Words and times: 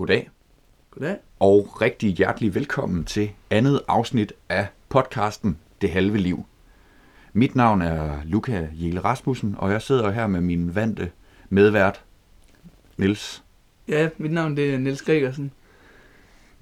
Goddag, 0.00 0.30
Goddag. 0.90 1.16
og 1.40 1.80
rigtig 1.82 2.14
hjertelig 2.14 2.54
velkommen 2.54 3.04
til 3.04 3.30
andet 3.50 3.80
afsnit 3.88 4.32
af 4.48 4.66
podcasten 4.88 5.58
Det 5.80 5.90
Halve 5.90 6.18
Liv. 6.18 6.44
Mit 7.32 7.54
navn 7.54 7.82
er 7.82 8.18
Luca 8.24 8.68
Jele 8.72 9.00
Rasmussen, 9.00 9.54
og 9.58 9.70
jeg 9.72 9.82
sidder 9.82 10.10
her 10.10 10.26
med 10.26 10.40
min 10.40 10.74
vante 10.74 11.10
medvært, 11.48 12.04
Nils. 12.96 13.44
Ja, 13.88 14.08
mit 14.18 14.32
navn 14.32 14.56
det 14.56 14.74
er 14.74 14.78
Niels 14.78 15.02
Gregersen. 15.02 15.52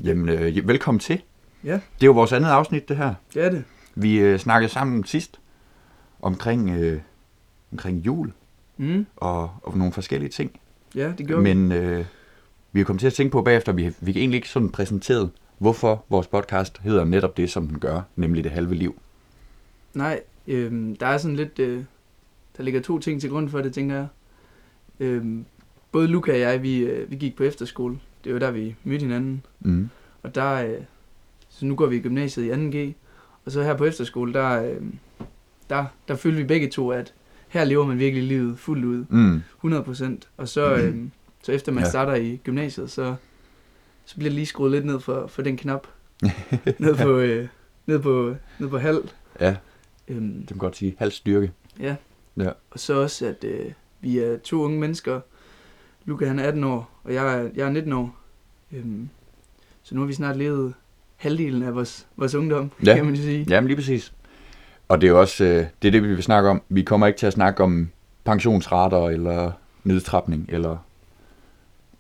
Jamen, 0.05 0.29
øh, 0.29 0.69
velkommen 0.69 0.99
til. 1.01 1.23
Ja. 1.65 1.73
Det 1.73 1.81
er 2.03 2.07
jo 2.07 2.13
vores 2.13 2.33
andet 2.33 2.49
afsnit, 2.49 2.89
det 2.89 2.97
her. 2.97 3.15
Det 3.35 3.45
er 3.45 3.51
det. 3.51 3.65
Vi 3.95 4.19
øh, 4.19 4.39
snakkede 4.39 4.73
sammen 4.73 5.05
sidst 5.05 5.41
omkring, 6.23 6.71
øh, 6.71 7.01
omkring 7.73 7.99
jul 7.99 8.33
Mm. 8.77 9.07
og, 9.17 9.51
og 9.63 9.79
nogle 9.79 9.93
forskellige 9.93 10.31
ting. 10.31 10.61
Ja, 10.95 11.13
det 11.19 11.27
gjorde 11.27 11.43
vi. 11.43 11.55
Men 11.55 11.73
øh, 11.73 12.05
vi 12.73 12.81
er 12.81 12.85
kommet 12.85 13.01
til 13.01 13.07
at 13.07 13.13
tænke 13.13 13.33
på 13.33 13.43
bagefter, 13.43 13.73
vi, 13.73 13.95
vi 14.01 14.13
kan 14.13 14.21
egentlig 14.21 14.37
ikke 14.37 14.49
sådan 14.49 14.71
præsenteret, 14.71 15.31
hvorfor 15.59 16.05
vores 16.09 16.27
podcast 16.27 16.79
hedder 16.79 17.05
netop 17.05 17.37
det, 17.37 17.51
som 17.51 17.67
den 17.69 17.79
gør, 17.79 18.03
nemlig 18.17 18.45
det 18.45 18.53
halve 18.53 18.75
liv. 18.75 19.01
Nej, 19.95 20.21
øhm, 20.47 20.97
der 20.97 21.07
er 21.07 21.19
sådan 21.19 21.37
lidt... 21.37 21.59
Øh, 21.59 21.85
der 22.57 22.65
ligger 22.65 22.81
to 22.81 22.99
ting 22.99 23.21
til 23.21 23.31
grund 23.31 23.49
for 23.49 23.61
det, 23.61 23.73
tænker 23.73 23.97
jeg. 23.97 24.07
Øhm, 25.01 25.45
både 25.93 26.07
Luca 26.07 26.33
og 26.33 26.41
jeg, 26.41 26.63
vi, 26.63 26.79
øh, 26.79 27.11
vi 27.11 27.17
gik 27.17 27.37
på 27.37 27.43
efterskole. 27.43 27.99
Det 28.25 28.33
var 28.33 28.39
der, 28.39 28.51
vi 28.51 28.75
mødte 28.85 29.03
hinanden. 29.03 29.47
Mm. 29.61 29.91
Og 30.23 30.35
der... 30.35 30.53
Øh, 30.55 30.81
så 31.49 31.67
nu 31.67 31.75
går 31.75 31.87
vi 31.87 31.97
i 31.97 32.01
gymnasiet 32.01 32.45
i 32.45 32.51
2G. 32.51 32.93
Og 33.45 33.53
så 33.53 33.63
her 33.63 33.77
på 33.77 33.85
efterskole, 33.85 34.33
der, 34.33 34.63
øh, 34.63 34.83
der, 35.71 35.85
der 36.09 36.15
følte 36.15 36.39
vi 36.39 36.45
begge 36.45 36.69
to, 36.69 36.91
at 36.91 37.15
her 37.49 37.65
lever 37.65 37.87
man 37.87 37.99
virkelig 37.99 38.25
livet 38.25 38.59
fuldt 38.59 38.85
ud. 38.85 39.05
Mm. 39.09 39.43
100%. 39.65 40.29
Og 40.37 40.49
så, 40.49 40.75
øh, 40.75 40.97
så 41.43 41.53
efter 41.53 41.73
man 41.73 41.85
Ja. 41.85 41.89
starter 41.91 42.15
i 42.15 42.37
gymnasiet, 42.45 42.91
så, 42.91 43.15
så 44.05 44.15
bliver 44.17 44.29
det 44.31 44.35
lige 44.35 44.47
skruet 44.47 44.73
lidt 44.73 44.85
ned 44.85 45.01
for, 45.01 45.27
for 45.27 45.43
den 45.43 45.57
knap. 45.57 45.87
ned 46.79 46.95
på, 46.97 47.17
øh, 47.19 47.49
ned 47.87 47.99
på, 47.99 48.35
ned 48.59 48.69
på 48.69 48.79
halv. 48.79 49.09
Ja, 49.41 49.57
Øhm, 50.09 50.39
det 50.41 50.49
kan 50.49 50.57
godt 50.59 50.77
sige 50.77 50.95
halv 50.99 51.11
styrke. 51.11 51.53
ja. 51.81 51.97
Ja. 52.37 52.51
Og 52.71 52.79
så 52.81 52.95
også, 53.03 53.27
at 53.27 53.45
øh, 53.45 53.73
vi 54.01 54.19
er 54.19 54.37
to 54.39 54.63
unge 54.63 54.81
mennesker. 54.81 55.21
Luca 56.05 56.27
han 56.27 56.39
er 56.39 56.45
18 56.49 56.65
år, 56.65 57.01
og 57.05 57.15
jeg 57.15 57.39
er, 57.39 57.49
jeg 57.55 57.67
er 57.67 57.71
19 57.71 57.93
år. 57.93 58.17
Øhm, 58.73 59.09
så 59.83 59.95
nu 59.95 60.01
har 60.01 60.07
vi 60.07 60.13
snart 60.13 60.37
levet 60.37 60.75
halvdelen 61.17 61.63
af 61.63 61.75
vores, 61.75 62.07
vores 62.17 62.35
ungdom, 62.35 62.71
Ja. 62.85 62.95
kan 62.95 63.05
man 63.05 63.17
sige. 63.17 63.47
Jamen 63.49 63.67
lige 63.69 63.77
præcis. 63.77 64.13
Og 64.89 65.01
det 65.01 65.07
er 65.07 65.11
jo 65.11 65.21
også 65.21 65.45
øh, 65.45 65.67
det, 65.83 65.89
er 65.89 65.93
det, 65.93 66.03
vi 66.03 66.09
vil 66.09 66.23
snakke 66.23 66.49
om. 66.51 66.63
Vi 66.69 66.83
kommer 66.83 67.07
ikke 67.07 67.19
til 67.19 67.27
at 67.27 67.33
snakke 67.33 67.63
om 67.63 67.89
pensionsrater 68.25 69.09
eller 69.09 69.53
nedtrapning, 69.85 70.47
eller 70.49 70.71
er 70.71 70.79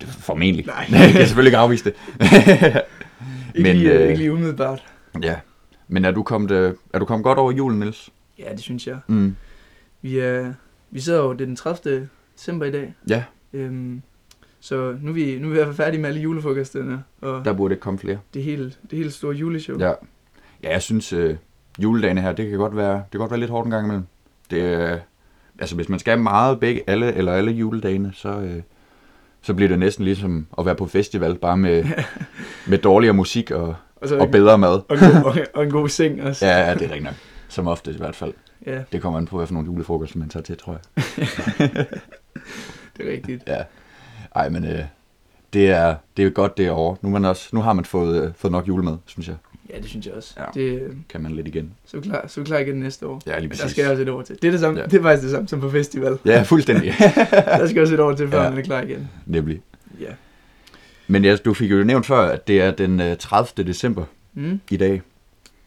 formentlig. 0.04 0.66
Nej. 0.66 0.86
jeg 0.92 1.12
kan 1.12 1.26
selvfølgelig 1.26 1.48
ikke 1.48 1.58
afvise 1.58 1.84
det. 1.84 1.94
Ikke, 3.54 3.68
Men, 3.68 3.76
lige, 3.76 3.92
øh, 3.92 4.02
ikke 4.02 4.18
lige 4.18 4.32
umiddelbart. 4.32 4.84
ja. 5.22 5.36
Men 5.88 6.04
er 6.04 6.10
du, 6.10 6.22
kommet, 6.22 6.50
øh, 6.50 6.74
er 6.92 6.98
du 6.98 7.04
kommet 7.04 7.24
godt 7.24 7.38
over 7.38 7.52
julen, 7.52 7.78
Niels? 7.78 8.10
Ja, 8.38 8.52
det 8.52 8.60
synes 8.60 8.86
jeg. 8.86 8.98
Mm. 9.06 9.36
Vi, 10.02 10.18
er, 10.18 10.52
vi 10.90 11.00
sidder 11.00 11.22
jo, 11.22 11.32
det 11.32 11.40
er 11.40 11.44
den 11.46 11.56
30. 11.56 12.08
december 12.36 12.66
i 12.66 12.70
dag. 12.70 12.94
Ja, 13.08 13.24
Øhm, 13.52 14.02
så 14.60 14.96
nu 15.02 15.10
er, 15.10 15.14
vi, 15.14 15.38
nu 15.38 15.46
er 15.46 15.50
vi 15.50 15.54
i 15.54 15.54
hvert 15.54 15.66
fald 15.66 15.76
færdige 15.76 16.00
med 16.00 16.08
alle 16.08 16.20
julefrokosterne, 16.20 17.02
og 17.20 17.44
der 17.44 17.52
burde 17.52 17.72
ikke 17.72 17.82
komme 17.82 17.98
flere. 17.98 18.18
det 18.34 18.42
hele, 18.42 18.64
det 18.90 18.98
hele 18.98 19.10
store 19.10 19.34
juleshow. 19.34 19.78
Ja, 19.78 19.92
ja 20.62 20.72
jeg 20.72 20.82
synes, 20.82 21.12
øh, 21.12 21.36
juledagene 21.78 22.20
her, 22.20 22.32
det 22.32 22.48
kan 22.50 22.58
godt 22.58 22.76
være, 22.76 22.94
det 22.94 23.10
kan 23.10 23.18
godt 23.20 23.30
være 23.30 23.40
lidt 23.40 23.50
hårdt 23.50 23.64
en 23.66 23.70
gang 23.70 23.86
imellem. 23.86 24.06
Det, 24.50 24.62
øh, 24.92 24.98
altså, 25.58 25.74
hvis 25.76 25.88
man 25.88 25.98
skal 25.98 26.18
meget 26.20 26.60
begge, 26.60 26.82
alle 26.86 27.14
eller 27.14 27.32
alle 27.32 27.52
juledagene, 27.52 28.12
så, 28.14 28.28
øh, 28.40 28.62
så 29.42 29.54
bliver 29.54 29.68
det 29.68 29.78
næsten 29.78 30.04
ligesom 30.04 30.46
at 30.58 30.66
være 30.66 30.74
på 30.74 30.86
festival, 30.86 31.38
bare 31.38 31.56
med, 31.56 31.84
med 32.70 32.78
dårligere 32.78 33.14
musik 33.14 33.50
og, 33.50 33.74
og, 33.96 34.08
så, 34.08 34.18
og 34.18 34.30
bedre 34.30 34.58
mad. 34.58 34.80
og, 34.88 34.94
en 34.96 34.98
god, 34.98 35.24
og, 35.24 35.36
og 35.54 35.64
en 35.64 35.70
god 35.70 35.88
seng 35.88 36.22
også. 36.22 36.46
Ja, 36.46 36.58
ja, 36.58 36.74
det 36.74 36.82
er 36.82 36.84
rigtigt 36.84 37.04
nok. 37.04 37.14
Som 37.48 37.66
ofte 37.66 37.90
i 37.90 37.96
hvert 37.96 38.16
fald. 38.16 38.32
ja, 38.66 38.78
Det 38.92 39.02
kommer 39.02 39.18
an 39.18 39.26
på, 39.26 39.36
hvad 39.36 39.46
for 39.46 39.54
nogle 39.54 39.66
julefrokoster 39.66 40.18
man 40.18 40.28
tager 40.28 40.44
til, 40.44 40.56
tror 40.56 40.72
jeg. 40.72 41.06
det 42.96 43.06
er 43.08 43.10
rigtigt. 43.12 43.42
Ja. 43.46 43.62
Ej, 44.34 44.48
men 44.48 44.64
øh, 44.64 44.80
det, 45.52 45.70
er, 45.70 45.94
det 46.16 46.26
er 46.26 46.30
godt 46.30 46.58
derovre. 46.58 46.96
Nu, 47.02 47.10
man 47.10 47.24
også, 47.24 47.48
nu 47.52 47.60
har 47.60 47.72
man 47.72 47.84
fået, 47.84 48.22
øh, 48.22 48.30
fået 48.36 48.52
nok 48.52 48.68
julemad, 48.68 48.96
synes 49.06 49.28
jeg. 49.28 49.36
Ja, 49.70 49.76
det 49.78 49.84
synes 49.86 50.06
jeg 50.06 50.14
også. 50.14 50.34
Ja. 50.38 50.44
Det, 50.54 50.80
øh, 50.82 50.92
Kan 51.08 51.22
man 51.22 51.32
lidt 51.32 51.48
igen. 51.48 51.72
så, 51.84 51.96
er 51.96 52.00
vi 52.00 52.08
klar, 52.08 52.26
så 52.26 52.40
er 52.40 52.44
vi 52.44 52.46
klar 52.46 52.58
igen 52.58 52.74
næste 52.76 53.06
år. 53.06 53.22
Ja, 53.26 53.30
lige 53.32 53.40
Men 53.40 53.48
præcis. 53.48 53.62
der 53.62 53.68
skal 53.68 53.82
jeg 53.82 53.90
også 53.90 54.02
et 54.02 54.08
år 54.08 54.22
til. 54.22 54.36
Det 54.42 54.48
er, 54.48 54.50
det, 54.50 54.60
samme, 54.60 54.80
Ja. 54.80 54.86
det 54.86 54.94
er 54.98 55.02
faktisk 55.02 55.22
det 55.22 55.30
samme 55.30 55.48
som 55.48 55.60
på 55.60 55.70
festival. 55.70 56.18
Ja, 56.24 56.42
fuldstændig. 56.42 56.92
Der 57.30 57.66
skal 57.66 57.82
også 57.82 57.94
et 57.94 58.00
år 58.00 58.12
til, 58.14 58.28
før 58.28 58.42
Ja. 58.42 58.50
man 58.50 58.58
er 58.58 58.62
klar 58.62 58.82
igen. 58.82 59.08
Nemlig. 59.26 59.62
Ja. 60.00 60.10
Men 61.06 61.24
ja, 61.24 61.36
du 61.36 61.54
fik 61.54 61.70
jo 61.70 61.84
nævnt 61.84 62.06
før, 62.06 62.20
at 62.20 62.48
det 62.48 62.60
er 62.60 62.70
den 62.70 63.00
øh, 63.00 63.16
30. 63.16 63.64
december 63.66 64.04
Mm. 64.34 64.60
i 64.70 64.76
dag. 64.76 65.02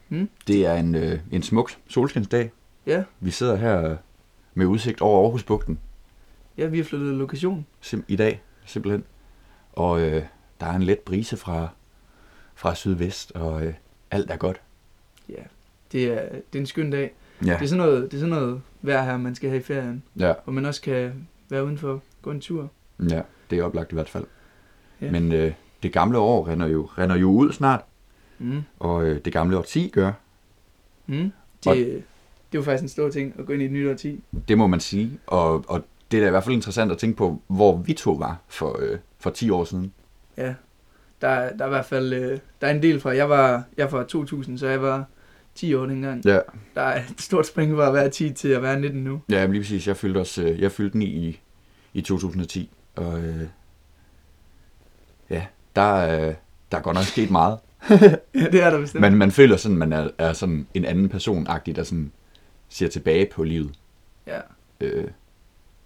Mm. 0.08 0.28
Det 0.46 0.66
er 0.66 0.74
en, 0.74 0.94
øh, 0.94 1.18
en 1.32 1.42
smuk 1.42 1.70
solskinsdag. 1.88 2.50
Ja. 2.86 3.02
Vi 3.20 3.30
sidder 3.30 3.56
her 3.56 3.90
øh, 3.90 3.96
med 4.54 4.66
udsigt 4.66 5.00
over 5.00 5.22
Aarhusbugten 5.24 5.78
ja, 6.58 6.66
vi 6.66 6.76
har 6.76 6.84
flyttet 6.84 7.14
lokation. 7.14 7.66
sim- 7.84 8.02
i 8.08 8.16
dag, 8.16 8.42
simpelthen. 8.66 9.04
Og 9.72 10.00
øh, 10.00 10.22
der 10.60 10.66
er 10.66 10.72
en 10.76 10.82
let 10.82 10.98
brise 10.98 11.36
fra, 11.36 11.68
fra 12.54 12.74
sydvest, 12.74 13.32
og 13.34 13.64
øh, 13.66 13.72
alt 14.12 14.30
er 14.30 14.36
godt. 14.36 14.60
Ja, 15.28 15.42
det 15.92 16.04
er, 16.04 16.28
det 16.28 16.58
er 16.58 16.60
en 16.60 16.66
skøn 16.66 16.90
dag. 16.90 17.14
Ja, 17.46 17.52
Det 17.52 17.62
er 17.62 17.66
sådan 17.66 17.84
noget, 17.86 18.02
det 18.10 18.14
er 18.16 18.20
sådan 18.20 18.34
noget 18.34 18.62
vejr 18.82 19.04
her, 19.04 19.16
man 19.16 19.34
skal 19.34 19.50
have 19.50 19.60
i 19.60 19.62
ferien. 19.62 20.02
ja, 20.18 20.32
Hvor 20.44 20.52
man 20.52 20.64
også 20.66 20.82
kan 20.82 21.28
være 21.48 21.64
udenfor, 21.64 22.02
gå 22.22 22.30
en 22.30 22.40
tur. 22.40 22.70
ja 23.10 23.22
det 23.50 23.58
er 23.58 23.62
oplagt 23.64 23.92
i 23.92 23.94
hvert 23.94 24.08
fald. 24.08 24.24
Ja. 25.00 25.10
Men 25.10 25.32
øh, 25.32 25.52
det 25.82 25.92
gamle 25.92 26.18
år 26.18 26.48
render 26.48 26.66
jo, 26.66 26.88
render 26.98 27.16
jo 27.16 27.30
ud 27.30 27.52
snart, 27.52 27.80
Mm. 28.38 28.62
og 28.78 29.04
øh, 29.04 29.24
det 29.24 29.32
gamle 29.32 29.58
årti 29.58 29.88
gør. 29.88 30.12
Mm. 31.06 31.32
Og- 31.66 31.76
Det, 31.76 31.86
det 31.86 32.58
er 32.58 32.58
jo 32.58 32.62
faktisk 32.62 32.82
en 32.82 32.88
stor 32.88 33.08
ting 33.10 33.34
at 33.38 33.46
gå 33.46 33.52
ind 33.52 33.62
i 33.62 33.64
et 33.64 33.70
nyt 33.72 33.88
årti. 33.90 34.24
Det 34.48 34.58
må 34.58 34.66
man 34.66 34.80
sige, 34.80 35.18
og, 35.26 35.64
og 35.68 35.84
det 36.10 36.16
er 36.16 36.20
da 36.22 36.26
i 36.26 36.30
hvert 36.30 36.44
fald 36.44 36.54
interessant 36.54 36.92
at 36.92 36.98
tænke 36.98 37.16
på, 37.16 37.42
hvor 37.46 37.76
vi 37.76 37.92
to 37.92 38.12
var 38.12 38.36
for, 38.48 38.78
øh, 38.82 38.98
for 39.20 39.30
10 39.30 39.50
år 39.50 39.64
siden. 39.64 39.92
Ja, 40.36 40.54
der, 41.22 41.28
er- 41.28 41.56
der 41.56 41.64
er 41.64 41.68
i 41.68 41.70
hvert 41.70 41.84
fald 41.86 42.12
øh, 42.12 42.38
der 42.60 42.66
er 42.66 42.70
en 42.70 42.82
del 42.82 43.00
fra. 43.00 43.10
Jeg 43.16 43.28
var, 43.30 43.62
jeg 43.76 43.84
er 43.84 43.88
fra 43.88 44.04
2000, 44.04 44.58
så 44.58 44.66
jeg 44.68 44.82
var 44.82 45.04
10 45.54 45.74
år 45.74 45.86
dengang. 45.86 46.24
Ja, 46.26 46.38
Der 46.74 46.82
er 46.82 47.00
et 47.10 47.20
stort 47.20 47.46
spring 47.46 47.76
fra 47.76 47.86
at 47.88 47.94
være 47.94 48.08
10 48.10 48.32
til 48.32 48.48
at 48.48 48.62
være 48.62 48.80
19 48.80 49.04
nu. 49.04 49.20
ja 49.30 49.46
lige 49.46 49.60
præcis. 49.60 49.86
Jeg 49.88 49.96
fyldte, 49.96 50.18
også, 50.18 50.42
øh, 50.42 50.60
jeg 50.60 50.72
fyldte 50.72 50.92
den 50.92 51.02
i, 51.02 51.40
i 51.94 52.00
2010, 52.00 52.70
og 52.96 53.20
øh, 53.20 53.46
ja, 55.30 55.46
der, 55.76 55.94
øh, 55.94 56.34
der 56.72 56.78
er 56.78 56.82
godt 56.82 56.94
nok 56.94 57.04
sket 57.04 57.30
meget. 57.30 57.58
ja, 57.90 58.46
det 58.52 58.62
er 58.62 58.70
der 58.70 58.80
bestemt. 58.80 59.00
Men 59.00 59.16
man 59.16 59.30
føler 59.30 59.56
sådan, 59.56 59.76
man 59.78 59.92
er, 59.92 60.08
er 60.18 60.32
sådan 60.32 60.66
en 60.74 60.84
anden 60.84 61.08
person-agtig, 61.08 61.76
der 61.76 61.82
sådan 61.82 62.12
ser 62.68 62.88
tilbage 62.88 63.26
på 63.34 63.44
livet, 63.44 63.70
Ja. 64.26 64.38
øh, 64.80 65.04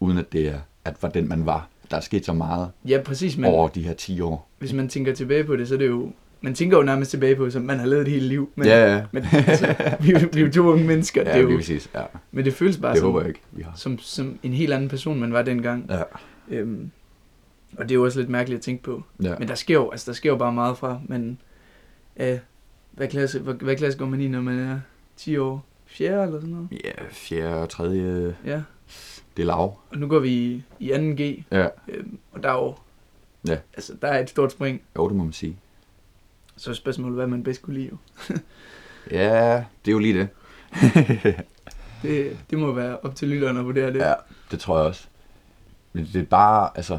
uden 0.00 0.18
at 0.18 0.32
det 0.32 0.48
er, 0.48 0.58
at 0.84 0.96
var 1.02 1.08
den, 1.08 1.28
man 1.28 1.46
var. 1.46 1.68
Der 1.90 1.96
er 1.96 2.00
sket 2.00 2.24
så 2.24 2.32
meget 2.32 2.70
ja, 2.88 3.00
præcis. 3.04 3.36
Men 3.36 3.50
over 3.50 3.68
de 3.68 3.82
her 3.82 3.94
10 3.94 4.20
år. 4.20 4.48
hvis 4.58 4.72
man 4.72 4.88
tænker 4.88 5.14
tilbage 5.14 5.44
på 5.44 5.56
det, 5.56 5.68
så 5.68 5.74
er 5.74 5.78
det 5.78 5.86
jo... 5.88 6.12
Man 6.40 6.54
tænker 6.54 6.76
jo 6.76 6.82
nærmest 6.82 7.10
tilbage 7.10 7.36
på, 7.36 7.50
som 7.50 7.62
man 7.62 7.78
har 7.78 7.86
levet 7.86 8.02
et 8.02 8.08
helt 8.08 8.24
liv. 8.24 8.50
Men, 8.54 8.66
ja, 8.66 8.94
ja. 8.94 9.04
men 9.12 9.24
altså, 9.32 9.74
vi, 10.00 10.12
vi 10.32 10.40
er 10.40 10.46
jo 10.46 10.52
to 10.52 10.60
unge 10.62 10.84
mennesker. 10.84 11.22
Ja, 11.26 11.32
det 11.32 11.38
er 11.38 11.50
jo, 11.50 11.56
præcis. 11.56 11.90
Ja, 11.94 12.02
men 12.32 12.44
det 12.44 12.54
føles 12.54 12.76
bare 12.76 12.92
det 12.92 13.00
som, 13.00 13.18
jeg 13.18 13.28
ikke, 13.28 13.40
vi 13.52 13.62
har. 13.62 13.72
som, 13.76 13.98
som 13.98 14.38
en 14.42 14.52
helt 14.52 14.72
anden 14.72 14.88
person, 14.88 15.20
man 15.20 15.32
var 15.32 15.42
dengang. 15.42 15.86
Ja, 15.90 16.02
Øhm, 16.48 16.90
og 17.78 17.84
det 17.84 17.90
er 17.90 17.94
jo 17.94 18.04
også 18.04 18.18
lidt 18.18 18.30
mærkeligt 18.30 18.58
at 18.58 18.62
tænke 18.64 18.82
på. 18.82 19.02
ja. 19.22 19.34
Men 19.38 19.48
der 19.48 19.54
sker 19.54 19.74
jo, 19.74 19.90
altså, 19.90 20.10
der 20.10 20.14
sker 20.14 20.30
jo 20.30 20.36
bare 20.36 20.52
meget 20.52 20.78
fra, 20.78 21.00
men 21.06 21.38
øh, 22.16 22.38
hvad, 22.92 23.08
klasse, 23.08 23.38
hvad, 23.40 23.54
hvad 23.54 23.76
klasse 23.76 23.98
går 23.98 24.06
man 24.06 24.20
i, 24.20 24.28
når 24.28 24.40
man 24.40 24.58
er 24.58 24.80
10 25.16 25.36
år? 25.36 25.64
Fjerde 25.86 26.22
eller 26.22 26.40
sådan 26.40 26.54
noget? 26.54 26.68
Ja, 26.84 26.90
fjerde 27.10 27.54
og 27.62 27.68
tredje, 27.68 28.34
Ja, 28.46 28.62
det 29.36 29.42
er 29.42 29.46
lav. 29.46 29.78
og 29.90 29.98
nu 29.98 30.08
går 30.08 30.18
vi 30.18 30.28
i, 30.28 30.62
i 30.80 30.92
2G, 30.92 31.42
Ja, 31.56 31.68
øhm, 31.88 32.18
og 32.32 32.42
der 32.42 32.48
er 32.50 32.54
jo, 32.54 32.74
Ja. 33.48 33.58
altså, 33.74 33.92
der 34.02 34.08
er 34.08 34.18
et 34.22 34.30
stort 34.30 34.52
spring. 34.52 34.82
jo, 34.96 35.08
det 35.08 35.16
må 35.16 35.24
man 35.24 35.32
sige. 35.32 35.56
Så 36.56 36.70
er 36.70 36.74
spørgsmålet, 36.74 37.16
hvad 37.16 37.26
man 37.26 37.42
bedst 37.42 37.62
kunne 37.62 37.74
lide. 37.78 37.90
Ja, 39.10 39.64
det 39.84 39.90
er 39.90 39.92
jo 39.92 39.98
lige 39.98 40.14
det. 40.18 40.28
Det, 42.02 42.36
det 42.50 42.58
må 42.58 42.72
være 42.72 42.98
op 43.02 43.14
til 43.14 43.28
lytterne 43.28 43.58
at 43.60 43.64
vurdere 43.66 43.92
det. 43.92 43.98
ja, 43.98 44.14
det 44.50 44.60
tror 44.60 44.76
jeg 44.78 44.86
også. 44.86 45.06
Men 45.92 46.08
det 46.12 46.20
er 46.20 46.24
bare, 46.26 46.70
altså... 46.74 46.98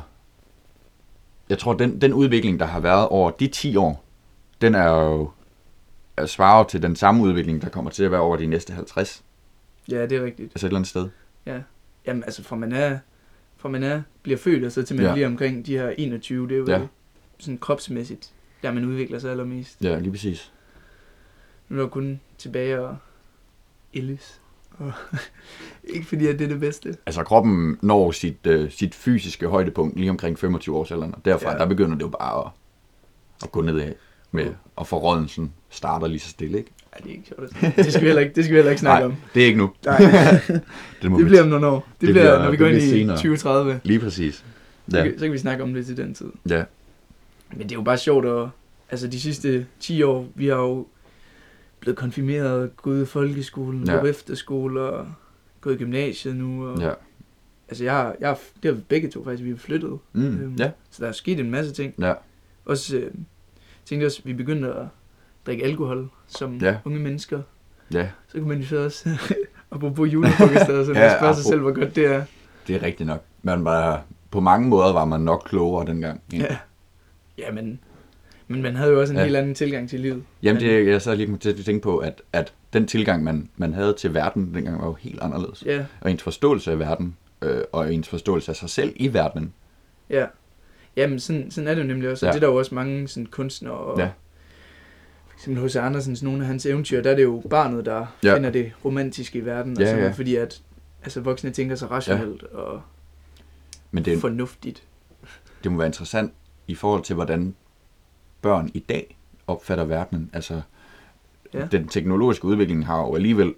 Jeg 1.50 1.58
tror, 1.60 1.74
den, 1.74 2.02
den 2.02 2.14
udvikling, 2.14 2.60
der 2.60 2.66
har 2.66 2.80
været 2.80 3.08
over 3.08 3.32
de 3.32 3.48
10 3.48 3.76
år, 3.76 4.04
den 4.62 4.76
er 4.76 4.90
jo 4.90 5.30
er 6.18 6.26
svarer 6.26 6.64
til 6.64 6.82
den 6.82 6.96
samme 6.96 7.24
udvikling, 7.24 7.62
der 7.62 7.70
kommer 7.70 7.92
til 7.92 8.04
at 8.04 8.12
være 8.12 8.22
over 8.22 8.38
de 8.38 8.46
næste 8.46 8.74
50. 8.74 9.24
ja, 9.92 10.06
det 10.06 10.12
er 10.18 10.24
rigtigt. 10.26 10.52
Altså 10.54 10.66
et 10.66 10.70
eller 10.70 10.78
andet 10.78 10.90
sted. 10.90 11.10
Jamen, 12.08 12.24
altså, 12.24 12.44
fra 12.44 12.56
man 12.56 12.72
er, 12.72 13.00
fra 13.58 13.70
man 13.70 13.84
er, 13.84 14.02
bliver 14.24 14.38
født, 14.38 14.64
og 14.64 14.72
så 14.72 14.84
til 14.84 14.96
man 14.96 15.06
Ja. 15.06 15.14
bliver 15.14 15.28
omkring 15.28 15.66
de 15.66 15.78
her 15.78 15.90
21, 15.98 16.48
det 16.48 16.54
er 16.54 16.58
jo 16.60 16.66
Ja. 16.68 16.88
sådan 17.40 17.58
kropsmæssigt, 17.58 18.32
der 18.64 18.72
man 18.72 18.86
udvikler 18.86 19.20
sig 19.20 19.32
allermest. 19.32 19.78
Ja, 19.84 20.00
lige 20.00 20.12
præcis. 20.12 20.52
Nu 21.70 21.78
er 21.78 21.82
der 21.82 21.90
kun 21.90 22.20
tilbage 22.38 22.82
og 22.82 22.98
ældes. 23.94 24.42
Ikke 25.84 26.08
fordi, 26.08 26.28
at 26.28 26.40
det 26.40 26.46
er 26.46 26.50
det 26.50 26.60
bedste. 26.60 26.98
Altså 27.06 27.24
kroppen 27.24 27.78
når 27.82 28.12
sit, 28.12 28.48
øh, 28.48 28.72
sit 28.72 28.96
fysiske 28.96 29.48
højdepunkt 29.48 29.98
lige 29.98 30.10
omkring 30.10 30.40
25 30.40 30.76
års 30.76 30.92
alderen, 30.92 31.16
og 31.16 31.26
derfra. 31.26 31.52
Ja. 31.52 31.58
der 31.58 31.66
begynder 31.66 31.96
det 31.96 32.02
jo 32.04 32.08
bare 32.10 32.46
at, 32.46 32.52
at 33.44 33.52
gå 33.52 33.62
nedad 33.62 33.94
med, 34.32 34.54
og 34.76 34.88
forrådelsen 34.88 35.54
starter 35.70 36.08
lige 36.08 36.20
så 36.20 36.30
stille, 36.30 36.58
ikke? 36.58 36.72
Ej, 36.98 37.04
det 37.04 37.10
er 37.12 37.16
ikke 37.16 37.28
sjovt. 37.28 37.76
Det 37.76 37.86
skal 37.94 38.02
vi 38.02 38.06
heller 38.08 38.22
ikke, 38.22 38.36
det 38.36 38.44
skal 38.44 38.54
vi 38.54 38.58
heller 38.58 38.72
ikke 38.72 38.80
snakke 38.80 39.08
Nej, 39.08 39.14
om. 39.14 39.16
det 39.34 39.42
er 39.42 39.46
ikke 39.46 39.58
nu. 39.58 39.72
Nej, 39.86 39.98
det, 41.02 41.12
må 41.12 41.18
det 41.18 41.26
bliver 41.26 41.42
om 41.44 41.48
nogle 41.50 41.68
år. 41.68 41.76
Det, 41.80 42.02
Det 42.02 42.10
bliver, 42.10 42.12
bliver- 42.26 42.44
når 42.44 42.52
vi 42.52 42.58
går 42.58 42.66
ind 42.66 42.78
i 42.78 42.90
senere. 42.90 43.16
2030. 43.18 43.80
Lige 43.84 44.00
præcis. 44.00 44.36
Så, 44.90 44.98
Ja, 44.98 45.04
kan, 45.04 45.20
så 45.20 45.26
kan 45.26 45.32
vi 45.34 45.38
snakke 45.38 45.64
om 45.64 45.74
det 45.74 45.86
til 45.86 45.98
den 45.98 46.14
tid. 46.14 46.28
ja, 46.50 46.64
Men 47.52 47.60
det 47.64 47.72
er 47.72 47.76
jo 47.76 47.82
bare 47.82 47.98
sjovt 47.98 48.26
at... 48.26 48.50
Altså 48.90 49.08
de 49.08 49.20
sidste 49.20 49.66
10 49.80 50.04
år, 50.04 50.28
vi 50.36 50.48
har 50.48 50.56
jo 50.56 50.88
blevet 51.80 51.98
konfirmeret, 51.98 52.78
gået 52.78 53.02
i 53.04 53.06
folkeskolen, 53.06 53.84
Ja. 53.88 53.96
gået 54.00 54.10
efterskole 54.10 54.82
og 54.82 55.08
gået 55.62 55.74
i 55.76 55.78
gymnasiet 55.78 56.36
nu. 56.36 56.68
Og, 56.68 56.80
ja. 56.82 56.92
Altså 57.70 57.84
jeg, 57.84 57.94
har- 57.94 58.16
jeg, 58.20 58.28
har- 58.30 58.40
det 58.64 58.70
har 58.72 58.76
vi 58.76 58.82
begge 58.90 59.10
to 59.10 59.24
faktisk, 59.24 59.44
vi 59.44 59.52
er 59.52 59.58
flyttet. 59.58 59.98
Mm, 60.14 60.26
Øhm, 60.26 60.56
ja, 60.60 60.72
Så 60.92 61.04
der 61.04 61.08
er 61.10 61.14
sket 61.14 61.40
en 61.40 61.52
masse 61.52 61.74
ting. 61.74 61.94
ja, 62.00 62.14
Også 62.66 62.98
øh, 62.98 63.12
tænkte 63.86 64.06
også, 64.06 64.22
vi 64.24 64.34
begyndte 64.34 64.68
at 64.68 64.86
drikke 65.48 65.64
alkohol 65.64 66.10
som 66.28 66.58
Ja. 66.58 66.68
ja. 66.68 66.78
unge 66.86 67.00
mennesker. 67.00 67.42
ja. 67.94 68.08
Så 68.28 68.34
kan 68.34 68.48
man 68.48 68.60
jo 68.60 68.66
så 68.66 68.78
også, 68.84 69.10
apropos 69.72 70.14
julefrokoster, 70.14 70.86
så 70.86 70.92
Ja, 70.94 71.04
ja, 71.04 71.18
spørge 71.18 71.36
sig 71.36 71.44
selv, 71.46 71.60
hvor 71.62 71.72
godt 71.72 71.96
det 71.96 72.06
er. 72.06 72.24
Det 72.68 72.76
er 72.76 72.84
rigtigt 72.84 73.08
nok. 73.08 73.24
Man 73.44 73.66
var, 73.66 74.04
på 74.32 74.40
mange 74.40 74.68
måder 74.70 74.94
var 74.94 75.06
man 75.06 75.22
nok 75.22 75.44
klogere 75.50 75.86
dengang. 75.86 76.22
Ja, 76.34 76.58
ja 77.38 77.52
men, 77.52 77.80
men 78.48 78.62
man 78.62 78.76
havde 78.76 78.92
jo 78.92 79.00
også 79.02 79.14
en 79.14 79.18
Ja. 79.18 79.22
ja. 79.22 79.26
helt 79.26 79.38
anden 79.38 79.56
tilgang 79.56 79.90
til 79.90 80.00
livet. 80.00 80.24
Jamen, 80.44 80.62
Men- 80.64 80.70
det, 80.72 80.88
jeg 80.88 81.02
sad 81.02 81.16
lige 81.16 81.38
til 81.38 81.50
at 81.50 81.66
tænke 81.66 81.82
på, 81.84 81.98
at, 81.98 82.22
at 82.34 82.54
den 82.74 82.88
tilgang, 82.88 83.24
man, 83.24 83.50
man 83.58 83.74
havde 83.74 83.94
til 83.94 84.14
verden 84.14 84.54
dengang, 84.54 84.80
var 84.82 84.88
jo 84.88 84.94
helt 84.94 85.20
anderledes. 85.22 85.64
Ja, 85.66 85.86
Og 86.02 86.12
ens 86.12 86.24
forståelse 86.24 86.72
af 86.72 86.80
verden, 86.80 87.16
øh, 87.42 87.62
og 87.72 87.94
ens 87.94 88.08
forståelse 88.10 88.52
af 88.52 88.56
sig 88.56 88.70
selv 88.70 88.94
i 88.96 89.14
verdenen. 89.14 89.54
ja. 90.10 90.26
Jamen, 90.96 91.20
sådan, 91.20 91.52
sådan 91.52 91.68
er 91.68 91.74
det 91.76 91.82
jo 91.82 91.88
nemlig 91.88 92.10
også. 92.12 92.26
Og 92.26 92.28
Ja. 92.28 92.32
det 92.32 92.44
er 92.44 92.48
der 92.48 92.54
jo 92.54 92.60
også 92.60 92.76
mange 92.76 93.08
sådan, 93.08 93.26
kunstnere 93.26 93.74
og... 93.74 94.00
Ja. 94.00 94.10
H.C. 95.46 95.76
Andersens, 95.76 96.24
nogle 96.24 96.42
af 96.42 96.48
hans 96.48 96.66
eventyr, 96.66 97.02
der 97.02 97.12
er 97.12 97.16
det 97.16 97.24
jo 97.24 97.44
barnet, 97.50 97.86
der 97.86 98.06
Ja. 98.24 98.36
finder 98.36 98.50
det 98.50 98.72
romantiske 98.86 99.40
i 99.40 99.46
verden. 99.46 99.78
Ja, 99.80 99.84
og 99.84 99.88
sådan, 99.88 100.04
ja. 100.04 100.12
Fordi 100.12 100.36
at 100.36 100.62
altså, 101.04 101.22
voksne 101.22 101.52
tænker 101.52 101.76
sig 101.76 101.92
rationelt 101.92 102.44
ja. 102.52 102.58
og 102.58 102.82
Men 103.92 104.06
det, 104.06 104.22
fornuftigt. 104.22 104.84
det 105.64 105.72
må 105.72 105.78
være 105.78 105.88
interessant 105.88 106.34
i 106.68 106.76
forhold 106.76 107.04
til, 107.04 107.16
hvordan 107.16 107.56
børn 108.42 108.70
i 108.74 108.80
dag 108.80 109.18
opfatter 109.48 109.86
verdenen. 109.86 110.30
Altså. 110.34 110.62
Ja. 111.54 111.66
den 111.72 111.88
teknologiske 111.88 112.46
udvikling 112.46 112.86
har 112.86 113.00
jo 113.00 113.16
alligevel... 113.16 113.54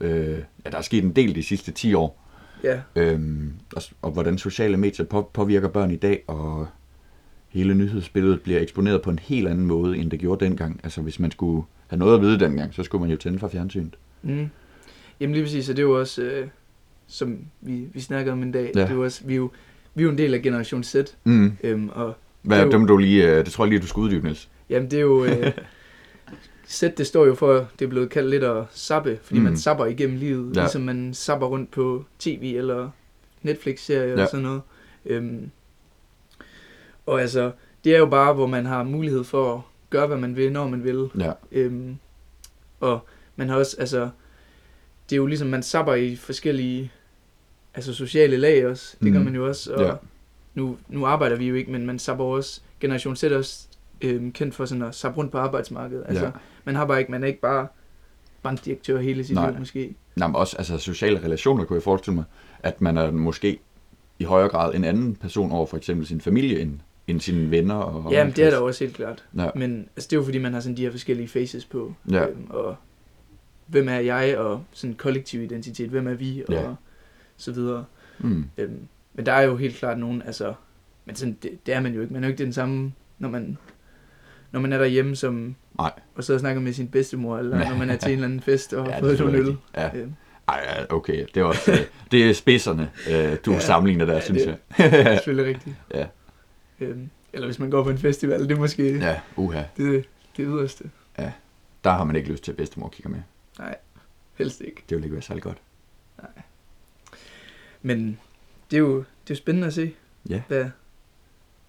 Øh, 0.00 0.38
ja, 0.64 0.70
der 0.70 0.78
er 0.78 0.82
sket 0.82 1.04
en 1.04 1.12
del 1.16 1.34
de 1.34 1.42
sidste 1.42 1.72
10 1.72 1.94
år. 1.94 2.20
Ja, 2.64 2.80
Øhm, 2.96 3.52
og, 3.76 3.82
og 4.02 4.10
hvordan 4.10 4.38
sociale 4.38 4.76
medier 4.76 5.06
på, 5.06 5.30
påvirker 5.32 5.68
børn 5.68 5.90
i 5.90 5.96
dag, 5.96 6.22
og 6.26 6.68
hele 7.54 7.74
nyhedsbilledet 7.74 8.40
bliver 8.42 8.60
eksponeret 8.60 9.02
på 9.02 9.10
en 9.10 9.18
helt 9.18 9.48
anden 9.48 9.66
måde, 9.66 9.96
end 9.96 10.10
det 10.10 10.20
gjorde 10.20 10.44
dengang. 10.44 10.80
Altså 10.84 11.00
hvis 11.02 11.20
man 11.20 11.30
skulle 11.30 11.62
have 11.86 11.98
noget 11.98 12.14
at 12.14 12.20
vide 12.20 12.38
dengang, 12.40 12.74
så 12.74 12.82
skulle 12.82 13.00
man 13.02 13.10
jo 13.10 13.16
tænde 13.16 13.38
for 13.38 13.48
fjernsynet. 13.48 13.94
Mm. 14.22 14.48
Jamen 15.20 15.34
lige 15.34 15.44
præcis, 15.44 15.68
og 15.68 15.76
det 15.76 15.82
er 15.82 15.86
jo 15.86 15.98
også, 16.00 16.22
øh, 16.22 16.46
som 17.06 17.38
vi, 17.60 17.84
vi 17.92 18.00
snakkede 18.00 18.32
om 18.32 18.42
en 18.42 18.52
dag, 18.52 18.72
Ja. 18.74 18.80
det 18.80 18.88
er 18.90 18.94
jo 18.94 19.04
også, 19.04 19.22
vi 19.24 19.32
er 19.32 19.36
jo, 19.36 19.50
vi 19.94 20.02
er 20.02 20.04
jo 20.04 20.10
en 20.10 20.18
del 20.18 20.34
af 20.34 20.42
Generation 20.42 20.84
Z, 20.84 20.94
Mm. 21.24 21.52
øhm, 21.62 21.88
og 21.92 22.14
Hvad 22.42 22.58
Det 22.58 22.66
er 22.66 22.70
dem, 22.70 22.86
du 22.86 22.96
lige, 22.96 23.30
øh, 23.30 23.44
det 23.44 23.52
tror 23.52 23.64
jeg 23.64 23.68
lige, 23.70 23.80
du 23.82 23.86
skulle 23.86 24.04
uddybe, 24.04 24.24
Niels. 24.24 24.48
jamen 24.70 24.90
det 24.90 24.96
er 24.96 25.00
jo, 25.02 25.24
øh, 25.24 25.52
Z 26.68 26.82
det 26.98 27.06
står 27.06 27.26
jo 27.26 27.34
for, 27.34 27.66
det 27.78 27.84
er 27.84 27.88
blevet 27.88 28.10
kaldt 28.10 28.30
lidt 28.30 28.44
at 28.44 28.64
sappe, 28.70 29.18
fordi 29.22 29.38
Mm. 29.38 29.44
man 29.44 29.56
sapper 29.56 29.86
igennem 29.86 30.16
livet, 30.18 30.56
Ja. 30.56 30.60
ligesom 30.60 30.82
man 30.82 31.14
sapper 31.14 31.46
rundt 31.46 31.70
på 31.70 32.04
tv 32.18 32.54
eller 32.56 32.90
Netflix-serier 33.42 34.14
ja. 34.14 34.22
og 34.22 34.28
sådan 34.28 34.42
noget. 34.42 34.60
Øhm, 35.06 35.50
og 37.06 37.20
altså, 37.20 37.52
det 37.84 37.94
er 37.94 37.98
jo 37.98 38.06
bare, 38.06 38.32
hvor 38.34 38.46
man 38.46 38.66
har 38.66 38.82
mulighed 38.82 39.24
for 39.24 39.54
at 39.54 39.60
gøre, 39.90 40.06
hvad 40.06 40.16
man 40.16 40.36
vil, 40.36 40.52
når 40.52 40.68
man 40.68 40.84
vil. 40.84 41.08
Ja, 41.20 41.32
Øhm, 41.52 41.96
og 42.80 43.06
man 43.36 43.48
har 43.48 43.56
også, 43.56 43.76
altså, 43.78 44.00
det 45.10 45.12
er 45.12 45.16
jo 45.16 45.26
ligesom, 45.26 45.48
man 45.48 45.62
sapper 45.62 45.94
i 45.94 46.16
forskellige, 46.16 46.92
altså 47.74 47.94
sociale 47.94 48.36
lag 48.36 48.66
også. 48.66 48.96
Det 49.02 49.12
gør 49.12 49.18
Mhm. 49.18 49.24
man 49.24 49.34
jo 49.34 49.46
også. 49.48 49.74
Og 49.74 49.82
Ja. 49.84 49.92
nu, 50.54 50.76
nu 50.88 51.06
arbejder 51.06 51.36
vi 51.36 51.48
jo 51.48 51.54
ikke, 51.54 51.70
men 51.72 51.86
man 51.86 51.98
sapper 51.98 52.24
også, 52.24 52.60
Generation 52.80 53.16
Z 53.16 53.24
er 53.24 53.36
også 53.36 53.66
øhm, 54.02 54.32
kendt 54.32 54.54
for 54.54 54.64
sådan 54.64 54.82
at 54.82 54.94
sappe 54.94 55.18
rundt 55.18 55.32
på 55.32 55.38
arbejdsmarkedet. 55.38 56.04
Altså, 56.08 56.24
Ja. 56.24 56.30
man 56.64 56.74
har 56.74 56.84
bare 56.86 56.98
ikke, 56.98 57.10
man 57.10 57.22
er 57.22 57.26
ikke 57.26 57.40
bare 57.40 57.66
bankdirektør 58.42 59.00
hele 59.00 59.24
sit 59.24 59.34
Nej. 59.34 59.50
liv 59.50 59.58
måske. 59.58 59.94
Nej, 60.16 60.28
men 60.28 60.36
også 60.36 60.56
altså, 60.56 60.78
sociale 60.78 61.24
relationer 61.24 61.64
kunne 61.64 61.74
jeg 61.74 61.82
forestille 61.82 62.14
mig, 62.14 62.24
at 62.58 62.80
man 62.80 62.96
er 62.98 63.10
måske 63.10 63.58
i 64.18 64.24
højere 64.24 64.48
grad 64.48 64.74
en 64.74 64.84
anden 64.84 65.16
person 65.16 65.52
over 65.52 65.66
for 65.66 65.76
eksempel 65.76 66.06
sin 66.06 66.20
familie, 66.20 66.60
end, 66.60 66.80
end 67.06 67.20
sine 67.20 67.50
venner. 67.50 67.74
Og 67.74 68.12
Ja, 68.12 68.24
men 68.24 68.32
det 68.32 68.44
er 68.44 68.50
der 68.50 68.58
også 68.58 68.84
helt 68.84 68.96
klart. 68.96 69.24
Ja. 69.36 69.48
Men 69.54 69.88
altså, 69.96 70.08
det 70.10 70.12
er 70.12 70.20
jo 70.20 70.24
fordi, 70.24 70.38
man 70.38 70.52
har 70.52 70.60
sådan 70.60 70.76
de 70.76 70.82
her 70.82 70.90
forskellige 70.90 71.28
faces 71.28 71.64
på. 71.64 71.94
Ja. 72.10 72.26
Øhm, 72.26 72.46
og 72.50 72.76
hvem 73.66 73.88
er 73.88 73.98
jeg, 73.98 74.38
og 74.38 74.62
sådan 74.72 74.94
kollektiv 74.94 75.42
identitet, 75.42 75.90
hvem 75.90 76.06
er 76.08 76.14
vi, 76.14 76.42
og 76.48 76.54
Ja. 76.54 76.62
så 77.36 77.52
videre. 77.52 77.84
Mm. 78.18 78.44
Øhm, 78.58 78.78
men 79.14 79.26
der 79.26 79.32
er 79.32 79.42
jo 79.42 79.56
helt 79.56 79.76
klart 79.76 79.98
nogen, 79.98 80.22
altså, 80.26 80.54
men 81.04 81.16
sådan, 81.16 81.36
det, 81.42 81.50
det 81.66 81.74
er 81.74 81.80
man 81.80 81.94
jo 81.94 82.00
ikke. 82.00 82.12
Man 82.12 82.24
er 82.24 82.28
jo 82.28 82.32
ikke 82.32 82.44
den 82.44 82.52
samme, 82.52 82.92
når 83.18 83.28
man, 83.28 83.58
når 84.52 84.60
man 84.60 84.72
er 84.72 84.78
derhjemme 84.78 85.16
som, 85.16 85.54
Nej. 85.78 85.92
og 86.14 86.24
så 86.24 86.38
snakker 86.38 86.62
med 86.62 86.72
sin 86.72 86.88
bedstemor, 86.88 87.38
eller 87.38 87.58
Ja. 87.60 87.68
når 87.68 87.76
man 87.76 87.90
er 87.90 87.96
til 87.96 88.08
en 88.08 88.14
eller 88.14 88.24
anden 88.26 88.40
fest 88.40 88.72
og 88.72 88.84
har 88.86 88.90
Ja, 88.92 89.00
fået 89.00 89.18
nogle 89.20 89.38
øl. 89.38 89.56
Ja. 89.76 89.96
Øhm, 89.96 90.12
Ej, 90.48 90.86
okay. 90.90 91.26
Det 91.34 91.40
er 91.40 91.44
også 91.44 91.72
øh, 91.72 91.78
det 92.10 92.30
er 92.30 92.34
spidserne, 92.34 92.90
øh, 93.10 93.36
du. 93.46 93.52
Ja. 93.52 93.58
sammenligner 93.58 94.04
der, 94.04 94.14
Ja, 94.14 94.20
synes 94.20 94.42
det- 94.42 94.56
jeg. 94.78 94.90
det 94.92 95.00
er 95.00 95.14
selvfølgelig 95.14 95.54
rigtigt. 95.54 95.76
Ja. 95.94 96.06
Øhm, 96.80 97.10
eller 97.32 97.46
hvis 97.46 97.58
man 97.58 97.70
går 97.70 97.82
på 97.82 97.90
en 97.90 97.98
festival, 97.98 98.40
det 98.48 98.52
er 98.52 98.56
måske 98.56 98.98
ja, 98.98 99.20
uha. 99.36 99.62
det, 99.76 100.08
det 100.36 100.46
yderste. 100.48 100.90
Der 101.84 101.90
har 101.90 102.04
man 102.04 102.16
ikke 102.16 102.28
lyst 102.28 102.44
til, 102.44 102.50
at 102.52 102.56
bedstemor 102.56 102.88
kigger 102.88 103.10
med. 103.10 103.22
Helst 104.34 104.60
ikke. 104.60 104.82
Det 104.88 104.96
vil 104.96 105.04
ikke 105.04 105.14
være 105.14 105.22
særlig 105.22 105.42
godt. 105.42 105.58
Men 107.82 108.18
det 108.70 108.76
er 108.76 108.80
jo, 108.80 108.96
det 108.98 109.04
er 109.30 109.30
jo 109.30 109.34
spændende 109.34 109.66
at 109.66 109.74
se, 109.74 109.94
Ja. 110.28 110.42
hvad, 110.48 110.66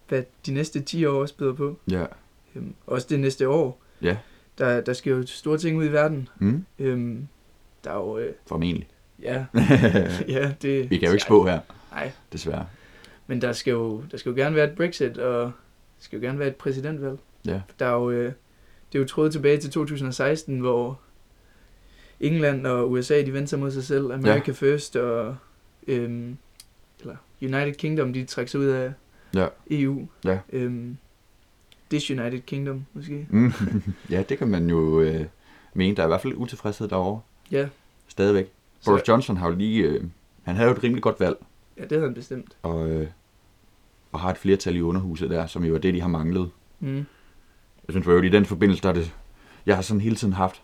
hvad 0.08 0.24
de 0.46 0.54
næste 0.54 0.82
10 0.82 1.06
år 1.06 1.22
også 1.22 1.36
byder 1.38 1.54
på. 1.54 1.80
Ja. 1.92 2.06
Øhm, 2.56 2.76
også 2.88 3.08
det 3.10 3.20
næste 3.20 3.50
år. 3.50 3.82
Ja. 4.02 4.18
Der, 4.58 4.82
der 4.82 4.94
sker 4.94 5.12
jo 5.16 5.26
store 5.28 5.58
ting 5.58 5.78
ud 5.78 5.86
i 5.86 5.92
verden. 5.92 6.30
Mm. 6.40 6.66
Øhm, 6.80 7.28
der 7.84 7.92
er 7.92 7.96
jo, 7.96 8.18
øh, 8.18 8.34
Formentlig. 8.48 8.88
ja, 9.22 9.46
ja, 10.28 10.54
det... 10.62 10.90
Vi 10.90 10.98
kan 10.98 11.08
jo 11.08 11.12
ikke 11.14 11.24
spå 11.24 11.46
her, 11.48 11.60
Nej, 11.92 12.12
desværre. 12.34 12.68
Men 13.28 13.42
der 13.42 13.52
skal, 13.52 13.72
jo, 13.72 14.04
der 14.12 14.18
skal 14.18 14.30
jo 14.30 14.36
gerne 14.36 14.56
være 14.56 14.70
et 14.72 14.76
Brexit, 14.78 15.18
og 15.18 15.42
der 15.46 15.52
skal 16.00 16.20
jo 16.20 16.26
gerne 16.26 16.40
være 16.40 16.48
et 16.48 16.56
præsidentvalg. 16.56 17.20
Ja. 17.46 17.62
Der 17.80 17.86
er 17.86 17.94
jo, 17.94 18.12
øh, 18.12 18.26
det 18.92 18.98
er 18.98 19.00
jo 19.00 19.06
trådet 19.08 19.32
tilbage 19.32 19.58
til 19.58 19.72
2016, 19.72 20.60
hvor 20.60 21.00
England 22.20 22.68
og 22.68 22.92
USA, 22.92 23.22
de 23.22 23.34
vendte 23.34 23.50
sig 23.50 23.60
mod 23.60 23.72
sig 23.72 23.84
selv. 23.84 24.12
America 24.12 24.44
ja. 24.48 24.52
First 24.54 24.96
og 24.96 25.36
øhm, 25.88 26.38
eller 27.00 27.16
United 27.42 27.74
Kingdom, 27.74 28.14
de 28.14 28.26
trækker 28.26 28.50
sig 28.50 28.60
ud 28.60 28.66
af 28.66 28.94
Ja. 29.34 29.48
EU. 29.72 30.08
Ja. 30.26 30.40
Øhm, 30.50 30.98
Disunited 31.92 32.42
Kingdom, 32.42 32.86
måske. 32.94 33.28
Mm. 33.30 33.54
ja, 34.10 34.24
det 34.30 34.38
kan 34.38 34.48
man 34.48 34.70
jo 34.70 35.02
øh, 35.02 35.26
mene. 35.74 35.96
Der 35.96 36.02
er 36.04 36.08
i 36.08 36.10
hvert 36.10 36.22
fald 36.22 36.34
utilfredshed 36.36 36.88
derovre. 36.88 37.22
Ja, 37.52 37.68
Stadigvæk. 38.08 38.52
Så- 38.82 38.92
Boris 38.92 39.08
Johnson 39.08 39.38
har 39.38 39.50
jo 39.50 39.56
lige... 39.56 39.84
Øh, 39.84 40.04
han 40.44 40.56
havde 40.56 40.70
jo 40.70 40.76
et 40.76 40.84
rimelig 40.84 41.04
godt 41.04 41.20
valg, 41.20 41.36
ja 41.78 41.84
det 41.84 41.92
havde 41.92 42.04
han 42.04 42.14
bestemt. 42.14 42.58
og, 42.64 42.90
øh, 42.90 43.08
og 44.12 44.20
har 44.20 44.30
et 44.30 44.38
flertal 44.38 44.76
i 44.76 44.82
underhuset 44.82 45.30
der, 45.30 45.48
som 45.48 45.64
jo 45.66 45.76
er 45.76 45.80
det, 45.80 45.94
de 45.94 46.02
har 46.02 46.08
manglet. 46.08 46.50
Mm. 46.80 46.96
Jeg 47.88 47.90
synes 47.90 48.04
for 48.04 48.12
øvrigt, 48.12 48.34
i 48.34 48.38
den 48.38 48.46
forbindelse, 48.46 48.84
der 48.84 48.90
er 48.90 48.94
det... 48.94 49.14
Jeg 49.66 49.76
har 49.76 49.82
sådan 49.82 50.02
hele 50.02 50.16
tiden 50.16 50.34
haft 50.34 50.62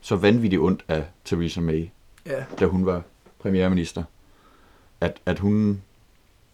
så 0.00 0.16
vanvittigt 0.16 0.62
ondt 0.62 0.84
af 0.88 1.04
Theresa 1.24 1.60
May, 1.60 1.88
Ja, 2.26 2.44
da 2.60 2.66
hun 2.66 2.86
var 2.86 3.02
premierminister. 3.38 4.02
At, 5.00 5.20
at 5.26 5.38
hun 5.38 5.82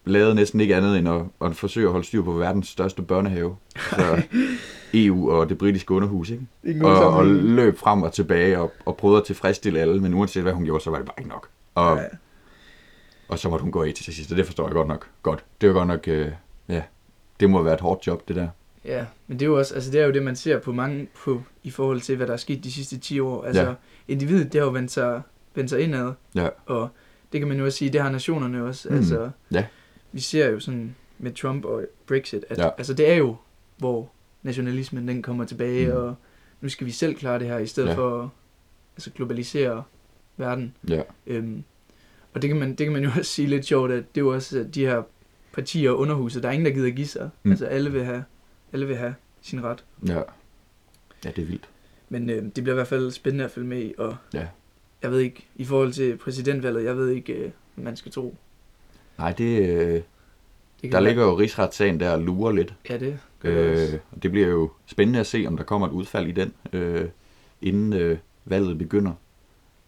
lavede 0.05 0.35
næsten 0.35 0.61
ikke 0.61 0.76
andet 0.76 0.99
end 0.99 1.09
at, 1.09 1.23
at 1.40 1.57
forsøge 1.57 1.87
at 1.87 1.93
holde 1.93 2.07
styr 2.07 2.23
på 2.23 2.33
verdens 2.33 2.69
største 2.69 3.02
børnehave. 3.02 3.57
Så 3.90 4.23
EU 4.95 5.31
og 5.31 5.49
det 5.49 5.59
britiske 5.59 5.95
underhus, 5.95 6.31
ikke? 6.31 6.47
ikke 6.64 6.87
Og, 6.87 7.12
og 7.17 7.26
løb 7.26 7.79
frem 7.79 8.02
og 8.02 8.12
tilbage 8.12 8.59
og, 8.59 8.73
og 8.85 8.97
prøvede 8.97 9.21
at 9.21 9.26
tilfredsstille 9.26 9.81
alle, 9.81 10.00
men 10.00 10.14
uanset 10.14 10.43
hvad 10.43 10.52
hun 10.52 10.64
gjorde, 10.64 10.85
så 10.85 10.90
var 10.90 10.97
det 10.97 11.07
bare 11.07 11.14
ikke 11.19 11.31
nok. 11.31 11.49
Og, 11.75 11.97
ja, 11.97 12.05
og 13.30 13.38
så 13.38 13.49
måtte 13.49 13.62
hun 13.62 13.72
gå 13.72 13.82
af 13.82 13.92
til 13.94 14.14
sidst, 14.14 14.30
og 14.30 14.37
det 14.37 14.46
forstår 14.46 14.66
jeg 14.66 14.72
godt 14.75 14.88
nok 14.88 15.08
godt. 15.22 15.44
Det 15.60 15.68
var 15.68 15.75
godt 15.75 15.88
nok, 15.88 16.08
øh, 16.08 16.32
ja, 16.68 16.82
det 17.40 17.50
må 17.50 17.62
være 17.62 17.75
et 17.75 17.80
hårdt 17.80 18.06
job, 18.06 18.28
det 18.28 18.37
der. 18.37 18.49
ja, 18.84 19.06
men 19.26 19.38
det 19.38 19.44
er 19.44 19.50
jo 19.50 19.58
også, 19.58 19.75
altså 19.75 19.90
det 19.92 20.00
er 20.00 20.06
jo 20.06 20.12
det, 20.12 20.22
man 20.22 20.37
ser 20.37 20.58
på 20.58 20.72
mange 20.72 21.08
på, 21.25 21.42
i 21.62 21.70
forhold 21.70 22.00
til, 22.00 22.16
hvad 22.16 22.26
der 22.26 22.32
er 22.32 22.37
sket 22.37 22.64
de 22.64 22.72
sidste 22.72 22.99
10 22.99 23.20
år. 23.20 23.44
Altså, 23.44 23.62
Ja. 23.62 23.75
individet, 24.08 24.52
det 24.52 24.60
har 24.60 24.66
jo 24.66 24.72
vendt 24.72 24.90
sig, 24.90 25.22
vendt 25.54 25.70
sig 25.70 25.80
indad. 25.80 26.12
Ja. 26.34 26.49
Og 26.66 26.88
det 27.32 27.40
kan 27.40 27.49
man 27.49 27.58
jo 27.58 27.64
også 27.64 27.78
sige, 27.78 27.90
det 27.92 28.00
har 28.00 28.10
nationerne 28.10 28.64
også. 28.64 28.88
Mm. 28.88 28.96
Altså, 28.96 29.30
Ja. 29.52 29.66
Vi 30.12 30.20
ser 30.20 30.49
jo 30.50 30.60
sådan 30.60 30.94
med 31.18 31.32
Trump 31.32 31.64
og 31.64 31.84
Brexit, 32.06 32.44
at 32.49 32.58
Ja. 32.58 32.68
altså, 32.78 32.94
det 32.94 33.10
er 33.10 33.14
jo, 33.14 33.37
hvor 33.76 34.10
nationalismen 34.42 35.08
den 35.08 35.22
kommer 35.22 35.44
tilbage, 35.44 35.87
Mm. 35.88 35.96
og 35.96 36.14
nu 36.60 36.68
skal 36.68 36.87
vi 36.87 36.90
selv 36.92 37.14
klare 37.14 37.38
det 37.38 37.46
her, 37.46 37.58
i 37.58 37.66
stedet 37.66 37.88
ja. 37.88 37.94
for 37.94 38.22
at 38.22 38.28
altså, 38.96 39.10
globalisere 39.10 39.82
verden. 40.37 40.75
Ja, 40.88 41.02
Øhm, 41.26 41.64
og 42.34 42.42
det 42.42 42.50
kan, 42.50 42.58
man, 42.58 42.68
det 42.68 42.78
kan 42.87 42.92
man 42.92 43.02
jo 43.04 43.10
også 43.18 43.32
sige 43.32 43.49
lidt 43.49 43.64
sjovt, 43.66 43.92
at 43.92 44.04
det 44.14 44.20
er 44.20 44.25
jo 44.25 44.34
også 44.34 44.66
de 44.75 44.87
her 44.87 45.02
partier 45.52 45.90
og 45.90 45.99
underhuset, 45.99 46.42
der 46.42 46.49
er 46.49 46.52
ingen, 46.52 46.66
der 46.66 46.72
gider 46.72 46.90
give 46.90 47.06
sig. 47.06 47.30
Mm. 47.42 47.50
Altså 47.50 47.66
alle 47.66 47.92
vil 47.92 48.04
have 48.04 48.25
alle 48.72 48.87
vil 48.87 48.96
have 48.96 49.14
sin 49.42 49.64
ret. 49.64 49.84
Ja. 50.06 50.22
Ja, 51.25 51.30
det 51.37 51.38
er 51.42 51.46
vildt. 51.46 51.68
Men 52.08 52.30
øh, 52.30 52.42
det 52.42 52.54
bliver 52.54 52.70
i 52.70 52.75
hvert 52.75 52.87
fald 52.87 53.10
spændende 53.10 53.44
at 53.44 53.50
følge 53.50 53.66
med 53.68 53.82
i, 53.82 53.94
og 53.99 54.16
Ja. 54.34 54.46
jeg 55.02 55.10
ved 55.10 55.18
ikke, 55.20 55.46
i 55.56 55.64
forhold 55.64 55.92
til 55.92 56.16
præsidentvalget, 56.16 56.84
jeg 56.84 56.96
ved 56.96 57.08
ikke, 57.10 57.32
øh, 57.32 57.50
hvad 57.75 57.84
man 57.84 57.96
skal 57.96 58.12
tro. 58.12 58.37
Nej, 59.18 59.32
det, 59.32 59.68
øh, 59.68 60.02
Det 60.82 60.92
der 60.92 61.00
ligger 61.00 61.22
jo 61.25 61.38
rigsretssagen 61.38 62.00
der 62.00 62.10
og 62.10 62.20
lurer 62.22 62.52
lidt. 62.52 62.75
Ja, 62.88 62.99
det 62.99 63.18
det. 63.42 63.49
Øh, 63.49 63.99
og 64.12 64.22
det 64.22 64.30
bliver 64.30 64.49
jo 64.49 64.70
spændende 64.87 65.20
at 65.20 65.26
se, 65.26 65.44
om 65.46 65.56
der 65.56 65.64
kommer 65.64 65.87
et 65.87 65.92
udfald 65.92 66.26
i 66.28 66.32
den, 66.32 66.52
øh, 66.72 67.08
inden 67.62 67.92
øh, 67.92 68.18
valget 68.44 68.78
begynder. 68.78 69.12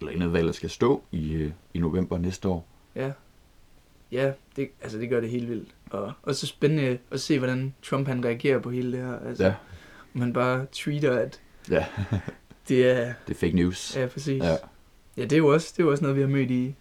Eller 0.03 0.13
inden 0.13 0.33
valget 0.33 0.55
skal 0.55 0.71
stå 0.71 1.03
i, 1.13 1.33
øh, 1.33 1.51
i 1.75 1.79
november 1.79 2.19
næste 2.19 2.49
år. 2.49 2.67
Ja. 2.95 3.11
Ja, 4.13 4.33
det, 4.57 4.69
altså 4.83 4.99
det 4.99 5.09
gør 5.09 5.21
det 5.21 5.31
helt 5.31 5.49
vildt. 5.49 5.69
Og 5.91 6.13
også 6.23 6.47
spændende 6.47 6.99
at 7.11 7.21
se, 7.21 7.39
hvordan 7.39 7.75
Trump 7.83 8.07
han 8.09 8.25
reagerer 8.25 8.59
på 8.59 8.71
hele 8.71 8.93
det 8.93 9.01
her. 9.07 9.19
Altså, 9.19 9.45
Ja. 9.45 9.55
Om 10.15 10.21
han 10.21 10.33
bare 10.33 10.67
tweeter, 10.73 11.19
at 11.19 11.41
Ja. 11.71 11.87
det 12.69 12.91
er... 12.91 13.13
Det 13.29 13.35
er 13.35 13.39
fake 13.39 13.57
news. 13.57 13.97
Ja, 13.97 14.07
præcis. 14.07 14.43
Ja. 14.43 14.57
ja 15.17 15.23
det, 15.23 15.33
er 15.33 15.37
jo 15.37 15.47
også, 15.47 15.73
det 15.77 15.83
er 15.83 15.85
jo 15.85 15.91
også 15.91 16.03
noget, 16.05 16.17
vi 16.17 16.21
har 16.21 16.29
mødt 16.29 16.51
i 16.51 16.75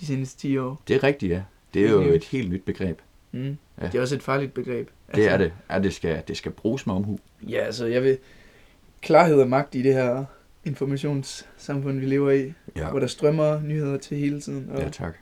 de 0.00 0.06
seneste 0.06 0.40
10 0.40 0.56
år. 0.58 0.82
Det 0.88 0.96
er 0.96 1.02
rigtigt, 1.02 1.32
ja. 1.32 1.42
Det 1.74 1.86
er 1.86 1.90
jo 1.90 1.98
Fake 1.98 2.10
news. 2.10 2.16
et 2.16 2.24
helt 2.24 2.50
nyt 2.50 2.62
begreb. 2.64 2.98
Mm. 3.32 3.56
Ja. 3.80 3.86
Det 3.86 3.94
er 3.94 4.00
også 4.00 4.14
et 4.14 4.22
farligt 4.22 4.54
begreb. 4.54 4.88
Det 5.14 5.28
er 5.28 5.36
det. 5.36 5.52
Ja, 5.70 5.78
det 5.78 5.94
skal, 5.94 6.22
det 6.28 6.36
skal 6.36 6.52
bruges 6.52 6.86
med 6.86 6.94
omhu. 6.94 7.18
Ja, 7.48 7.58
altså 7.58 7.86
jeg 7.86 8.02
vil... 8.02 8.18
Klarhed 9.00 9.40
og 9.40 9.48
magt 9.48 9.74
i 9.74 9.82
det 9.82 9.94
her 9.94 10.24
informationssamfund, 10.64 11.98
vi 12.00 12.06
lever 12.06 12.30
i, 12.30 12.52
Ja, 12.76 12.90
hvor 12.90 12.98
der 13.00 13.06
strømmer 13.06 13.60
nyheder 13.60 13.98
til 13.98 14.16
hele 14.18 14.40
tiden. 14.40 14.70
Og, 14.70 14.80
ja 14.80 14.88
tak. 14.88 15.14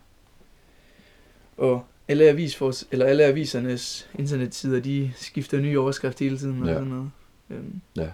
og 1.56 1.84
alle, 2.08 2.28
avisfors, 2.28 2.88
eller 2.90 3.06
alle 3.06 3.24
avisernes 3.24 4.10
internetsider, 4.14 4.80
de 4.80 5.12
skifter 5.16 5.60
nye 5.60 5.78
overskrifter 5.80 6.24
hele 6.24 6.38
tiden. 6.38 6.62
Og 6.62 6.68
Ja. 6.68 6.74
sådan 6.74 6.88
noget. 6.88 7.10
Øhm, 7.50 7.80
Ja. 7.96 8.08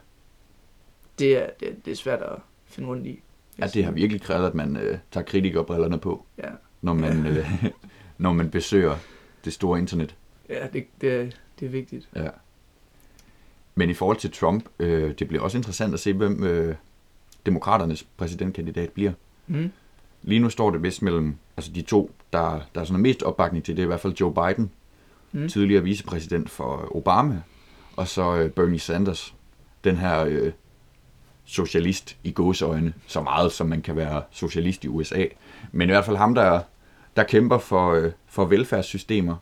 det, 1.19 1.37
er, 1.43 1.51
det, 1.61 1.69
er- 1.69 1.75
det 1.85 1.91
er 1.91 1.97
svært 1.97 2.23
at 2.23 2.37
finde 2.67 2.89
rundt 2.89 3.07
i. 3.07 3.21
Ja, 3.59 3.67
det 3.67 3.85
har 3.85 3.93
virkelig 3.93 4.23
krævet, 4.23 4.47
at 4.47 4.55
man 4.55 4.77
øh, 4.77 4.99
tager 5.13 5.25
kritikerbrillerne 5.25 5.99
på, 5.99 6.27
Ja, 6.39 6.49
når 6.83 6.95
man, 6.95 7.27
øh, 7.37 7.65
når 8.19 8.33
man 8.33 8.51
besøger 8.51 8.97
det 9.45 9.53
store 9.53 9.79
internet. 9.79 10.15
ja 10.49 10.67
det, 10.73 10.87
det, 11.01 11.13
er, 11.13 11.31
det 11.61 11.67
er 11.67 11.71
vigtigt. 11.71 12.09
Ja. 12.17 12.29
Men 13.75 13.91
i 13.91 13.95
forhold 13.95 14.17
til 14.17 14.31
Trump, 14.33 14.65
øh, 14.79 15.15
det 15.19 15.29
bliver 15.29 15.43
også 15.43 15.57
interessant 15.59 15.95
at 15.95 16.01
se, 16.01 16.13
hvem 16.13 16.45
øh, 16.45 16.75
demokraternes 17.47 18.07
præsidentkandidat 18.17 18.91
bliver. 18.91 19.13
Mm. 19.47 19.71
Lige 20.23 20.39
nu 20.41 20.49
står 20.51 20.71
det 20.71 20.83
vist 20.83 21.03
mellem 21.03 21.37
altså 21.57 21.73
de 21.73 21.83
to, 21.83 22.11
der, 22.33 22.61
der 22.75 22.81
er 22.81 22.85
sådan 22.85 23.03
mest 23.03 23.23
opbakning 23.23 23.65
til, 23.65 23.77
det 23.77 23.83
er 23.83 23.87
i 23.87 23.89
hvert 23.89 24.01
fald 24.01 24.15
Joe 24.21 24.35
Biden, 24.35 24.71
Mm. 25.33 25.49
tidligere 25.49 25.83
vicepræsident 25.83 26.51
for 26.51 26.97
Obama, 26.97 27.43
og 27.97 28.09
så 28.09 28.37
øh, 28.37 28.51
Bernie 28.51 28.79
Sanders, 28.79 29.35
den 29.85 29.97
her 29.97 30.25
øh, 30.25 30.53
socialist 31.45 32.17
i 32.25 32.31
gåseøjne, 32.33 32.93
så 33.07 33.21
meget 33.23 33.53
som 33.53 33.67
man 33.67 33.83
kan 33.83 33.97
være 33.97 34.23
socialist 34.31 34.85
i 34.85 34.89
USA. 34.89 35.25
Men 35.73 35.89
i 35.89 35.93
hvert 35.93 36.05
fald 36.05 36.17
ham, 36.17 36.35
der, 36.35 36.61
der 37.17 37.23
kæmper 37.25 37.59
for, 37.59 37.91
øh, 37.95 38.13
for 38.27 38.45
velfærdssystemer 38.45 39.37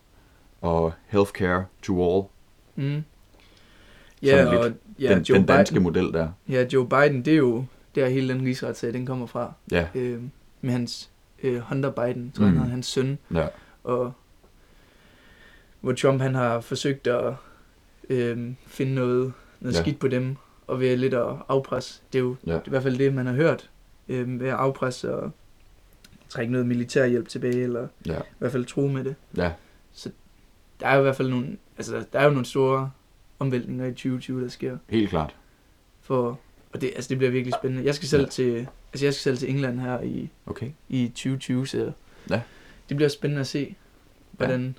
og 0.61 0.93
healthcare 1.07 1.65
to 1.83 2.17
all, 2.17 2.25
Mm. 2.77 3.03
Ja, 4.23 4.47
og 4.59 4.73
ja, 4.99 5.15
den, 5.15 5.23
Joe 5.23 5.39
den 5.39 5.47
danske 5.47 5.73
Biden, 5.75 5.83
model 5.83 6.13
der. 6.13 6.29
Ja, 6.49 6.67
Joe 6.73 6.89
Biden, 6.89 7.25
det 7.25 7.33
er 7.33 7.37
jo 7.37 7.65
der 7.95 8.09
hele 8.09 8.35
den 8.35 8.45
rigsretssag, 8.47 8.93
den 8.93 9.07
kommer 9.07 9.27
fra. 9.27 9.53
Ja, 9.71 9.87
Øh, 9.95 10.23
med 10.61 10.73
hans 10.73 11.11
øh, 11.43 11.59
Hunter 11.59 11.91
Biden, 11.91 12.33
tror 12.33 12.45
jeg, 12.45 12.53
Mm. 12.53 12.57
han 12.59 12.65
hedder, 12.65 12.71
hans 12.75 12.87
søn. 12.87 13.19
ja, 13.35 13.47
Og 13.85 14.13
hvor 15.81 15.93
Trump 15.93 16.21
han 16.23 16.35
har 16.35 16.61
forsøgt 16.61 17.07
at 17.07 17.35
øh, 18.11 18.53
finde 18.67 18.95
noget, 18.95 19.33
noget 19.61 19.75
Ja. 19.77 19.81
skidt 19.83 19.99
på 19.99 20.09
dem, 20.09 20.37
og 20.67 20.81
ved 20.81 20.97
lidt 20.97 21.15
at 21.15 21.37
afpresse. 21.49 22.01
Det 22.13 22.19
er 22.19 22.23
jo 22.23 22.37
Ja. 22.47 22.53
det 22.53 22.59
er 22.61 22.67
i 22.67 22.71
hvert 22.71 22.83
fald 22.83 22.99
det, 22.99 23.15
man 23.15 23.27
har 23.27 23.33
hørt. 23.35 23.71
Øh, 24.09 24.41
ved 24.41 24.49
at 24.49 24.55
afpresse 24.55 25.15
og 25.17 25.31
trække 26.29 26.53
noget 26.53 26.67
militærhjælp 26.67 27.29
tilbage, 27.29 27.63
eller 27.63 27.89
ja, 28.07 28.19
i 28.19 28.23
hvert 28.39 28.53
fald 28.53 28.65
tro 28.65 28.81
med 28.89 29.05
det. 29.05 29.15
ja, 29.37 29.53
Der 30.81 30.87
er 30.87 30.95
jo 30.95 31.01
i 31.01 31.03
hvert 31.03 31.17
fald 31.17 31.29
nogle, 31.31 31.57
altså, 31.77 32.05
der 32.13 32.19
er 32.19 32.25
jo 32.25 32.31
nogle 32.31 32.45
store 32.47 32.91
omvæltninger 33.39 33.87
i 33.87 33.91
2020, 33.91 34.43
der 34.43 34.49
sker. 34.49 34.79
helt 34.89 35.11
klart. 35.11 35.35
For, 36.01 36.41
og 36.75 36.81
det, 36.81 36.93
altså, 36.95 37.09
det 37.09 37.19
bliver 37.19 37.31
virkelig 37.31 37.55
spændende. 37.61 37.85
Jeg 37.85 37.95
skal 37.95 38.09
selv 38.09 38.21
Ja. 38.21 38.25
ja. 38.27 38.31
til, 38.31 38.67
altså, 38.93 39.07
jeg 39.07 39.15
skal 39.15 39.23
selv 39.23 39.37
til 39.39 39.51
England 39.51 39.81
her 39.81 40.01
i, 40.01 40.29
Okay. 40.47 40.71
i 40.89 41.09
2020, 41.09 41.67
så 41.67 41.93
Ja. 42.31 42.41
det 42.89 42.97
bliver 42.97 43.09
spændende 43.09 43.41
at 43.41 43.47
se, 43.47 43.75
hvordan... 44.33 44.61
Ja, 44.61 44.67
det 44.67 44.73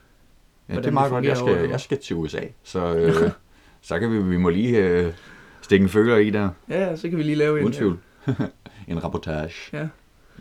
er 0.69 0.73
hvordan 0.73 0.93
meget 0.93 1.05
det 1.05 1.11
godt. 1.11 1.25
Jeg 1.25 1.37
skal, 1.37 1.49
over- 1.59 1.69
jeg 1.69 1.79
skal 1.79 1.97
til 1.97 2.15
USA, 2.15 2.41
så, 2.63 2.95
øh, 2.95 3.31
så 3.81 3.99
kan 3.99 4.11
vi, 4.11 4.21
vi 4.23 4.37
må 4.37 4.49
lige 4.49 4.77
øh, 4.77 5.13
stikke 5.61 5.83
en 5.83 5.89
følger 5.89 6.17
i 6.17 6.29
der, 6.29 6.49
Ja, 6.69 6.89
ja, 6.89 6.95
så 6.95 7.09
kan 7.09 7.17
vi 7.17 7.23
lige 7.23 7.35
lave 7.35 7.57
en... 7.59 7.65
uden 7.65 7.73
tvivl. 7.77 7.99
en 8.87 9.03
rapportage. 9.03 9.53
Ja. 9.73 9.87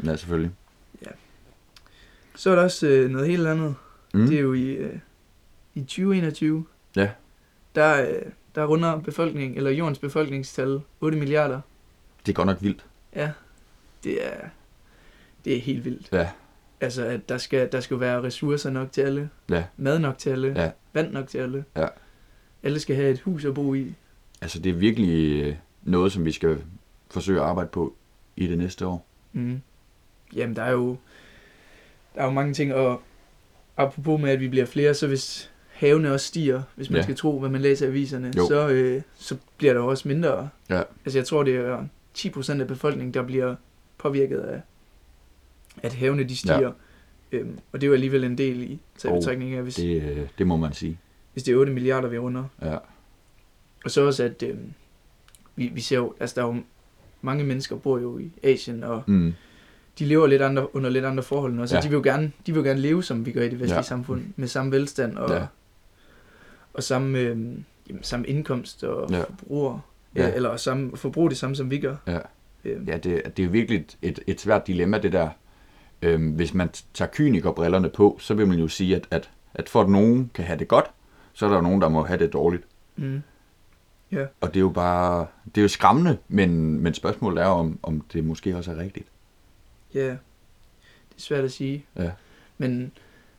Ja, 0.04 0.16
selvfølgelig. 0.16 0.50
Så 2.36 2.50
er 2.50 2.54
der 2.54 2.62
også 2.62 2.86
øh, 2.86 3.10
noget 3.10 3.28
helt 3.28 3.46
andet. 3.46 3.74
Mm. 4.14 4.26
Det 4.26 4.36
er 4.36 4.40
jo 4.40 4.52
i, 4.52 4.70
øh, 4.70 4.98
i 5.74 5.80
2021. 5.80 6.64
Ja. 6.96 7.10
Der, 7.74 8.08
øh, 8.10 8.22
der 8.54 8.64
runder 8.64 9.00
befolkning, 9.00 9.56
eller 9.56 9.70
jordens 9.70 9.98
befolkningstal 9.98 10.80
8 11.00 11.18
milliarder. 11.18 11.60
det 12.26 12.32
er 12.32 12.36
godt 12.36 12.46
nok 12.46 12.62
vildt. 12.62 12.84
Ja, 13.16 13.30
det 14.04 14.26
er, 14.26 14.48
det 15.44 15.56
er 15.56 15.60
helt 15.60 15.84
vildt. 15.84 16.08
Ja. 16.12 16.28
Altså, 16.80 17.04
at 17.04 17.28
der 17.28 17.38
skal, 17.38 17.72
der 17.72 17.80
skal 17.80 18.00
være 18.00 18.22
ressourcer 18.22 18.70
nok 18.70 18.92
til 18.92 19.00
alle. 19.00 19.30
Ja. 19.50 19.64
Mad 19.76 19.98
nok 19.98 20.18
til 20.18 20.30
alle. 20.30 20.54
Ja. 20.56 20.70
Vand 20.92 21.12
nok 21.12 21.28
til 21.28 21.38
alle. 21.38 21.64
Ja. 21.76 21.86
Alle 22.62 22.80
skal 22.80 22.96
have 22.96 23.10
et 23.10 23.20
hus 23.20 23.44
at 23.44 23.54
bo 23.54 23.74
i. 23.74 23.94
Altså, 24.40 24.58
det 24.58 24.70
er 24.70 24.74
virkelig 24.74 25.42
øh, 25.42 25.56
noget, 25.82 26.12
som 26.12 26.24
vi 26.24 26.32
skal 26.32 26.62
forsøge 27.10 27.40
at 27.40 27.46
arbejde 27.46 27.68
på 27.68 27.94
i 28.36 28.46
det 28.46 28.58
næste 28.58 28.86
år. 28.86 29.06
Mm. 29.32 29.60
Jamen, 30.34 30.56
der 30.56 30.62
er 30.62 30.72
jo 30.72 30.96
der 32.14 32.20
er 32.20 32.24
jo 32.24 32.30
mange 32.30 32.54
ting, 32.54 32.74
og 32.74 33.02
apropos 33.76 34.20
med, 34.20 34.30
at 34.30 34.40
vi 34.40 34.48
bliver 34.48 34.66
flere, 34.66 34.94
så 34.94 35.06
hvis 35.06 35.50
havene 35.74 36.12
også 36.12 36.26
stiger, 36.26 36.62
hvis 36.76 36.90
man 36.90 36.96
Ja. 36.96 37.02
skal 37.02 37.16
tro, 37.16 37.38
hvad 37.40 37.50
man 37.50 37.60
læser 37.60 37.86
i 37.86 37.88
aviserne, 37.88 38.32
Jo. 38.36 38.46
så, 38.46 38.68
øh, 38.68 39.02
så 39.14 39.36
bliver 39.56 39.72
der 39.74 39.80
også 39.80 40.08
mindre. 40.08 40.48
Ja. 40.70 40.82
Altså, 41.04 41.18
jeg 41.18 41.26
tror, 41.26 41.42
det 41.42 41.56
er 41.56 41.84
10% 42.14 42.60
af 42.60 42.66
befolkningen, 42.66 43.14
der 43.14 43.22
bliver 43.22 43.54
påvirket 43.98 44.38
af, 44.38 44.60
at 45.82 45.92
havene 45.94 46.24
de 46.24 46.36
stiger. 46.36 46.60
Ja. 46.60 46.70
Øhm, 47.38 47.58
og 47.72 47.80
det 47.80 47.86
er 47.86 47.88
jo 47.88 47.94
alligevel 47.94 48.24
en 48.24 48.38
del 48.38 48.62
i 48.62 48.80
taget 48.98 49.28
oh, 49.28 49.62
hvis, 49.62 49.74
det... 49.74 50.02
Det, 50.02 50.10
øh, 50.16 50.28
det 50.38 50.46
må 50.46 50.56
man 50.56 50.72
sige. 50.72 50.98
hvis 51.32 51.42
det 51.44 51.52
er 51.52 51.56
8 51.56 51.72
milliarder, 51.72 52.08
vi 52.08 52.18
runder. 52.18 52.44
Ja. 52.62 52.76
Og 53.84 53.90
så 53.90 54.00
også, 54.06 54.24
at 54.24 54.42
øhm, 54.42 54.72
vi, 55.56 55.70
vi 55.74 55.80
ser 55.80 55.96
jo, 55.96 56.14
altså 56.20 56.40
der 56.40 56.46
er 56.46 56.54
jo 56.54 56.62
mange 57.22 57.44
mennesker 57.44 57.76
bor 57.76 57.98
jo 57.98 58.18
i 58.18 58.32
Asien, 58.42 58.84
og 58.84 59.02
Mm. 59.06 59.34
de 59.98 60.04
lever 60.04 60.26
lidt 60.26 60.42
andre, 60.42 60.76
under 60.76 60.90
lidt 60.90 61.04
andre 61.04 61.22
forhold 61.22 61.60
os, 61.60 61.70
så 61.70 61.76
Ja. 61.76 61.82
de 61.82 61.88
vil 61.88 61.96
jo 61.96 62.02
gerne, 62.04 62.32
de 62.46 62.52
vil 62.52 62.60
jo 62.60 62.64
gerne 62.64 62.80
leve, 62.80 63.02
som 63.02 63.26
vi 63.26 63.32
gør 63.32 63.40
i 63.42 63.48
det 63.48 63.60
vestlige 63.60 63.76
ja. 63.76 63.82
samfund, 63.82 64.22
med 64.36 64.48
samme 64.48 64.72
velstand 64.72 65.16
og, 65.18 65.30
Ja. 65.34 65.46
Ja. 66.74 66.76
og 66.76 66.82
samme, 66.82 67.18
øh, 67.18 67.28
jamen, 67.88 68.02
samme 68.02 68.26
indkomst 68.26 68.84
og 68.84 69.10
Ja. 69.10 69.16
ja. 69.18 69.24
forbruger, 69.24 69.78
Ja. 70.16 70.26
ja. 70.26 70.34
eller 70.34 70.56
samme, 70.56 70.96
forbruge 70.96 71.30
det 71.30 71.38
samme, 71.38 71.56
som 71.56 71.70
vi 71.70 71.78
gør. 71.78 71.96
Ja. 72.06 72.18
Øh, 72.64 72.88
Ja, 72.88 72.96
det, 72.96 73.36
det 73.36 73.44
er 73.44 73.48
virkelig 73.48 73.86
et, 74.02 74.20
et, 74.26 74.40
svært 74.40 74.66
dilemma, 74.66 74.98
det 74.98 75.12
der. 75.12 75.28
Øhm, 76.02 76.28
hvis 76.30 76.54
man 76.54 76.68
tager 76.94 77.08
kynikerbrillerne 77.12 77.88
på, 77.88 78.16
så 78.20 78.34
vil 78.34 78.46
man 78.46 78.58
jo 78.58 78.68
sige, 78.68 78.96
at, 78.96 79.08
at, 79.10 79.30
at 79.54 79.68
for 79.68 79.80
at 79.80 79.88
nogen 79.88 80.30
kan 80.34 80.44
have 80.44 80.58
det 80.58 80.68
godt, 80.68 80.84
så 81.32 81.44
er 81.46 81.48
der 81.50 81.56
jo 81.56 81.62
nogen, 81.62 81.80
der 81.80 81.88
må 81.88 82.02
have 82.04 82.18
det 82.18 82.32
dårligt. 82.32 82.62
mm, 82.96 83.22
Og 84.40 84.48
det 84.48 84.56
er 84.56 84.60
jo 84.60 84.68
bare, 84.68 85.26
det 85.54 85.58
er 85.58 85.62
jo 85.62 85.68
skræmmende, 85.68 86.18
men, 86.28 86.80
men 86.80 86.94
spørgsmålet 86.94 87.42
er, 87.42 87.46
om, 87.46 87.78
om 87.82 88.00
det 88.12 88.24
måske 88.24 88.56
også 88.56 88.70
er 88.72 88.76
rigtigt. 88.76 89.06
ja, 89.94 90.06
det 90.06 90.10
er 91.16 91.20
svært 91.20 91.44
at 91.44 91.52
sige. 91.52 91.84
Ja. 91.96 92.10
Men 92.58 92.92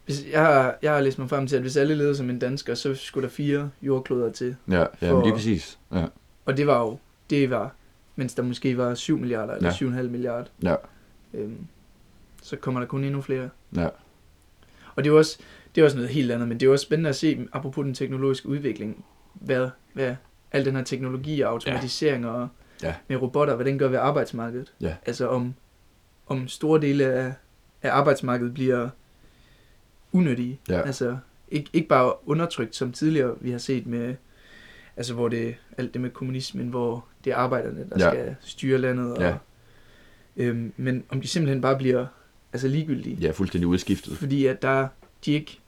hvis, 0.06 0.26
jeg, 0.32 0.42
har, 0.46 0.78
jeg 0.82 0.94
har 0.94 1.02
læst 1.02 1.20
mig 1.20 1.30
frem 1.30 1.48
til, 1.48 1.56
at 1.56 1.62
hvis 1.62 1.78
alle 1.78 1.96
levede 1.96 2.16
som 2.16 2.30
en 2.30 2.40
dansker, 2.40 2.76
så 2.76 2.96
skulle 2.96 3.28
der 3.28 3.34
fire 3.34 3.70
jordkloder 3.82 4.32
til. 4.32 4.56
Ja, 4.70 4.80
ja 5.02 5.12
For- 5.12 5.16
men 5.16 5.24
lige 5.26 5.34
præcis. 5.34 5.80
Ja, 5.94 6.06
Og 6.46 6.58
det 6.58 6.68
var 6.68 6.80
jo, 6.82 6.98
det 7.30 7.50
var, 7.50 7.74
mens 8.16 8.34
der 8.34 8.44
måske 8.44 8.78
var 8.78 8.96
7 8.96 9.18
milliarder 9.20 9.54
eller 9.56 9.70
Ja. 9.82 9.86
ja. 9.96 10.02
7,5 10.02 10.08
milliarder. 10.10 10.46
ja, 10.64 10.76
Øhm, 11.34 11.68
så 12.44 12.56
kommer 12.56 12.80
der 12.80 12.88
kun 12.88 13.04
endnu 13.04 13.22
flere. 13.22 13.50
ja, 13.76 13.88
Og 14.96 15.04
det 15.04 15.10
er 15.10 15.14
også, 15.14 15.38
det 15.76 15.82
er 15.82 15.86
også 15.86 15.98
noget 15.98 16.10
helt 16.12 16.32
andet, 16.32 16.48
men 16.48 16.60
det 16.60 16.66
er 16.68 16.72
også 16.72 16.84
spændende 16.84 17.10
at 17.10 17.16
se, 17.16 17.48
apropos 17.54 17.84
den 17.86 17.94
teknologiske 17.94 18.50
udvikling, 18.50 19.06
hvad, 19.34 19.70
hvad 19.94 20.16
al 20.52 20.66
den 20.66 20.76
her 20.76 20.84
teknologi 20.84 21.42
og 21.42 21.52
automatisering 21.52 22.28
og 22.28 22.48
Ja. 22.84 22.94
med 23.08 23.18
robotter, 23.22 23.56
hvad 23.56 23.66
den 23.66 23.80
gør 23.80 23.88
ved 23.88 23.98
arbejdsmarkedet. 23.98 24.74
Ja. 24.82 24.96
Altså 25.06 25.28
om, 25.28 25.54
om 26.28 26.48
store 26.48 26.82
dele 26.82 27.06
af, 27.06 27.34
af 27.84 27.92
arbejdsmarkedet 27.92 28.54
bliver 28.54 28.90
unyttige. 30.16 30.60
Ja. 30.70 30.82
Altså 30.82 31.18
ikke, 31.52 31.70
ikke 31.74 31.88
bare 31.88 32.14
undertrykt, 32.30 32.76
som 32.76 32.92
tidligere 32.92 33.36
vi 33.42 33.52
har 33.52 33.58
set 33.58 33.88
med, 33.88 34.16
altså 34.98 35.14
hvor 35.14 35.28
det 35.28 35.56
alt 35.78 35.94
det 35.94 36.02
med 36.02 36.10
kommunismen, 36.10 36.68
hvor 36.68 37.06
det 37.26 37.34
er 37.34 37.38
arbejderne, 37.38 37.86
der 37.90 38.06
Ja. 38.06 38.10
skal 38.12 38.36
styre 38.42 38.78
landet. 38.78 39.14
Og, 39.18 39.22
Ja. 39.24 39.36
øhm, 40.38 40.74
men 40.78 41.04
om 41.10 41.22
de 41.22 41.28
simpelthen 41.28 41.62
bare 41.62 41.78
bliver 41.78 42.06
altså 42.54 42.68
ligegyldige. 42.68 43.16
ja, 43.22 43.32
fuldstændig 43.32 43.68
udskiftet. 43.68 44.18
Fordi 44.18 44.46
at 44.46 44.62
der, 44.62 44.88
de 45.26 45.32
ikke, 45.32 45.60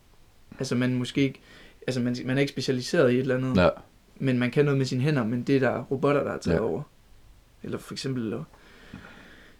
altså 0.59 0.75
man 0.75 0.93
måske 0.95 1.21
ikke, 1.21 1.39
altså 1.87 2.01
man, 2.01 2.15
man 2.25 2.37
er 2.37 2.41
ikke 2.41 2.51
specialiseret 2.51 3.11
i 3.11 3.15
et 3.15 3.19
eller 3.19 3.35
andet, 3.35 3.57
Ja, 3.57 3.69
men 4.19 4.39
man 4.39 4.51
kan 4.51 4.65
noget 4.65 4.77
med 4.77 4.85
sine 4.85 5.01
hænder, 5.01 5.23
men 5.25 5.43
det 5.43 5.55
er 5.55 5.59
der 5.59 5.83
robotter, 5.83 6.23
der 6.23 6.31
har 6.31 6.37
taget 6.37 6.55
Ja. 6.57 6.61
over. 6.61 6.81
Eller 7.63 7.77
for 7.77 7.93
eksempel 7.93 8.33
øh, 8.33 8.39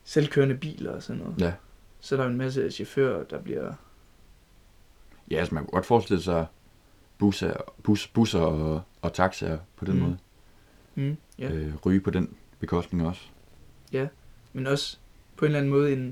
selvkørende 0.03 0.56
biler 0.56 0.91
og 0.91 1.03
sådan 1.03 1.22
noget. 1.22 1.41
Ja. 1.41 1.53
Så 2.00 2.15
er 2.15 2.17
der 2.17 2.24
jo 2.25 2.32
en 2.32 2.38
masse 2.38 2.72
chauffører, 2.72 3.24
der 3.24 3.39
bliver... 3.41 3.74
Ja, 5.31 5.36
altså 5.36 5.53
man 5.55 5.63
kunne 5.63 5.72
godt 5.72 5.86
forestille 5.86 6.22
sig 6.24 6.46
busser, 7.17 7.53
bus, 7.84 8.07
busser 8.07 8.39
og, 8.39 8.81
og 9.01 9.13
taxaer 9.13 9.57
på 9.75 9.86
den 9.86 9.93
Mm. 9.93 10.00
måde. 10.01 10.17
Mm, 10.96 11.17
ja. 11.39 11.51
Øh, 11.51 11.74
ryge 11.86 12.00
på 12.01 12.10
den 12.10 12.29
bekostning 12.60 13.07
også. 13.07 13.22
Men 14.53 14.67
også 14.67 14.98
på 15.36 15.46
en 15.46 15.50
eller 15.50 15.60
anden 15.60 15.72
måde, 15.72 15.93
en, 15.93 16.05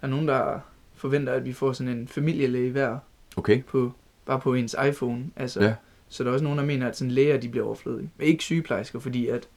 der 0.00 0.06
er 0.06 0.10
nogen, 0.10 0.28
der 0.28 0.60
forventer, 0.94 1.32
at 1.32 1.44
vi 1.44 1.52
får 1.52 1.72
sådan 1.72 1.92
en 1.98 2.08
familielæge 2.08 2.70
hver 2.70 2.98
Okay. 3.36 3.62
på, 3.62 3.92
bare 4.26 4.40
på 4.40 4.54
ens 4.54 4.76
iPhone. 4.88 5.24
Altså, 5.36 5.64
Ja. 5.64 5.74
Så 6.08 6.24
der 6.24 6.30
er 6.30 6.32
også 6.34 6.44
nogen, 6.44 6.58
der 6.58 6.64
mener, 6.64 6.88
at 6.88 6.96
sådan 6.96 7.10
læger 7.10 7.36
de 7.40 7.48
bliver 7.48 7.66
overflødige. 7.66 8.10
Men 8.16 8.26
ikke 8.26 8.44
sygeplejersker, 8.44 8.98
fordi 8.98 9.26
at 9.28 9.48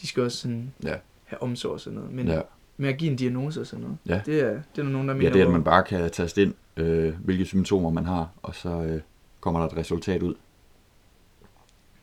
de 0.00 0.06
skal 0.06 0.22
også 0.22 0.38
sådan 0.38 0.72
Ja. 0.82 0.96
have 1.24 1.42
omsorg 1.42 1.72
og 1.72 1.80
sådan 1.80 1.94
noget. 1.98 2.12
Men 2.12 2.26
Ja. 2.28 2.34
ja. 2.34 2.40
med 2.76 2.88
at 2.88 2.96
give 2.98 3.10
en 3.10 3.16
diagnose 3.16 3.60
og 3.60 3.66
sådan 3.66 3.82
noget. 3.82 3.98
Ja. 4.06 4.20
Det, 4.26 4.40
er, 4.40 4.48
det 4.50 4.56
er 4.78 4.82
der 4.82 4.90
nogen, 4.90 5.08
der 5.08 5.14
mener. 5.14 5.28
ja, 5.28 5.32
det 5.32 5.42
er, 5.42 5.46
at 5.46 5.52
man 5.52 5.64
bare 5.64 5.82
kan 5.82 6.10
taste 6.10 6.42
ind, 6.42 6.54
øh, 6.76 7.14
hvilke 7.24 7.44
symptomer 7.44 7.90
man 7.90 8.04
har, 8.04 8.28
og 8.42 8.54
så 8.54 8.68
øh, 8.68 9.00
kommer 9.40 9.60
der 9.60 9.66
et 9.66 9.76
resultat 9.76 10.22
ud. 10.22 10.34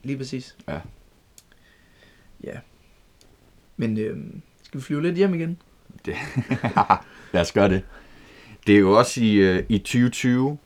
Lige 0.04 0.18
præcis. 0.18 0.58
Ja. 0.68 0.80
Ja. 2.44 2.60
Men 3.78 3.98
øhm, 3.98 4.42
skal 4.64 4.80
vi 4.80 4.84
flyve 4.84 5.02
lidt 5.02 5.16
hjem 5.16 5.34
igen? 5.34 5.58
Lad 7.34 7.42
os 7.42 7.52
gøre 7.52 7.70
det. 7.70 7.84
Det 8.68 8.76
er 8.76 8.80
jo 8.80 8.98
også 8.98 9.22
i, 9.22 9.34
øh, 9.34 9.64
i 9.70 9.78
2020, 9.78 10.58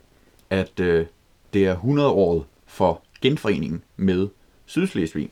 at 0.50 0.80
øh, 0.80 1.06
det 1.54 1.66
er 1.66 1.72
100 1.72 2.10
år 2.10 2.48
for 2.66 3.02
genforeningen 3.22 3.84
med 3.98 4.28
Sydslesvig. 4.66 5.30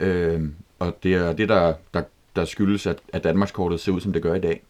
Øh, 0.00 0.50
og 0.78 0.98
det 1.02 1.14
er 1.14 1.32
det, 1.32 1.48
der, 1.48 1.74
der, 1.94 2.02
der 2.36 2.44
skyldes, 2.44 2.86
at, 2.86 2.98
at 3.12 3.24
Danmarkskortet 3.24 3.80
ser 3.80 3.92
ud, 3.92 4.00
som 4.00 4.12
det 4.12 4.22
gør 4.22 4.34
i 4.34 4.40
dag. 4.40 4.62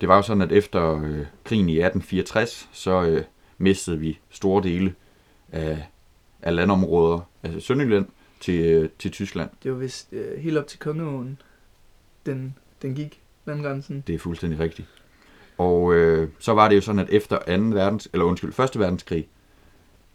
Det 0.00 0.08
var 0.08 0.16
jo 0.16 0.22
sådan, 0.22 0.42
at 0.42 0.52
efter 0.52 1.02
øh, 1.02 1.26
krigen 1.44 1.68
i 1.68 1.72
1864, 1.72 2.68
så 2.72 3.02
øh, 3.02 3.24
mistede 3.58 3.98
vi 3.98 4.18
store 4.30 4.62
dele 4.62 4.94
af, 5.52 5.88
af 6.42 6.54
landområder, 6.54 7.20
altså 7.42 7.60
Sønderjylland, 7.60 8.06
til, 8.40 8.64
øh, 8.64 8.88
til 8.98 9.10
Tyskland. 9.10 9.50
Det 9.62 9.72
var 9.72 9.78
vist 9.78 10.12
øh, 10.12 10.38
helt 10.38 10.58
op 10.58 10.66
til 10.66 10.78
Kongeåen, 10.78 11.40
den, 12.26 12.54
den 12.82 12.94
gik, 12.94 13.20
landgrænsen. 13.44 14.04
Det 14.06 14.14
er 14.14 14.18
fuldstændig 14.18 14.58
rigtigt. 14.58 14.88
Og 15.58 15.94
øh, 15.94 16.28
så 16.38 16.52
var 16.52 16.68
det 16.68 16.76
jo 16.76 16.80
sådan, 16.80 16.98
at 16.98 17.10
efter 17.10 17.38
2. 17.38 17.62
verdens, 17.62 18.08
eller 18.12 18.24
undskyld, 18.24 18.60
1. 18.60 18.78
verdenskrig, 18.78 19.28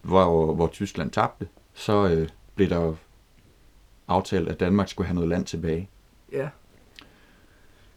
hvor, 0.01 0.53
hvor 0.53 0.67
Tyskland 0.67 1.11
tabte, 1.11 1.47
så 1.73 2.07
øh, 2.07 2.29
blev 2.55 2.69
der 2.69 2.95
aftalt, 4.07 4.49
at 4.49 4.59
Danmark 4.59 4.89
skulle 4.89 5.07
have 5.07 5.15
noget 5.15 5.29
land 5.29 5.45
tilbage. 5.45 5.89
Ja. 6.31 6.49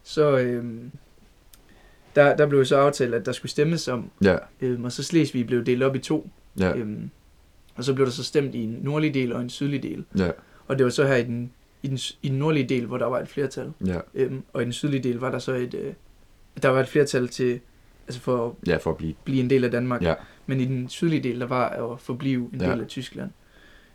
Så 0.03 0.37
øhm, 0.37 0.91
der, 2.15 2.35
der 2.35 2.45
blev 2.47 2.65
så 2.65 2.77
aftalt, 2.77 3.13
at 3.13 3.25
der 3.25 3.31
skulle 3.31 3.51
stemmes 3.51 3.87
om, 3.87 4.11
Ja, 4.23 4.37
øhm, 4.61 4.83
og 4.85 4.91
så 4.91 5.03
Slesvig 5.03 5.47
blev 5.47 5.65
delt 5.65 5.83
op 5.83 5.95
i 5.95 5.99
to. 5.99 6.29
ja, 6.59 6.75
Øhm, 6.77 7.09
og 7.75 7.83
så 7.83 7.93
blev 7.93 8.05
der 8.05 8.11
så 8.11 8.23
stemt 8.23 8.55
i 8.55 8.63
en 8.63 8.79
nordlig 8.81 9.13
del 9.13 9.33
og 9.33 9.41
en 9.41 9.49
sydlig 9.49 9.83
del. 9.83 10.05
ja, 10.17 10.31
Og 10.67 10.77
det 10.77 10.83
var 10.83 10.89
så 10.89 11.05
her 11.07 11.15
i 11.15 11.23
den, 11.23 11.51
i 11.83 11.87
den, 11.87 11.97
i 12.21 12.29
den 12.29 12.39
nordlige 12.39 12.69
del, 12.69 12.85
hvor 12.85 12.97
der 12.97 13.05
var 13.05 13.19
et 13.19 13.27
flertal. 13.27 13.71
ja, 13.85 13.99
Øhm, 14.13 14.43
og 14.53 14.61
i 14.61 14.65
den 14.65 14.73
sydlige 14.73 15.03
del 15.03 15.15
var 15.17 15.31
der 15.31 15.39
så 15.39 15.51
et, 15.53 15.73
øh, 15.73 15.93
der 16.63 16.69
var 16.69 16.79
et 16.79 16.87
flertal 16.87 17.27
til, 17.27 17.59
altså 18.07 18.21
for 18.21 18.47
at 18.47 18.67
ja, 18.67 18.77
for 18.77 18.91
at 18.91 18.97
blive. 18.97 19.13
blive 19.23 19.43
en 19.43 19.49
del 19.49 19.63
af 19.63 19.71
Danmark. 19.71 20.01
Ja. 20.01 20.13
Men 20.45 20.59
i 20.59 20.65
den 20.65 20.89
sydlige 20.89 21.23
del, 21.23 21.39
der 21.39 21.45
var 21.47 21.69
at 21.69 21.99
forblive 21.99 22.49
en 22.53 22.61
Ja. 22.61 22.71
del 22.71 22.81
af 22.81 22.87
Tyskland. 22.87 23.31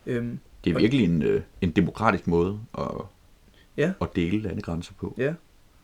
Øhm, 0.06 0.38
Det 0.64 0.70
er 0.74 0.78
virkelig 0.78 1.04
en, 1.04 1.22
øh, 1.22 1.42
en 1.60 1.70
demokratisk 1.70 2.26
måde 2.26 2.58
at, 2.78 2.84
Ja. 3.76 3.92
at 4.00 4.08
dele 4.16 4.42
landegrænser 4.42 4.92
på. 5.00 5.14
ja, 5.18 5.34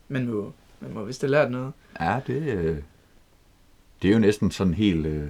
man 0.07 0.27
må, 0.27 0.53
man 0.79 0.93
må 0.93 1.03
vist 1.03 1.21
have 1.21 1.31
lært 1.31 1.51
noget. 1.51 1.73
Ja, 1.99 2.19
det, 2.27 2.41
øh, 2.57 2.77
det 4.01 4.07
er 4.09 4.13
jo 4.13 4.19
næsten 4.19 4.51
sådan 4.51 4.73
helt, 4.73 5.05
øh, 5.05 5.29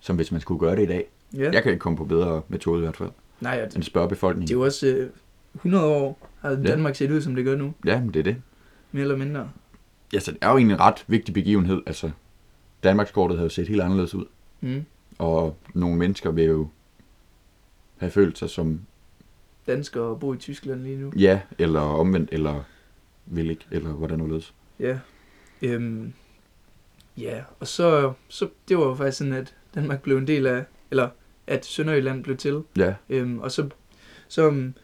som 0.00 0.16
hvis 0.16 0.32
man 0.32 0.40
skulle 0.40 0.60
gøre 0.60 0.76
det 0.76 0.82
i 0.82 0.86
dag. 0.86 1.06
Ja. 1.36 1.50
Jeg 1.52 1.62
kan 1.62 1.72
ikke 1.72 1.80
komme 1.82 1.96
på 1.96 2.04
bedre 2.04 2.42
metode 2.48 2.78
i 2.78 2.80
hvert 2.84 2.96
fald, 2.96 3.10
Nej, 3.40 3.60
og 3.62 3.66
det, 3.68 3.74
end 3.74 3.82
spørge 3.82 4.08
befolkningen. 4.08 4.48
det 4.48 4.54
er 4.54 4.58
jo 4.58 4.64
også 4.64 4.86
øh, 4.86 5.10
100 5.54 5.84
år, 5.86 6.28
har 6.40 6.50
Ja. 6.50 6.56
Danmark 6.56 6.94
set 6.96 7.10
ud, 7.10 7.20
som 7.22 7.34
det 7.34 7.44
gør 7.44 7.56
nu. 7.56 7.74
Ja, 7.86 8.00
men 8.00 8.08
det 8.14 8.20
er 8.20 8.24
det. 8.24 8.36
Mere 8.92 9.02
eller 9.02 9.16
mindre. 9.16 9.50
Ja, 10.12 10.18
så 10.20 10.30
det 10.30 10.38
er 10.42 10.50
jo 10.50 10.56
egentlig 10.56 10.74
en 10.74 10.80
ret 10.80 11.04
vigtig 11.06 11.34
begivenhed. 11.34 11.82
Altså, 11.86 12.10
Danmarkskortet 12.84 13.36
havde 13.36 13.44
jo 13.46 13.50
set 13.50 13.68
helt 13.68 13.80
anderledes 13.82 14.14
ud. 14.14 14.24
Mm. 14.60 14.84
Og 15.18 15.56
nogle 15.74 15.96
mennesker 15.96 16.30
vil 16.30 16.44
jo 16.44 16.68
have 17.96 18.10
følt 18.10 18.38
sig 18.38 18.50
som 18.50 18.80
Danskere 19.66 20.04
og 20.04 20.20
bo 20.20 20.32
i 20.34 20.36
Tyskland 20.36 20.82
lige 20.82 20.96
nu. 20.96 21.12
ja, 21.16 21.40
eller 21.58 21.80
omvendt, 21.80 22.28
eller 22.32 22.62
vil 23.26 23.50
ikke, 23.50 23.64
eller 23.70 23.90
hvordan 23.90 24.18
nu 24.18 24.26
ledes. 24.26 24.54
Ja. 24.80 24.98
Øhm, 25.62 26.12
ja, 27.18 27.40
og 27.60 27.66
så, 27.66 28.12
så, 28.28 28.48
det 28.68 28.78
var 28.78 28.84
jo 28.84 28.94
faktisk 28.94 29.18
sådan, 29.18 29.32
at 29.32 29.54
Danmark 29.74 30.02
blev 30.02 30.16
en 30.18 30.26
del 30.26 30.46
af, 30.46 30.64
eller 30.90 31.08
at 31.46 31.64
Sønderjylland 31.66 32.24
blev 32.24 32.36
til. 32.36 32.62
Ja, 32.76 32.94
Øhm, 33.08 33.38
og 33.38 33.50
så, 33.52 33.68
så, 34.28 34.48
um, 34.48 34.74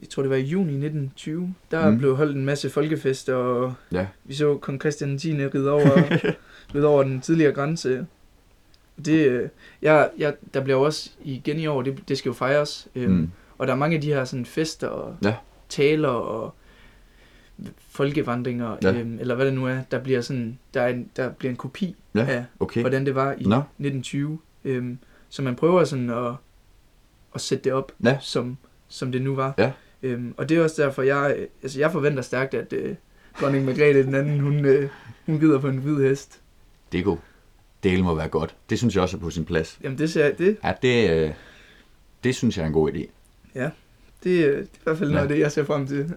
jeg 0.00 0.08
tror 0.08 0.22
det 0.22 0.30
var 0.30 0.36
i 0.36 0.40
juni 0.40 0.72
1920, 0.72 1.54
der 1.70 1.90
Mm. 1.90 1.98
blev 1.98 2.16
holdt 2.16 2.36
en 2.36 2.44
masse 2.44 2.70
folkefester, 2.70 3.34
og 3.34 3.74
ja, 3.92 4.06
vi 4.24 4.34
så 4.34 4.58
kong 4.58 4.80
Christian 4.80 5.18
10. 5.18 5.46
ride 5.46 5.70
over, 5.70 6.18
ride 6.74 6.86
over 6.86 7.02
den 7.02 7.20
tidligere 7.20 7.52
grænse. 7.52 8.06
Det, 9.04 9.26
øh, 9.28 9.48
jeg, 9.82 10.10
jeg, 10.18 10.34
der 10.54 10.64
bliver 10.64 10.78
også 10.78 11.10
igen 11.24 11.58
i 11.58 11.66
år, 11.66 11.82
det, 11.82 12.08
det 12.08 12.18
skal 12.18 12.28
jo 12.28 12.34
fejres, 12.34 12.88
øhm, 12.94 13.12
mm. 13.12 13.30
og 13.58 13.66
der 13.66 13.72
er 13.72 13.76
mange 13.76 13.96
af 13.96 14.02
de 14.02 14.08
her 14.12 14.24
sådan 14.24 14.46
fester 14.46 14.88
og 14.88 15.16
Ja. 15.24 15.34
taler 15.68 16.08
og 16.08 16.54
folkevandringer, 18.04 18.76
Ja. 18.82 18.90
ja. 18.92 18.98
øhm, 19.00 19.18
eller 19.20 19.34
hvad 19.34 19.46
det 19.46 19.54
nu 19.54 19.66
er, 19.66 19.78
der 19.90 19.98
bliver 19.98 20.20
sådan, 20.20 20.58
der, 20.74 20.80
er 20.82 20.88
en, 20.88 21.10
der 21.16 21.28
bliver 21.30 21.50
en 21.50 21.56
kopi 21.56 21.96
Ja, 22.14 22.26
af, 22.28 22.44
okay. 22.60 22.80
hvordan 22.80 23.06
det 23.06 23.14
var 23.14 23.32
i 23.32 23.42
Nå, 23.44 23.56
1920. 23.56 24.38
Øhm, 24.64 24.98
så 25.28 25.42
man 25.42 25.56
prøver 25.56 25.84
sådan 25.84 26.10
at, 26.10 26.32
at 27.34 27.40
sætte 27.40 27.64
det 27.64 27.72
op, 27.72 27.92
Ja. 28.04 28.18
som, 28.20 28.56
som 28.88 29.12
det 29.12 29.22
nu 29.22 29.34
var. 29.34 29.54
Ja. 29.58 29.72
Øhm, 30.02 30.34
og 30.36 30.48
det 30.48 30.56
er 30.58 30.62
også 30.62 30.82
derfor, 30.82 31.02
jeg, 31.02 31.34
øh, 31.38 31.46
altså 31.62 31.78
jeg 31.80 31.92
forventer 31.92 32.22
stærkt, 32.22 32.54
at 32.54 32.72
øh, 32.72 32.94
dronning 33.40 33.64
Margrethe 33.64 34.02
den 34.02 34.14
anden, 34.14 34.40
hun, 34.40 34.64
øh, 34.64 34.88
hun 35.26 35.40
rider 35.42 35.58
på 35.58 35.68
en 35.68 35.76
hvid 35.78 36.08
hest. 36.08 36.40
det 36.92 37.00
er 37.00 37.04
godt. 37.04 37.20
Det 37.82 38.04
må 38.04 38.14
være 38.14 38.28
godt. 38.28 38.54
Det 38.70 38.78
synes 38.78 38.94
jeg 38.94 39.02
også 39.02 39.16
er 39.16 39.20
på 39.20 39.30
sin 39.30 39.44
plads. 39.44 39.78
Jamen 39.84 39.98
det, 39.98 40.10
ser, 40.10 40.32
det, 40.34 40.56
Ja, 40.64 40.72
det, 40.82 41.10
øh, 41.10 41.30
det 42.24 42.34
synes 42.34 42.56
jeg 42.56 42.62
er 42.62 42.66
en 42.66 42.72
god 42.72 42.90
idé. 42.92 43.06
det, 43.54 43.70
det 44.24 44.44
er 44.44 44.60
i 44.62 44.66
hvert 44.84 44.98
fald 44.98 45.10
noget 45.10 45.18
Ja. 45.18 45.22
af 45.22 45.28
det, 45.28 45.38
jeg 45.38 45.52
ser 45.52 45.64
frem 45.64 45.86
til. 45.86 45.98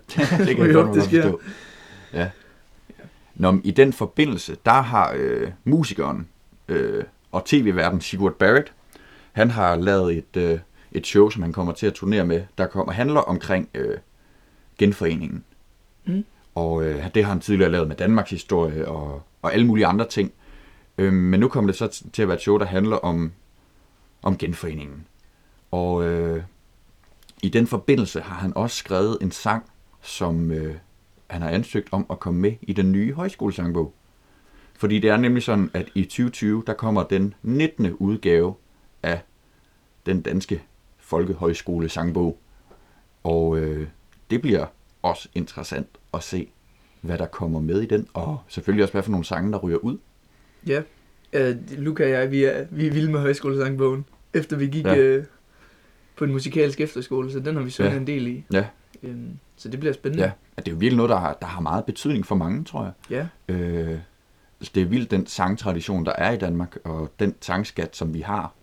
det 0.47 0.55
kan 0.55 0.65
jeg 0.65 0.73
godt 0.73 0.95
det 0.95 1.03
sker. 1.03 1.21
forstå. 1.21 1.41
Ja. 2.13 2.29
Nå, 3.35 3.57
i 3.63 3.71
den 3.71 3.93
forbindelse, 3.93 4.57
der 4.65 4.81
har 4.81 5.13
øh, 5.17 5.51
musikeren 5.63 6.27
øh, 6.67 7.03
og 7.31 7.45
tv-verden 7.45 8.01
Sigurd 8.01 8.33
Barrett, 8.33 8.73
han 9.31 9.51
har 9.51 9.75
lavet 9.75 10.17
et, 10.17 10.37
øh, 10.37 10.59
et 10.91 11.07
show, 11.07 11.29
som 11.29 11.41
han 11.41 11.53
kommer 11.53 11.73
til 11.73 11.87
at 11.87 11.93
turnere 11.93 12.25
med, 12.25 12.43
der 12.57 12.67
kommer, 12.67 12.93
handler 12.93 13.19
omkring 13.19 13.69
øh, 13.73 13.97
genforeningen. 14.77 15.43
Mm. 16.05 16.25
Og 16.55 16.83
øh, 16.83 17.13
det 17.15 17.23
har 17.23 17.31
han 17.31 17.39
tidligere 17.39 17.71
lavet 17.71 17.87
med 17.87 17.95
Danmarks 17.95 18.29
historie 18.29 18.87
og, 18.87 19.23
og 19.41 19.53
alle 19.53 19.67
mulige 19.67 19.85
andre 19.85 20.07
ting. 20.07 20.31
Øh, 20.97 21.13
men 21.13 21.39
nu 21.39 21.47
kommer 21.47 21.71
det 21.71 21.77
så 21.77 22.03
til 22.13 22.21
at 22.21 22.27
være 22.27 22.35
et 22.35 22.41
show, 22.41 22.57
der 22.57 22.65
handler 22.65 22.95
om, 22.95 23.31
om 24.21 24.37
genforeningen. 24.37 25.05
Og 25.71 26.03
øh, 26.03 26.43
i 27.43 27.49
den 27.49 27.67
forbindelse 27.67 28.21
har 28.21 28.35
han 28.35 28.53
også 28.57 28.77
skrevet 28.77 29.17
en 29.21 29.31
sang, 29.31 29.63
som 30.01 30.51
øh, 30.51 30.75
han 31.27 31.41
har 31.41 31.49
ansøgt 31.49 31.87
om 31.91 32.05
at 32.09 32.19
komme 32.19 32.39
med 32.39 32.53
i 32.61 32.73
den 32.73 32.91
nye 32.91 33.13
højskolesangbog. 33.13 33.93
Fordi 34.75 34.99
det 34.99 35.09
er 35.09 35.17
nemlig 35.17 35.43
sådan, 35.43 35.69
at 35.73 35.89
i 35.95 36.03
2020, 36.03 36.63
der 36.67 36.73
kommer 36.73 37.03
den 37.03 37.33
19. 37.43 37.93
udgave 37.93 38.53
af 39.03 39.21
den 40.05 40.21
danske 40.21 40.61
folkehøjskole 40.97 41.89
sangbog. 41.89 42.37
Og 43.23 43.57
øh, 43.59 43.87
det 44.29 44.41
bliver 44.41 44.65
også 45.01 45.29
interessant 45.35 45.87
at 46.13 46.23
se, 46.23 46.47
hvad 47.01 47.17
der 47.17 47.25
kommer 47.25 47.59
med 47.59 47.81
i 47.81 47.85
den, 47.85 48.07
og 48.13 48.37
selvfølgelig 48.47 48.83
også, 48.83 48.91
hvad 48.91 49.03
for 49.03 49.11
nogle 49.11 49.25
sange, 49.25 49.51
der 49.51 49.57
ryger 49.57 49.77
ud. 49.77 49.97
Ja. 50.67 50.81
Øh, 51.33 51.55
Luca 51.77 52.03
og 52.03 52.09
jeg, 52.09 52.31
vi 52.31 52.43
er, 52.43 52.65
vi 52.71 52.87
er 52.87 52.91
vilde 52.91 53.11
med 53.11 53.19
højskolesangbogen, 53.19 54.05
efter 54.33 54.57
vi 54.57 54.67
gik 54.67 54.85
Ja. 54.85 54.97
øh, 54.97 55.25
på 56.15 56.23
en 56.23 56.31
musikalsk 56.31 56.81
efterskole, 56.81 57.31
så 57.31 57.39
den 57.39 57.55
har 57.55 57.63
vi 57.63 57.69
sunget 57.69 57.91
ja. 57.93 57.97
en 57.97 58.07
del 58.07 58.27
i. 58.27 58.43
Ja. 58.53 58.65
Øhm, 59.03 59.39
så 59.55 59.69
det 59.69 59.79
bliver 59.79 59.93
spændende. 59.93 60.23
Ja, 60.23 60.31
det 60.57 60.67
er 60.67 60.71
jo 60.71 60.77
virkelig 60.77 60.97
noget, 60.97 61.09
der 61.09 61.15
har, 61.17 61.33
der 61.41 61.45
har 61.47 61.61
meget 61.61 61.85
betydning 61.85 62.25
for 62.25 62.35
mange, 62.35 62.63
tror 62.63 62.83
jeg. 62.83 63.27
ja. 63.49 63.53
Øh, 63.53 63.99
det 64.75 64.81
er 64.81 64.85
vildt 64.85 65.11
den 65.11 65.27
sangtradition, 65.27 66.05
der 66.05 66.11
er 66.17 66.31
i 66.31 66.37
Danmark, 66.37 66.77
og 66.83 67.11
den 67.19 67.35
sangskat, 67.41 67.95
som 67.95 68.13
vi 68.13 68.19
har, 68.21 68.53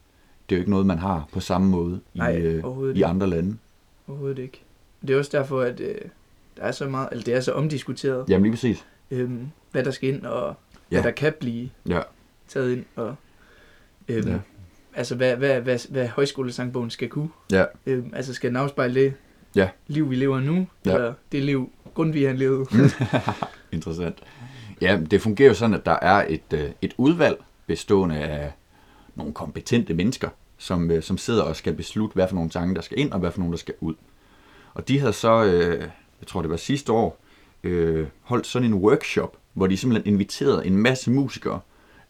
det 0.48 0.54
er 0.54 0.58
jo 0.58 0.60
ikke 0.60 0.70
noget, 0.70 0.86
man 0.86 0.98
har 0.98 1.28
på 1.32 1.40
samme 1.40 1.68
måde 1.70 2.00
i, 2.14 2.18
Nej, 2.18 2.36
øh, 2.40 2.64
i 2.84 2.88
ikke. 2.88 3.06
andre 3.06 3.26
lande. 3.26 3.56
Overhovedet 4.08 4.38
ikke. 4.38 4.62
Det 5.02 5.10
er 5.10 5.18
også 5.18 5.38
derfor, 5.38 5.60
at 5.60 5.80
øh, 5.80 5.94
der 6.56 6.62
er 6.62 6.72
så 6.72 6.88
meget, 6.88 7.08
eller 7.10 7.24
det 7.24 7.34
er 7.34 7.40
så 7.40 7.52
omdiskuteret, 7.52 8.28
Jamen 8.28 8.42
lige 8.42 8.52
præcis. 8.52 8.86
øhm, 9.10 9.48
hvad 9.70 9.84
der 9.84 9.90
skal 9.90 10.14
ind, 10.14 10.26
og 10.26 10.54
Ja. 10.90 10.96
hvad 10.96 11.02
der 11.02 11.10
kan 11.10 11.32
blive 11.40 11.70
Ja. 11.88 12.00
taget 12.48 12.72
ind. 12.76 12.84
Og, 12.96 13.14
øhm, 14.08 14.28
Ja. 14.28 14.38
altså 14.94 15.14
hvad, 15.16 15.36
hvad, 15.36 15.60
hvad, 15.60 15.78
hvad 15.90 16.08
højskolesangbogen 16.08 16.90
skal 16.90 17.08
kunne. 17.08 17.28
Ja. 17.52 17.64
Øh, 17.86 18.04
altså 18.12 18.34
skal 18.34 18.48
den 18.50 18.56
afspejle 18.56 18.94
det 18.94 19.14
Ja. 19.54 19.68
liv, 19.86 20.10
vi 20.10 20.16
lever 20.16 20.40
nu, 20.40 20.66
Ja. 20.86 20.94
eller 20.94 21.14
det 21.32 21.42
liv, 21.42 21.70
Grundtvig 21.94 22.26
han 22.28 22.36
levede. 22.36 22.66
Interessant. 23.72 24.18
Ja, 24.80 25.00
det 25.10 25.22
fungerer 25.22 25.48
jo 25.48 25.54
sådan, 25.54 25.74
at 25.74 25.86
der 25.86 25.98
er 26.02 26.24
et, 26.28 26.52
øh, 26.54 26.70
et 26.82 26.94
udvalg 26.96 27.36
bestående 27.66 28.16
af 28.18 28.52
nogle 29.14 29.32
kompetente 29.32 29.94
mennesker, 29.94 30.28
som, 30.58 30.90
øh, 30.90 31.02
som 31.02 31.18
sidder 31.18 31.42
og 31.42 31.56
skal 31.56 31.74
beslutte, 31.74 32.14
hvad 32.14 32.28
for 32.28 32.34
nogle 32.34 32.52
sange, 32.52 32.74
der 32.74 32.80
skal 32.80 32.98
ind, 32.98 33.12
og 33.12 33.18
hvad 33.20 33.30
for 33.30 33.38
nogle, 33.38 33.52
der 33.52 33.58
skal 33.58 33.74
ud. 33.80 33.94
Og 34.74 34.88
de 34.88 34.98
havde 34.98 35.12
så, 35.12 35.44
øh, 35.44 35.80
jeg 36.20 36.26
tror 36.26 36.40
det 36.40 36.50
var 36.50 36.56
sidste 36.56 36.92
år, 36.92 37.20
øh, 37.62 38.06
holdt 38.22 38.46
sådan 38.46 38.68
en 38.68 38.74
workshop, 38.74 39.36
hvor 39.52 39.66
de 39.66 39.76
simpelthen 39.76 40.12
inviterede 40.14 40.66
en 40.66 40.76
masse 40.76 41.10
musikere, 41.10 41.60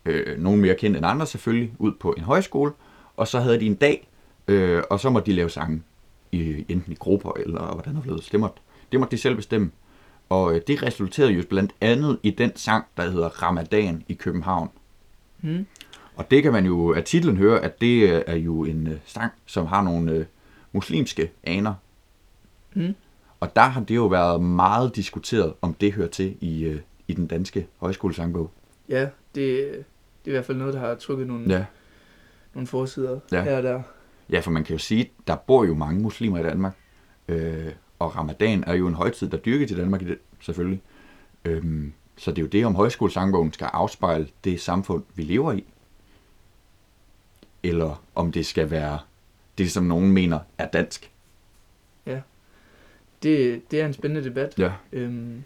øh, 0.05 0.39
nogle 0.39 0.61
mere 0.61 0.75
kendte 0.75 0.99
end 0.99 1.07
andre 1.07 1.27
selvfølgelig, 1.27 1.73
ud 1.79 1.93
på 2.01 2.15
en 2.17 2.23
højskole, 2.23 2.73
og 3.17 3.29
så 3.29 3.41
havde 3.41 3.61
de 3.61 3.67
en 3.67 3.75
dag, 3.75 4.09
øh, 4.49 4.83
og 4.91 5.01
så 5.01 5.11
måtte 5.11 5.31
de 5.31 5.37
lave 5.37 5.51
sange, 5.51 5.83
i, 6.33 6.65
enten 6.69 6.93
i 6.93 6.97
grupper 6.99 7.33
eller 7.37 7.73
hvordan 7.73 7.95
det 7.95 8.03
blev. 8.03 8.19
Det 8.33 8.41
måtte, 8.41 8.57
det 8.93 9.01
måtte 9.01 9.17
de 9.17 9.21
selv 9.21 9.37
bestemme. 9.37 9.71
Og 10.29 10.55
øh, 10.55 10.61
det 10.67 10.83
resulterede 10.83 11.33
jo 11.33 11.43
blandt 11.49 11.73
andet 11.81 12.19
i 12.23 12.31
den 12.31 12.57
sang, 12.57 12.85
der 12.97 13.11
hedder 13.11 13.29
Ramadan 13.43 14.05
i 14.09 14.15
København. 14.15 14.69
Hmm. 15.41 15.67
Og 16.17 16.31
det 16.31 16.43
kan 16.43 16.53
man 16.53 16.67
jo 16.67 16.95
af 16.95 17.05
titlen 17.05 17.37
høre, 17.37 17.61
at 17.61 17.81
det 17.81 18.11
øh, 18.11 18.23
er 18.27 18.37
jo 18.37 18.65
en 18.65 18.87
øh, 18.87 18.97
sang, 19.07 19.33
som 19.47 19.67
har 19.67 19.83
nogle 19.83 20.13
øh, 20.13 20.25
muslimske 20.73 21.31
aner. 21.45 21.75
Mm. 22.75 22.95
Og 23.41 23.57
der 23.57 23.63
har 23.63 23.81
det 23.81 23.97
jo 23.97 24.07
været 24.07 24.43
meget 24.43 24.97
diskuteret, 24.97 25.53
om 25.63 25.75
det 25.75 25.93
hører 25.93 26.09
til 26.09 26.37
i, 26.41 26.63
øh, 26.65 26.81
i 27.09 27.13
den 27.13 27.27
danske 27.27 27.67
højskolesangbog. 27.77 28.51
Ja, 28.89 29.01
det, 29.01 29.11
det 29.35 29.75
er 30.25 30.29
i 30.29 30.31
hvert 30.31 30.45
fald 30.45 30.59
noget, 30.59 30.75
der 30.75 30.81
har 30.81 30.95
trykket 30.95 31.27
nogle, 31.27 31.55
Ja. 31.55 31.65
nogle 32.55 32.67
forsider 32.67 33.21
Ja. 33.33 33.43
her 33.43 33.57
og 33.57 33.63
der. 33.63 33.83
Ja, 34.33 34.41
for 34.41 34.51
man 34.51 34.65
kan 34.65 34.73
jo 34.75 34.79
sige, 34.79 35.11
der 35.27 35.37
bor 35.37 35.65
jo 35.65 35.75
mange 35.75 36.01
muslimer 36.03 36.39
i 36.39 36.43
Danmark. 36.43 36.77
Øh, 37.29 37.73
og 37.99 38.17
ramadan 38.17 38.65
er 38.67 38.75
jo 38.75 38.87
en 38.87 38.95
højtid, 38.95 39.29
der 39.29 39.37
dyrkes 39.37 39.71
i 39.71 39.77
Danmark 39.77 40.03
i 40.03 40.05
det, 40.05 40.19
selvfølgelig. 40.41 40.83
Øhm, 41.45 41.93
så 42.17 42.31
det 42.31 42.39
er 42.39 42.43
jo 42.43 42.49
det, 42.49 42.67
om 42.67 42.75
højskolesangbogen 42.75 43.53
skal 43.53 43.71
afspejle 43.73 44.29
det 44.45 44.61
samfund, 44.61 45.03
vi 45.15 45.23
lever 45.23 45.53
i. 45.53 45.65
Eller 47.63 48.03
om 48.15 48.33
det 48.33 48.47
skal 48.47 48.71
være 48.71 48.99
det, 49.59 49.71
som 49.71 49.85
nogen 49.85 50.13
mener 50.13 50.39
er 50.59 50.67
dansk. 50.69 51.11
Det, 53.23 53.63
det 53.71 53.81
er 53.81 53.87
en 53.87 53.93
spændende 53.93 54.29
debat, 54.29 54.59
Ja, 54.59 54.73
øhm, 54.93 55.43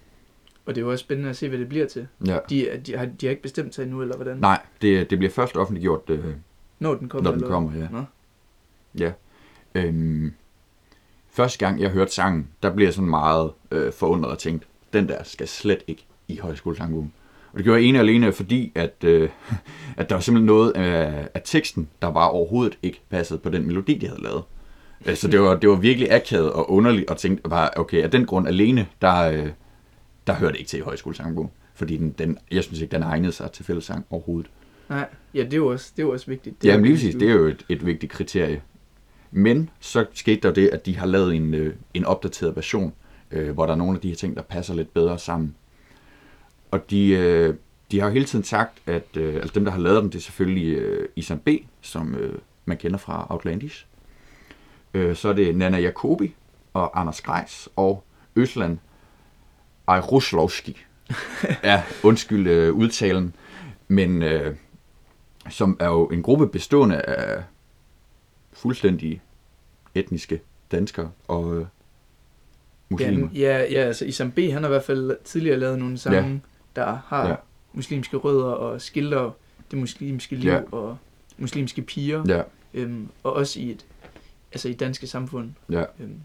og 0.66 0.74
det 0.74 0.80
er 0.80 0.84
jo 0.84 0.90
også 0.90 1.02
spændende 1.02 1.30
at 1.30 1.36
se, 1.36 1.48
hvad 1.48 1.58
det 1.58 1.68
bliver 1.68 1.86
til. 1.86 2.06
ja. 2.26 2.38
De, 2.50 2.82
de, 2.86 2.96
har, 2.96 3.04
de 3.06 3.26
har 3.26 3.30
ikke 3.30 3.42
bestemt 3.42 3.74
sig 3.74 3.82
endnu, 3.82 4.02
eller 4.02 4.16
hvordan? 4.16 4.36
Nej, 4.36 4.62
det, 4.82 5.10
det 5.10 5.18
bliver 5.18 5.30
først 5.32 5.56
offentliggjort, 5.56 6.10
øh, 6.10 6.24
Når 6.78 6.94
den 6.94 7.08
kommer? 7.08 7.22
når 7.24 7.30
den 7.30 7.40
eller? 7.40 7.48
kommer, 7.48 7.78
ja. 7.78 7.88
Nå. 7.90 8.04
Ja. 8.98 9.12
Øhm, 9.74 10.32
første 11.30 11.58
gang, 11.58 11.80
jeg 11.80 11.90
hørte 11.90 12.12
sangen, 12.12 12.48
der 12.62 12.74
blev 12.74 12.86
jeg 12.86 12.94
sådan 12.94 13.10
meget 13.10 13.50
øh, 13.70 13.92
forundret 13.92 14.32
og 14.32 14.38
tænkt, 14.38 14.64
den 14.92 15.08
der 15.08 15.22
skal 15.22 15.48
slet 15.48 15.82
ikke 15.86 16.06
i 16.28 16.38
højskolesangbogen. 16.38 17.12
Og 17.52 17.58
det 17.58 17.64
gjorde 17.64 17.80
jeg 17.80 17.88
ene 17.88 17.98
og 17.98 18.02
alene, 18.02 18.32
fordi 18.32 18.72
at, 18.74 18.94
øh, 19.04 19.28
at 19.96 20.08
der 20.08 20.14
var 20.14 20.20
simpelthen 20.20 20.46
noget 20.46 20.72
af, 20.72 21.28
af 21.34 21.40
teksten, 21.44 21.88
der 22.02 22.12
bare 22.12 22.30
overhovedet 22.30 22.78
ikke 22.82 23.00
passede 23.10 23.38
på 23.38 23.50
den 23.50 23.66
melodi, 23.66 23.94
de 23.98 24.06
havde 24.08 24.22
lavet. 24.22 24.42
Øh, 25.06 25.16
Så 25.16 25.28
det 25.28 25.40
var, 25.40 25.56
det 25.56 25.68
var 25.70 25.76
virkelig 25.76 26.12
akavet 26.12 26.52
og 26.52 26.70
underligt, 26.70 27.10
og 27.10 27.16
tænkte 27.16 27.48
bare, 27.48 27.70
okay, 27.76 28.02
af 28.02 28.10
den 28.10 28.26
grund 28.26 28.48
alene, 28.48 28.86
der, 29.02 29.30
øh, 29.30 29.48
der 30.26 30.34
hører 30.34 30.50
det 30.50 30.58
ikke 30.58 30.68
til 30.68 30.78
i 30.78 30.82
højskolesangbogen. 30.82 31.50
Fordi 31.74 31.96
den, 31.96 32.10
den, 32.10 32.38
jeg 32.50 32.64
synes 32.64 32.80
ikke, 32.80 32.92
den 32.92 33.02
egnede 33.02 33.32
sig 33.32 33.50
til 33.52 33.64
fællessang 33.64 34.06
overhovedet. 34.10 34.50
Nej, 34.88 35.06
ja, 35.34 35.42
det 35.42 35.52
er 35.52 35.56
jo 35.56 35.66
også, 35.66 35.92
det 35.96 36.02
er 36.02 36.06
jo 36.06 36.12
også 36.12 36.26
vigtigt. 36.26 36.62
Det 36.62 36.68
Ja, 36.68 36.76
lige 36.76 36.94
præcis, 36.94 37.14
det 37.14 37.28
er 37.28 37.32
jo 37.32 37.46
et, 37.46 37.66
et 37.68 37.86
vigtigt 37.86 38.12
kriterie. 38.12 38.62
Men 39.36 39.70
så 39.80 40.06
skete 40.12 40.40
der 40.40 40.54
det, 40.54 40.68
at 40.68 40.86
de 40.86 40.96
har 40.96 41.06
lavet 41.06 41.34
en, 41.34 41.54
øh, 41.54 41.74
en 41.94 42.04
opdateret 42.04 42.56
version, 42.56 42.94
øh, 43.30 43.50
hvor 43.50 43.66
der 43.66 43.72
er 43.72 43.76
nogle 43.76 43.94
af 43.94 44.00
de 44.00 44.08
her 44.08 44.16
ting, 44.16 44.36
der 44.36 44.42
passer 44.42 44.74
lidt 44.74 44.94
bedre 44.94 45.18
sammen. 45.18 45.54
Og 46.70 46.90
de, 46.90 47.08
øh, 47.08 47.54
de 47.90 48.00
har 48.00 48.06
jo 48.06 48.12
hele 48.12 48.24
tiden 48.24 48.44
sagt, 48.44 48.78
at 48.86 49.16
øh, 49.16 49.34
altså 49.34 49.52
dem, 49.54 49.64
der 49.64 49.72
har 49.72 49.78
lavet 49.78 50.02
den, 50.02 50.12
det 50.12 50.18
er 50.18 50.22
selvfølgelig 50.22 50.76
øh, 50.76 51.08
Isan 51.16 51.38
B., 51.38 51.48
som 51.80 52.14
øh, 52.14 52.38
man 52.64 52.76
kender 52.76 52.98
fra 52.98 53.26
Outlandish. 53.30 53.86
Øh, 54.94 55.16
så 55.16 55.28
er 55.28 55.32
det 55.32 55.56
Nana 55.56 55.78
Jacobi 55.78 56.34
og 56.72 57.00
Anders 57.00 57.20
Greis 57.20 57.68
og 57.76 58.04
Øsland 58.36 58.78
Ejruslovski. 59.88 60.76
ja, 61.64 61.82
undskyld 62.02 62.46
øh, 62.46 62.74
udtalen. 62.74 63.34
Men 63.88 64.22
øh, 64.22 64.56
som 65.50 65.76
er 65.80 65.86
jo 65.86 66.06
en 66.06 66.22
gruppe 66.22 66.46
bestående 66.48 67.00
af 67.00 67.42
fuldstændig 68.64 69.20
etniske 69.94 70.40
danskere 70.72 71.10
og 71.28 71.54
øh, 71.56 71.60
Ja, 71.60 71.66
muslimer. 72.90 73.28
ja, 73.34 73.58
ja, 73.72 73.80
altså 73.80 74.04
Isam 74.04 74.30
B, 74.32 74.38
han 74.38 74.62
har 74.62 74.64
i 74.64 74.72
hvert 74.72 74.84
fald 74.84 75.16
tidligere 75.24 75.58
lavet 75.58 75.78
nogle 75.78 75.98
sange, 75.98 76.18
ja. 76.30 76.38
der 76.76 76.98
har 77.06 77.22
Ja. 77.24 77.28
ja. 77.30 77.36
muslimske 77.72 78.16
rødder 78.16 78.44
og 78.44 78.80
skildrer 78.80 79.30
det 79.70 79.78
muslimske 79.78 80.36
liv 80.36 80.50
Ja. 80.50 80.54
ja. 80.56 80.62
og 80.72 80.96
muslimske 81.38 81.82
piger, 81.82 82.24
Ja, 82.28 82.42
øhm, 82.74 83.08
og 83.22 83.32
også 83.32 83.60
i 83.60 83.70
et 83.70 83.84
altså 84.52 84.68
i 84.68 84.72
danske 84.72 85.06
samfund. 85.06 85.50
ja. 85.70 85.84
Øhm, 86.00 86.20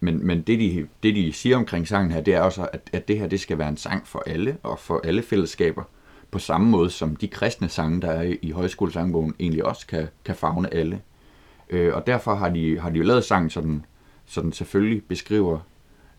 Men, 0.00 0.26
men 0.26 0.42
det, 0.42 0.58
de, 0.58 0.86
det, 1.02 1.14
de 1.14 1.32
siger 1.32 1.56
omkring 1.56 1.88
sangen 1.88 2.10
her, 2.10 2.20
det 2.20 2.34
er 2.34 2.40
også, 2.40 2.68
at, 2.72 2.90
at 2.92 3.08
det 3.08 3.18
her 3.18 3.26
det 3.26 3.40
skal 3.40 3.58
være 3.58 3.68
en 3.68 3.76
sang 3.76 4.06
for 4.06 4.22
alle 4.26 4.56
og 4.62 4.78
for 4.78 5.00
alle 5.04 5.22
fællesskaber. 5.22 5.82
På 6.30 6.38
samme 6.38 6.70
måde 6.70 6.90
som 6.90 7.16
de 7.16 7.28
kristne 7.28 7.68
sange, 7.68 8.00
der 8.00 8.10
er 8.10 8.34
i, 8.42 8.50
højskolesangbogen, 8.50 9.34
egentlig 9.40 9.64
også 9.64 9.86
kan, 9.86 10.08
kan 10.24 10.34
fagne 10.34 10.74
alle. 10.74 11.00
Øh, 11.70 11.94
og 11.94 12.06
derfor 12.06 12.34
har 12.34 12.48
de, 12.48 12.78
har 12.78 12.90
de 12.90 12.98
jo 12.98 13.04
lavet 13.04 13.24
sangen, 13.24 13.50
så 13.50 13.60
den, 13.60 13.84
så 14.26 14.40
den 14.40 14.52
selvfølgelig 14.52 15.04
beskriver 15.04 15.58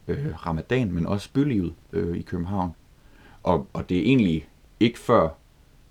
øh, 0.08 0.45
ramadan, 0.47 0.91
men 0.91 1.06
også 1.06 1.30
bylivet 1.34 1.74
øh, 1.93 2.17
i 2.17 2.21
København. 2.21 2.76
Og, 3.43 3.67
og 3.74 3.89
det 3.89 3.97
er 3.97 4.02
egentlig 4.02 4.47
ikke 4.80 5.00
før 5.00 5.30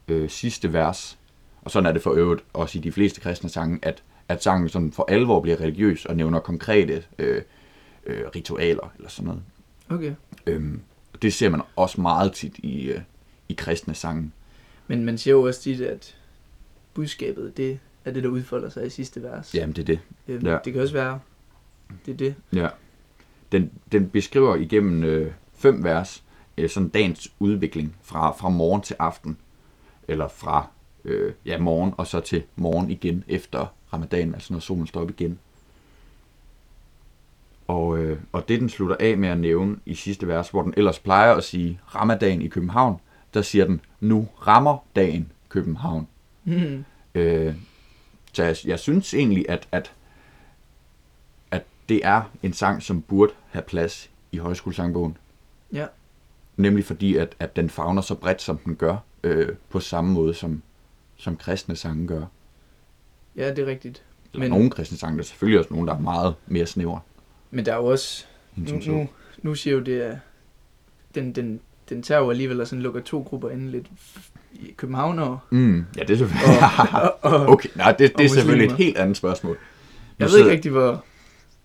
øh, 0.09 0.30
sidste 0.30 0.72
vers, 0.72 1.18
og 1.62 1.70
sådan 1.70 1.87
er 1.87 1.92
det 1.92 2.02
for 2.02 2.12
øvrigt 2.12 2.44
også 2.52 2.78
i 2.78 2.80
de 2.80 2.92
fleste 2.92 3.20
kristne 3.20 3.50
sange, 3.50 3.78
at, 3.83 4.02
at 4.28 4.42
sangen 4.42 4.68
sådan 4.68 4.92
for 4.92 5.04
alvor 5.09 5.40
bliver 5.40 5.61
religiøs 5.61 6.06
og 6.06 6.16
nævner 6.16 6.40
konkrete 6.40 7.04
øh, 7.18 7.42
øh, 8.06 8.24
ritualer 8.35 8.92
eller 8.96 9.09
sådan 9.09 9.26
noget. 9.26 9.42
okay. 9.88 10.14
Øhm, 10.46 10.83
det 11.22 11.33
ser 11.33 11.48
man 11.48 11.62
også 11.76 12.00
meget 12.00 12.33
tit 12.33 12.59
i, 12.59 12.83
øh, 12.83 13.00
i 13.50 13.54
kristne 13.54 13.94
sange. 13.94 14.30
Men 14.86 15.04
man 15.04 15.18
siger 15.18 15.34
jo 15.34 15.42
også 15.42 15.60
tit, 15.60 15.80
at 15.80 16.16
budskabet, 16.94 17.56
det 17.56 17.78
er 18.04 18.10
det, 18.10 18.22
der 18.22 18.28
udfolder 18.28 18.68
sig 18.68 18.86
i 18.86 18.90
sidste 18.90 19.22
vers. 19.22 19.54
Jamen, 19.54 19.76
det 19.76 19.82
er 19.82 19.86
det. 19.86 20.00
Øhm, 20.28 20.46
ja. 20.46 20.58
Det 20.64 20.72
kan 20.72 20.82
også 20.82 20.94
være, 20.94 21.20
det 22.06 22.12
er 22.12 22.16
det. 22.16 22.34
Ja. 22.52 22.68
Den, 23.52 23.70
den 23.92 24.10
beskriver 24.10 24.56
igennem 24.56 25.04
øh, 25.04 25.32
fem 25.54 25.84
vers 25.84 26.24
øh, 26.58 26.70
sådan 26.70 26.88
dagens 26.88 27.32
udvikling 27.38 27.96
fra, 28.02 28.32
fra 28.32 28.48
morgen 28.48 28.82
til 28.82 28.96
aften. 28.98 29.36
Eller 30.08 30.28
fra 30.28 30.66
øh, 31.04 31.32
ja, 31.46 31.58
morgen 31.58 31.94
og 31.96 32.06
så 32.06 32.20
til 32.20 32.42
morgen 32.56 32.90
igen 32.90 33.24
efter 33.28 33.66
ramadan, 33.92 34.34
altså 34.34 34.52
når 34.52 34.60
solen 34.60 34.86
står 34.86 35.00
op 35.00 35.10
igen. 35.10 35.38
Og, 37.66 37.98
øh, 37.98 38.18
og 38.32 38.48
det 38.48 38.60
den 38.60 38.68
slutter 38.68 38.96
af 39.00 39.18
med 39.18 39.28
at 39.28 39.38
nævne 39.38 39.76
i 39.86 39.94
sidste 39.94 40.28
vers, 40.28 40.48
hvor 40.48 40.62
den 40.62 40.74
ellers 40.76 40.98
plejer 40.98 41.34
at 41.34 41.44
sige 41.44 41.80
ramadan 41.94 42.42
i 42.42 42.48
København, 42.48 43.00
der 43.34 43.42
siger 43.42 43.64
den, 43.64 43.80
nu 44.00 44.28
rammer 44.46 44.78
dagen 44.96 45.32
København. 45.48 46.08
Mm. 46.44 46.84
Øh, 47.14 47.54
så 48.32 48.44
jeg, 48.44 48.56
jeg 48.66 48.78
synes 48.78 49.14
egentlig, 49.14 49.46
at, 49.48 49.68
at, 49.72 49.92
at 51.50 51.62
det 51.88 52.00
er 52.04 52.22
en 52.42 52.52
sang, 52.52 52.82
som 52.82 53.02
burde 53.02 53.32
have 53.50 53.62
plads 53.62 54.10
i 54.32 54.38
højskolesangbogen. 54.38 55.16
Ja. 55.72 55.86
Nemlig 56.56 56.84
fordi, 56.84 57.16
at, 57.16 57.36
at 57.38 57.56
den 57.56 57.70
fagner 57.70 58.02
så 58.02 58.14
bredt, 58.14 58.42
som 58.42 58.58
den 58.58 58.76
gør, 58.76 58.96
øh, 59.22 59.48
på 59.70 59.80
samme 59.80 60.12
måde, 60.12 60.34
som, 60.34 60.62
som 61.16 61.36
kristne 61.36 61.76
sange 61.76 62.06
gør. 62.06 62.24
ja, 63.36 63.48
det 63.50 63.58
er 63.58 63.66
rigtigt. 63.66 64.02
Eller 64.32 64.44
Men- 64.44 64.50
nogle 64.50 64.70
kristne 64.70 64.98
sange, 64.98 65.16
der 65.16 65.22
er 65.22 65.26
selvfølgelig 65.26 65.58
også 65.58 65.74
nogle, 65.74 65.88
der 65.88 65.94
er 65.94 66.00
meget 66.00 66.34
mere 66.46 66.66
snævre. 66.66 67.00
Men 67.50 67.66
der 67.66 67.72
er 67.72 67.76
jo 67.76 67.84
også, 67.84 68.24
nu, 68.56 68.80
nu, 68.86 69.08
nu 69.42 69.54
siger 69.54 69.74
jo 69.76 69.80
det, 69.80 70.00
at 70.00 70.18
den, 71.14 71.32
den, 71.32 71.60
den 71.90 72.03
tager 72.03 72.20
jo 72.20 72.31
alligevel 72.31 72.61
og 72.61 72.66
sådan 72.66 72.83
lukker 72.83 73.00
to 73.00 73.22
grupper 73.22 73.50
inde 73.50 73.70
lidt 73.70 73.87
i 74.53 74.72
København 74.76 75.18
og, 75.18 75.38
Mm, 75.50 75.85
ja, 75.96 76.03
det 76.03 76.11
er 76.11 76.16
selvfølgelig... 76.16 76.59
og, 76.92 77.18
og, 77.22 77.33
og 77.40 77.46
okay, 77.48 77.68
nej, 77.74 77.92
det, 77.92 78.18
det 78.18 78.24
er 78.24 78.29
selvfølgelig 78.29 78.66
et 78.66 78.76
helt 78.76 78.96
andet 78.98 79.16
spørgsmål. 79.16 79.57
jeg 80.18 80.29
Nu 80.29 80.33
ved 80.33 80.38
ikke 80.38 80.50
rigtig, 80.50 80.70
hvor, 80.70 81.05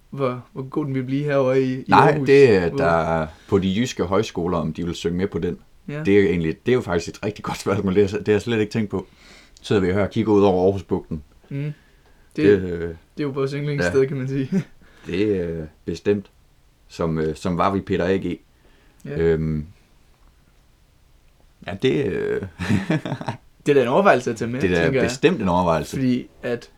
hvor, 0.09 0.45
hvor 0.53 0.63
god 0.63 0.85
den 0.85 0.95
vil 0.95 1.03
blive 1.03 1.23
herovre 1.23 1.61
i, 1.61 1.73
i 1.73 1.83
Nej, 1.87 2.09
Aarhus. 2.11 2.27
det 2.27 2.55
er 2.55 2.69
der 2.69 2.85
er 3.21 3.27
på 3.47 3.59
de 3.59 3.73
jyske 3.77 4.03
højskoler, 4.03 4.57
om 4.57 4.73
de 4.73 4.85
vil 4.85 4.95
synge 4.95 5.17
med 5.17 5.27
på 5.27 5.39
den. 5.39 5.57
Ja. 5.87 6.03
Det 6.03 6.17
er 6.17 6.21
jo 6.21 6.27
egentlig, 6.27 6.55
det 6.65 6.71
er 6.71 6.75
jo 6.75 6.81
faktisk 6.81 7.09
et 7.09 7.23
rigtig 7.25 7.43
godt 7.43 7.57
spørgsmål. 7.59 7.95
Det, 7.95 8.03
er, 8.03 8.17
det 8.17 8.27
har 8.27 8.33
jeg 8.33 8.41
slet 8.41 8.59
ikke 8.59 8.71
tænkt 8.71 8.89
på. 8.89 9.07
Så 9.61 9.67
sidder 9.67 9.81
vi 9.81 9.87
her 9.93 10.01
og 10.01 10.09
kigger 10.09 10.33
ud 10.33 10.41
over 10.43 10.65
Aarhusbugten. 10.65 11.23
Mm. 11.49 11.57
Det, 11.57 11.73
Det, 12.35 12.61
det, 12.61 12.69
øh, 12.71 12.81
det 12.81 12.89
er 13.17 13.23
jo 13.23 13.29
vores 13.29 13.51
yndlingssted, 13.51 14.01
ja. 14.01 14.07
kan 14.07 14.17
man 14.17 14.27
sige. 14.27 14.63
det 15.07 15.39
er 15.39 15.49
øh, 15.49 15.63
bestemt. 15.85 16.25
Som, 16.87 17.19
øh, 17.19 17.35
som 17.35 17.57
var 17.57 17.73
vi 17.73 17.81
Peter 17.81 18.05
A.G. 18.05 18.39
Ja. 19.05 19.17
Øhm, 19.17 19.65
ja, 21.67 21.73
det, 21.81 22.05
øh, 22.05 22.41
Det 23.65 23.71
er 23.71 23.73
da 23.73 23.81
en 23.81 23.87
overvejelse 23.87 24.31
at 24.31 24.37
tage 24.37 24.51
med, 24.51 24.61
Det 24.61 24.71
er 24.71 24.75
da 24.75 24.83
tænker 24.83 24.99
jeg. 25.01 25.09
bestemt 25.09 25.41
en 25.41 25.49
overvejelse. 25.49 25.95
Fordi 25.97 26.27
at, 26.43 26.69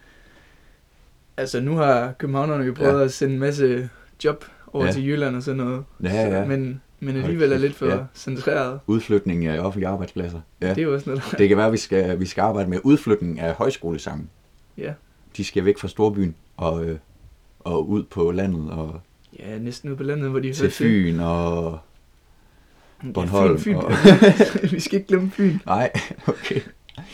altså 1.37 1.61
nu 1.61 1.75
har 1.75 2.11
københavnerne 2.17 2.63
jo 2.65 2.73
prøvet 2.73 2.99
Ja. 2.99 3.05
at 3.05 3.13
sende 3.13 3.33
en 3.33 3.39
masse 3.39 3.89
job 4.23 4.45
over 4.73 4.85
Ja. 4.85 4.91
til 4.91 5.07
Jylland 5.07 5.35
og 5.35 5.43
sådan 5.43 5.57
noget. 5.57 5.83
Ja, 6.03 6.09
Så, 6.31 6.35
ja. 6.37 6.45
men, 6.45 6.81
men 6.99 7.13
Hold 7.15 7.23
alligevel 7.23 7.51
er 7.51 7.57
lidt 7.57 7.75
for 7.75 7.85
ja. 7.85 7.97
centreret. 8.15 8.79
Udflytning 8.87 9.45
af 9.45 9.59
offentlige 9.59 9.87
arbejdspladser. 9.87 10.39
Ja. 10.61 10.69
Det 10.69 10.77
er 10.77 10.81
jo 10.81 10.93
også 10.93 11.09
noget, 11.09 11.23
der... 11.31 11.37
Det 11.37 11.47
kan 11.49 11.57
være, 11.57 11.65
at 11.67 11.73
vi 11.73 11.77
skal, 11.77 12.19
vi 12.19 12.25
skal 12.25 12.41
arbejde 12.41 12.69
med 12.69 12.79
udflytning 12.83 13.39
af 13.39 13.53
højskolesangen. 13.53 14.29
Ja. 14.77 14.93
De 15.37 15.43
skal 15.43 15.65
væk 15.65 15.77
fra 15.77 15.87
storbyen 15.87 16.35
og, 16.57 16.85
øh, 16.85 16.97
og 17.59 17.89
ud 17.89 18.03
på 18.03 18.31
landet 18.31 18.71
og 18.71 19.01
ja, 19.39 19.57
næsten 19.57 19.89
ude 19.89 19.97
på 19.97 20.03
landet, 20.03 20.29
hvor 20.29 20.39
de 20.39 20.53
til 20.53 20.61
hører 20.61 20.71
Fyn 20.71 21.19
og... 21.19 21.79
Ja, 23.03 23.11
Bornholm 23.11 23.59
Fyn, 23.59 23.63
Fyn. 23.63 23.75
og- 23.75 23.91
vi 24.71 24.79
skal 24.79 24.95
ikke 24.99 25.07
glemme 25.07 25.31
Fyn. 25.31 25.57
Nej, 25.65 25.91
okay. 26.27 26.61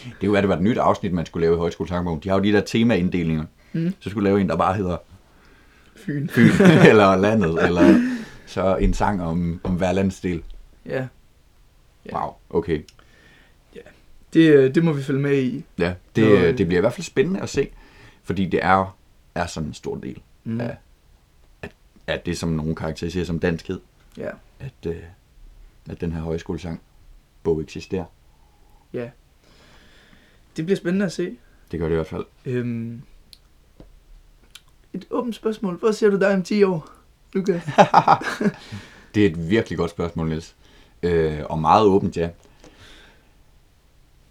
Det 0.03 0.19
kunne 0.21 0.33
være, 0.33 0.41
det 0.41 0.49
var 0.49 0.55
et 0.55 0.61
nyt 0.61 0.77
afsnit, 0.77 1.13
man 1.13 1.25
skulle 1.25 1.45
lave 1.45 1.55
i 1.55 1.59
Højskolesangbogen. 1.59 2.19
De 2.23 2.29
har 2.29 2.35
jo 2.37 2.43
de 2.43 2.51
der 2.51 2.61
temainddelinger. 2.61 3.45
Mm. 3.73 3.93
Så 3.99 4.09
skulle 4.09 4.29
lave 4.29 4.41
en, 4.41 4.49
der 4.49 4.55
bare 4.57 4.73
hedder 4.75 4.97
Fyn. 5.95 6.27
Fyn 6.29 6.49
eller 6.89 7.15
landet, 7.15 7.65
eller 7.65 8.01
så 8.45 8.75
en 8.75 8.93
sang 8.93 9.21
om, 9.23 9.59
om 9.63 9.75
hver 9.75 9.91
landsdel. 9.91 10.43
Ja, 10.85 11.07
Ja. 12.05 12.19
Wow, 12.23 12.33
okay. 12.49 12.81
det, 14.33 14.49
øh, 14.53 14.75
det 14.75 14.83
må 14.83 14.93
vi 14.93 15.03
følge 15.03 15.19
med 15.21 15.37
i. 15.43 15.63
Ja, 15.79 15.93
det, 16.15 16.23
Nå, 16.23 16.29
øh. 16.35 16.57
det 16.57 16.67
bliver 16.67 16.79
i 16.79 16.81
hvert 16.81 16.93
fald 16.93 17.03
spændende 17.05 17.39
at 17.41 17.49
se, 17.49 17.67
fordi 18.23 18.45
det 18.45 18.59
er, 18.63 18.97
er 19.35 19.45
sådan 19.45 19.67
en 19.69 19.73
stor 19.73 19.95
del 19.97 20.21
Mm. 20.43 20.59
Ja. 20.61 20.69
af 22.07 22.19
det, 22.25 22.37
som 22.37 22.49
nogen 22.49 22.75
karakteriserer 22.75 23.25
som 23.25 23.39
danskhed, 23.39 23.79
ja. 24.17 24.29
at, 24.59 24.85
øh, 24.87 24.95
at 25.89 26.01
den 26.01 26.11
her 26.11 26.21
højskolesang 26.21 26.81
bog 27.43 27.61
eksisterer. 27.61 28.05
Det 30.57 30.65
bliver 30.65 30.77
spændende 30.77 31.05
at 31.05 31.11
se. 31.11 31.37
Det 31.71 31.79
gør 31.79 31.85
det 31.87 31.93
i 31.93 31.95
hvert 31.95 32.07
fald. 32.07 32.25
Øhm, 32.45 33.01
et 34.93 35.07
åbent 35.09 35.35
spørgsmål. 35.35 35.75
Hvor 35.77 35.91
ser 35.91 36.09
du 36.09 36.19
dig 36.19 36.33
om 36.33 36.43
10 36.43 36.63
år, 36.63 36.89
Luca? 37.33 37.53
Det 39.15 39.25
er 39.25 39.29
et 39.29 39.49
virkelig 39.49 39.77
godt 39.77 39.91
spørgsmål, 39.91 40.27
Niels. 40.29 40.55
Øh, 41.03 41.39
og 41.49 41.59
meget 41.59 41.85
åbent, 41.85 42.17
ja. 42.17 42.29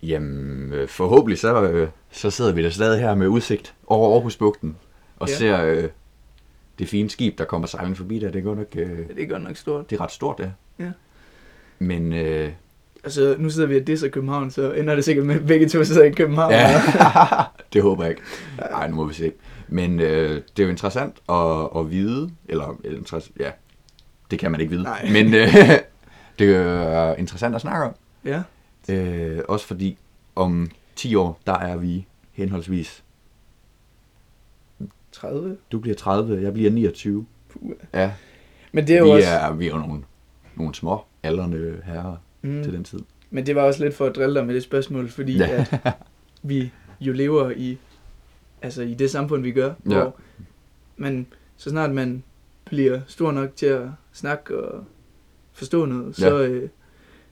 Jamen, 0.03 0.73
øh, 0.73 0.89
forhåbentlig 0.89 1.39
så, 1.39 1.63
øh, 1.63 1.89
så 2.11 2.31
sidder 2.31 2.53
vi 2.53 2.63
der 2.63 2.71
stadig 2.71 3.01
her 3.01 3.15
med 3.15 3.27
udsigt 3.27 3.75
over 3.87 4.15
Aarhusbugten 4.15 4.77
og 5.17 5.29
Ja. 5.29 5.33
ja. 5.33 5.39
ser 5.39 5.65
øh, 5.65 5.89
det 6.79 6.89
fine 6.89 7.11
skib, 7.11 7.39
der 7.39 7.45
kommer 7.45 7.67
sejlende 7.67 7.97
forbi 7.97 8.19
der. 8.19 8.31
Det 8.31 8.39
er 8.39 8.43
godt 8.43 8.59
nok, 8.59 8.67
øh, 8.77 9.09
det 9.09 9.23
er 9.23 9.27
godt 9.27 9.43
nok 9.43 9.57
stort. 9.57 9.91
det 9.91 9.97
er 9.97 10.01
ret 10.01 10.13
stort, 10.13 10.41
ja. 10.41 10.51
Ja. 10.85 10.93
Men 11.83 12.13
øh, 12.13 12.53
Altså, 13.05 13.37
nu 13.39 13.51
sidder 13.51 13.69
vi 13.69 13.77
og 13.81 13.87
disser 13.87 14.09
København, 14.09 14.51
så 14.51 14.73
ender 14.73 14.95
det 14.95 15.05
sikkert 15.05 15.27
med, 15.27 15.35
at 15.35 15.47
begge 15.47 15.69
to 15.69 15.85
sidder 15.85 16.03
i 16.05 16.11
København. 16.11 16.53
ja, 16.53 16.81
det 17.73 17.83
håber 17.83 18.03
jeg 18.03 18.11
ikke. 18.11 18.23
Nej, 18.71 18.89
nu 18.89 18.97
må 18.97 19.05
vi 19.05 19.15
se. 19.15 19.33
Men 19.69 20.01
øh, 20.01 20.31
det 20.57 20.63
er 20.63 20.65
jo 20.65 20.71
interessant 20.71 21.17
at, 21.29 21.69
at 21.81 21.91
vide, 21.91 22.31
eller, 22.49 22.79
eller 22.85 23.01
interess- 23.01 23.33
ja, 23.41 23.51
det 24.31 24.39
kan 24.39 24.51
man 24.51 24.61
ikke 24.61 24.71
vide. 24.71 24.83
Nej. 24.83 25.09
Men 25.13 25.35
øh, 25.35 25.49
det 26.39 26.57
er 26.57 27.15
interessant 27.15 27.55
at 27.55 27.61
snakke 27.61 27.85
om. 27.87 27.95
ja. 28.25 28.43
Øh, 28.89 29.41
også 29.49 29.67
fordi 29.67 29.99
om 30.37 30.71
10 30.97 31.15
år, 31.15 31.41
der 31.47 31.59
er 31.59 31.77
vi 31.77 32.07
henholdsvis, 32.33 33.03
30. 35.13 35.57
du 35.73 35.79
bliver 35.79 35.95
30, 35.97 36.43
jeg 36.43 36.53
bliver 36.53 36.71
29. 36.71 37.27
Puh. 37.49 37.71
Ja, 37.95 38.13
Men 38.73 38.87
det 38.87 38.95
er 38.95 38.99
jo 38.99 39.05
vi, 39.05 39.11
også... 39.11 39.29
er, 39.29 39.53
vi 39.53 39.67
er 39.67 39.71
jo 39.71 39.79
nogle, 39.79 40.03
nogle 40.55 40.75
små 40.75 41.01
aldrende 41.23 41.81
herrer 41.85 42.17
mm. 42.43 42.63
til 42.63 42.73
den 42.73 42.85
tid. 42.85 42.99
men 43.31 43.47
det 43.47 43.55
var 43.55 43.63
også 43.63 43.85
lidt 43.85 43.95
for 43.95 44.07
at 44.07 44.17
drille 44.17 44.35
dig 44.35 44.47
med 44.47 44.55
det 44.55 44.63
spørgsmål, 44.63 45.09
fordi 45.09 45.37
Ja. 45.37 45.47
ja. 45.73 45.79
at 45.85 45.93
vi 46.43 46.73
jo 47.01 47.13
lever 47.13 47.51
i, 47.51 47.79
altså 48.63 48.83
i 48.83 48.95
det 48.95 49.11
samfund, 49.11 49.43
vi 49.43 49.53
gør, 49.53 49.73
Ja. 49.91 49.95
hvor 50.01 50.17
man, 50.97 51.27
så 51.57 51.71
snart 51.71 51.91
man 51.91 52.23
bliver 52.65 53.01
stor 53.07 53.33
nok 53.33 53.51
til 53.57 53.67
at 53.67 53.83
snakke 54.13 54.61
og 54.65 54.85
forstå 55.53 55.85
noget, 55.85 56.17
så, 56.17 56.43
øh, 56.43 56.69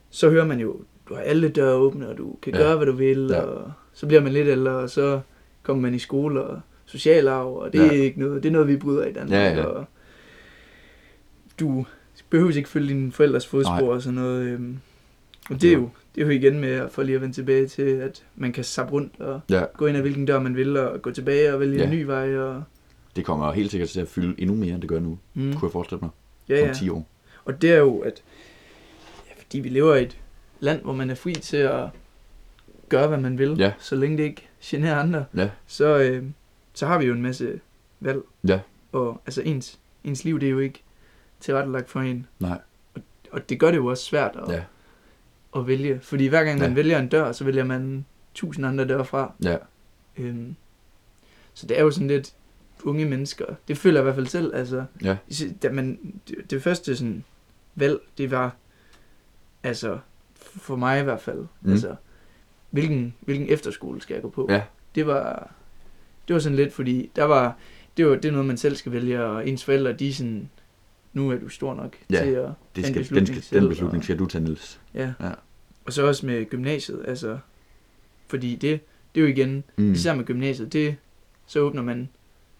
så 0.09 0.29
hører 0.29 0.45
man 0.45 0.59
jo, 0.59 0.81
du 1.09 1.13
har 1.15 1.21
alle 1.21 1.49
døre 1.49 1.73
åbne, 1.75 2.09
og 2.09 2.17
du 2.17 2.35
kan 2.41 2.53
Ja. 2.53 2.59
ja. 2.59 2.65
gøre, 2.67 2.77
hvad 2.77 2.85
du 2.87 2.91
vil, 2.93 3.27
Ja. 3.29 3.35
ja. 3.37 3.41
og 3.41 3.71
så 3.93 4.07
bliver 4.07 4.21
man 4.21 4.31
lidt 4.33 4.47
ældre, 4.47 4.71
og 4.71 4.89
så 4.89 5.21
kommer 5.63 5.81
man 5.81 5.93
i 5.93 5.99
skole 5.99 6.43
og 6.43 6.61
social 6.85 7.27
arv, 7.27 7.53
og 7.55 7.73
det 7.73 7.79
Ja. 7.79 7.87
er 7.87 7.91
ikke 7.91 8.19
noget, 8.19 8.43
det 8.43 8.49
er 8.49 8.53
noget, 8.53 8.67
vi 8.67 8.77
bryder 8.77 9.05
i 9.05 9.13
Danmark, 9.13 9.31
Ja, 9.39 9.53
ja. 9.53 9.63
og 9.63 9.85
du 11.59 11.85
behøver 12.31 12.51
ikke 12.57 12.69
følge 12.69 12.87
dine 12.89 13.11
forældres 13.11 13.47
fodspor 13.47 13.73
Nej. 13.79 13.87
og 13.89 14.01
sådan 14.01 14.13
noget. 14.15 14.41
Øhm, 14.43 14.79
og 15.49 15.61
det 15.61 15.69
er, 15.69 15.73
jo, 15.73 15.89
det 16.15 16.21
er 16.21 16.25
jo 16.25 16.31
igen 16.31 16.59
med, 16.59 16.69
at- 16.69 16.91
for 16.91 17.03
lige 17.03 17.15
at 17.15 17.21
vende 17.21 17.35
tilbage 17.35 17.67
til, 17.67 17.81
at 17.81 18.23
man 18.35 18.51
kan 18.53 18.63
sappe 18.63 18.93
rundt 18.93 19.19
og 19.19 19.41
Ja, 19.49 19.63
gå 19.77 19.85
ind 19.87 19.97
ad 19.97 20.01
hvilken 20.01 20.25
dør 20.25 20.39
man 20.39 20.55
vil, 20.55 20.77
og 20.77 21.01
gå 21.01 21.11
tilbage 21.11 21.53
og 21.53 21.59
vælge 21.59 21.77
Ja. 21.77 21.83
en 21.83 21.89
ny 21.91 22.01
vej. 22.03 22.37
Og, 22.37 22.63
det 23.15 23.25
kommer 23.25 23.51
helt 23.51 23.71
sikkert 23.71 23.89
til 23.89 24.01
at 24.01 24.07
fylde 24.07 24.35
endnu 24.41 24.55
mere, 24.55 24.73
end 24.73 24.81
det 24.81 24.89
gør 24.89 24.99
nu, 24.99 25.19
mm. 25.33 25.53
kunne 25.53 25.67
jeg 25.67 25.71
forestille 25.71 25.99
mig, 26.01 26.09
ja, 26.49 26.61
om 26.61 26.67
ja. 26.67 26.73
10 26.73 26.89
år. 26.89 27.07
Og 27.45 27.61
det 27.61 27.71
er 27.71 27.77
jo, 27.77 27.99
at 27.99 28.23
ja, 29.29 29.33
fordi 29.43 29.59
vi 29.59 29.69
lever 29.69 29.95
i 29.95 30.03
et 30.03 30.17
land, 30.59 30.81
hvor 30.81 30.93
man 30.93 31.09
er 31.09 31.15
fri 31.15 31.33
til 31.33 31.57
at 31.57 31.83
gøre, 32.89 33.07
hvad 33.07 33.17
man 33.17 33.37
vil, 33.37 33.55
Ja. 33.59 33.73
så 33.79 33.95
længe 33.95 34.17
det 34.17 34.23
ikke 34.23 34.47
generer 34.63 34.95
andre, 34.95 35.25
Ja, 35.37 35.49
så, 35.67 35.97
øh, 35.99 36.23
så 36.73 36.85
har 36.87 36.99
vi 36.99 37.05
jo 37.05 37.13
en 37.13 37.21
masse 37.21 37.59
valg. 37.99 38.19
Ja. 38.47 38.59
Og 38.91 39.21
altså 39.25 39.41
ens, 39.41 39.79
ens 40.03 40.23
liv, 40.23 40.39
det 40.39 40.47
er 40.47 40.51
jo 40.51 40.59
ikke 40.59 40.81
tilrettelagt 41.41 41.89
for 41.89 41.99
en. 41.99 42.27
nej, 42.39 42.59
Og 43.31 43.49
det 43.49 43.59
gør 43.59 43.71
det 43.71 43.77
jo 43.77 43.85
også 43.85 44.03
svært 44.03 44.35
at, 44.47 44.53
ja, 44.53 44.63
at 45.55 45.67
vælge. 45.67 45.99
Fordi 46.01 46.27
hver 46.27 46.43
gang 46.43 46.59
man 46.59 46.69
Ja. 46.69 46.75
vælger 46.75 46.99
en 46.99 47.07
dør, 47.07 47.31
så 47.31 47.43
vælger 47.43 47.63
man 47.63 48.05
tusind 48.33 48.65
andre 48.65 48.87
døre 48.87 49.05
fra. 49.05 49.33
ja, 49.43 49.57
Øhm, 50.17 50.55
så 51.53 51.67
det 51.67 51.77
er 51.79 51.81
jo 51.83 51.91
sådan 51.91 52.07
lidt 52.07 52.33
unge 52.83 53.05
mennesker. 53.05 53.45
Det 53.67 53.77
føler 53.77 53.97
jeg 53.99 54.03
i 54.03 54.05
hvert 54.05 54.15
fald 54.15 54.27
selv. 54.27 54.55
Altså, 54.55 54.85
ja, 55.03 55.17
da 55.63 55.71
man, 55.71 55.99
det, 56.27 56.51
det 56.51 56.63
første 56.63 56.95
sådan, 56.95 57.23
valg, 57.75 57.99
det 58.17 58.31
var, 58.31 58.55
altså, 59.63 59.99
for 60.35 60.75
mig 60.75 60.99
i 60.99 61.03
hvert 61.03 61.21
fald, 61.21 61.45
Mm. 61.61 61.71
altså, 61.71 61.95
hvilken, 62.69 63.13
hvilken 63.19 63.49
efterskole 63.49 64.01
skal 64.01 64.13
jeg 64.13 64.21
gå 64.23 64.29
på? 64.29 64.47
Ja. 64.49 64.63
Det 64.95 65.07
var, 65.07 65.51
det 66.27 66.33
var 66.33 66.39
sådan 66.39 66.55
lidt, 66.55 66.73
fordi 66.73 67.11
der 67.15 67.23
var, 67.23 67.57
det 67.97 68.07
var 68.07 68.15
det 68.15 68.25
er 68.25 68.31
noget, 68.31 68.45
man 68.47 68.57
selv 68.57 68.75
skal 68.75 68.91
vælge, 68.91 69.23
og 69.23 69.47
ens 69.47 69.63
forældre, 69.65 69.93
de 69.93 70.13
sådan, 70.13 70.49
nu 71.13 71.29
er 71.31 71.37
du 71.37 71.49
stor 71.49 71.73
nok 71.73 71.95
Ja, 72.09 72.23
til 72.23 72.31
at 72.31 72.49
det 72.75 72.83
skal, 72.85 72.93
den, 72.95 73.01
beslutning 73.01 73.43
skal, 73.43 73.59
den 73.61 73.69
beslutning 73.69 74.03
skal 74.03 74.19
du 74.19 74.25
tage, 74.25 74.43
Niels. 74.43 74.79
Ja. 74.93 75.13
Ja. 75.19 75.31
Og 75.85 75.93
så 75.93 76.07
også 76.07 76.25
med 76.25 76.45
gymnasiet, 76.49 77.03
altså, 77.07 77.37
fordi 78.27 78.55
det, 78.55 78.79
det 79.15 79.21
er 79.21 79.25
jo 79.25 79.27
igen, 79.27 79.63
Mm. 79.77 79.91
især 79.91 80.15
med 80.15 80.25
gymnasiet, 80.25 80.73
det, 80.73 80.95
så 81.45 81.59
åbner 81.59 81.81
man 81.81 82.09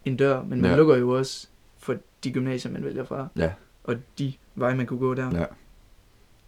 en 0.05 0.17
dør, 0.17 0.43
men 0.43 0.61
man 0.61 0.71
Ja. 0.71 0.77
lukker 0.77 0.95
jo 0.97 1.09
også 1.09 1.47
for 1.77 1.95
de 2.23 2.31
gymnasier, 2.31 2.71
man 2.71 2.83
vælger 2.85 3.03
fra, 3.03 3.27
Ja. 3.37 3.51
og 3.83 3.95
de 4.19 4.33
veje, 4.55 4.75
man 4.75 4.85
kunne 4.85 4.99
gå 4.99 5.13
der. 5.13 5.37
Ja. 5.39 5.45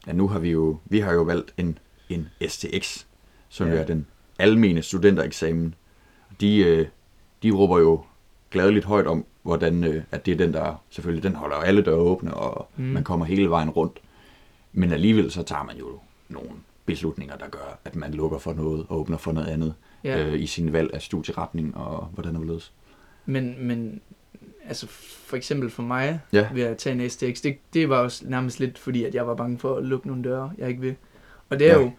Ja, 0.07 0.13
nu 0.13 0.27
har 0.27 0.39
vi 0.39 0.51
jo, 0.51 0.77
vi 0.85 0.99
har 0.99 1.13
jo 1.13 1.21
valgt 1.21 1.53
en, 1.57 1.77
en 2.09 2.27
STX, 2.47 3.05
som 3.49 3.67
ja. 3.67 3.73
Ja. 3.73 3.81
er 3.81 3.85
den 3.85 4.07
almene 4.39 4.81
studentereksamen. 4.81 5.75
De, 6.41 6.57
øh, 6.57 6.87
de 7.43 7.51
råber 7.51 7.79
jo 7.79 8.03
gladeligt 8.53 8.85
højt 8.85 9.07
om, 9.07 9.25
hvordan 9.43 9.83
øh, 9.83 10.03
at 10.11 10.25
det 10.25 10.31
er 10.31 10.35
den, 10.37 10.53
der 10.53 10.83
selvfølgelig, 10.89 11.23
den 11.23 11.35
holder 11.35 11.55
alle 11.55 11.81
døre 11.81 11.95
åbne, 11.95 12.33
og 12.33 12.67
mm. 12.77 12.83
Man 12.83 13.03
kommer 13.03 13.25
hele 13.25 13.49
vejen 13.49 13.69
rundt. 13.69 13.99
Men 14.73 14.91
alligevel 14.91 15.31
så 15.31 15.43
tager 15.43 15.63
man 15.63 15.77
jo 15.77 15.87
nogle 16.29 16.49
beslutninger, 16.85 17.35
der 17.37 17.47
gør, 17.49 17.79
at 17.85 17.95
man 17.95 18.13
lukker 18.13 18.37
for 18.37 18.53
noget 18.53 18.85
og 18.89 18.99
åbner 18.99 19.17
for 19.17 19.31
noget 19.31 19.47
andet 19.47 19.73
Ja. 20.03 20.23
øh, 20.27 20.39
i 20.41 20.47
sin 20.47 20.73
valg 20.73 20.93
af 20.93 21.01
studieretning 21.01 21.77
og 21.77 22.05
hvordan 22.13 22.31
det 22.33 22.39
hvorledes. 22.43 22.73
Men, 23.25 23.55
men 23.67 24.01
altså 24.67 24.87
for 24.87 25.35
eksempel 25.37 25.69
for 25.69 25.83
mig, 25.83 26.19
Ja. 26.33 26.47
ved 26.53 26.63
at 26.63 26.77
tage 26.77 27.03
en 27.03 27.09
STX, 27.09 27.41
det, 27.41 27.57
det 27.73 27.89
var 27.89 27.97
også 27.97 28.23
nærmest 28.27 28.59
lidt 28.59 28.77
fordi, 28.77 29.03
at 29.03 29.15
jeg 29.15 29.27
var 29.27 29.35
bange 29.35 29.59
for 29.59 29.75
at 29.75 29.85
lukke 29.85 30.07
nogle 30.07 30.23
døre, 30.23 30.51
jeg 30.57 30.69
ikke 30.69 30.81
vil. 30.81 30.95
Og 31.49 31.59
det 31.59 31.67
er 31.67 31.73
Ja. 31.73 31.81
jo, 31.81 31.91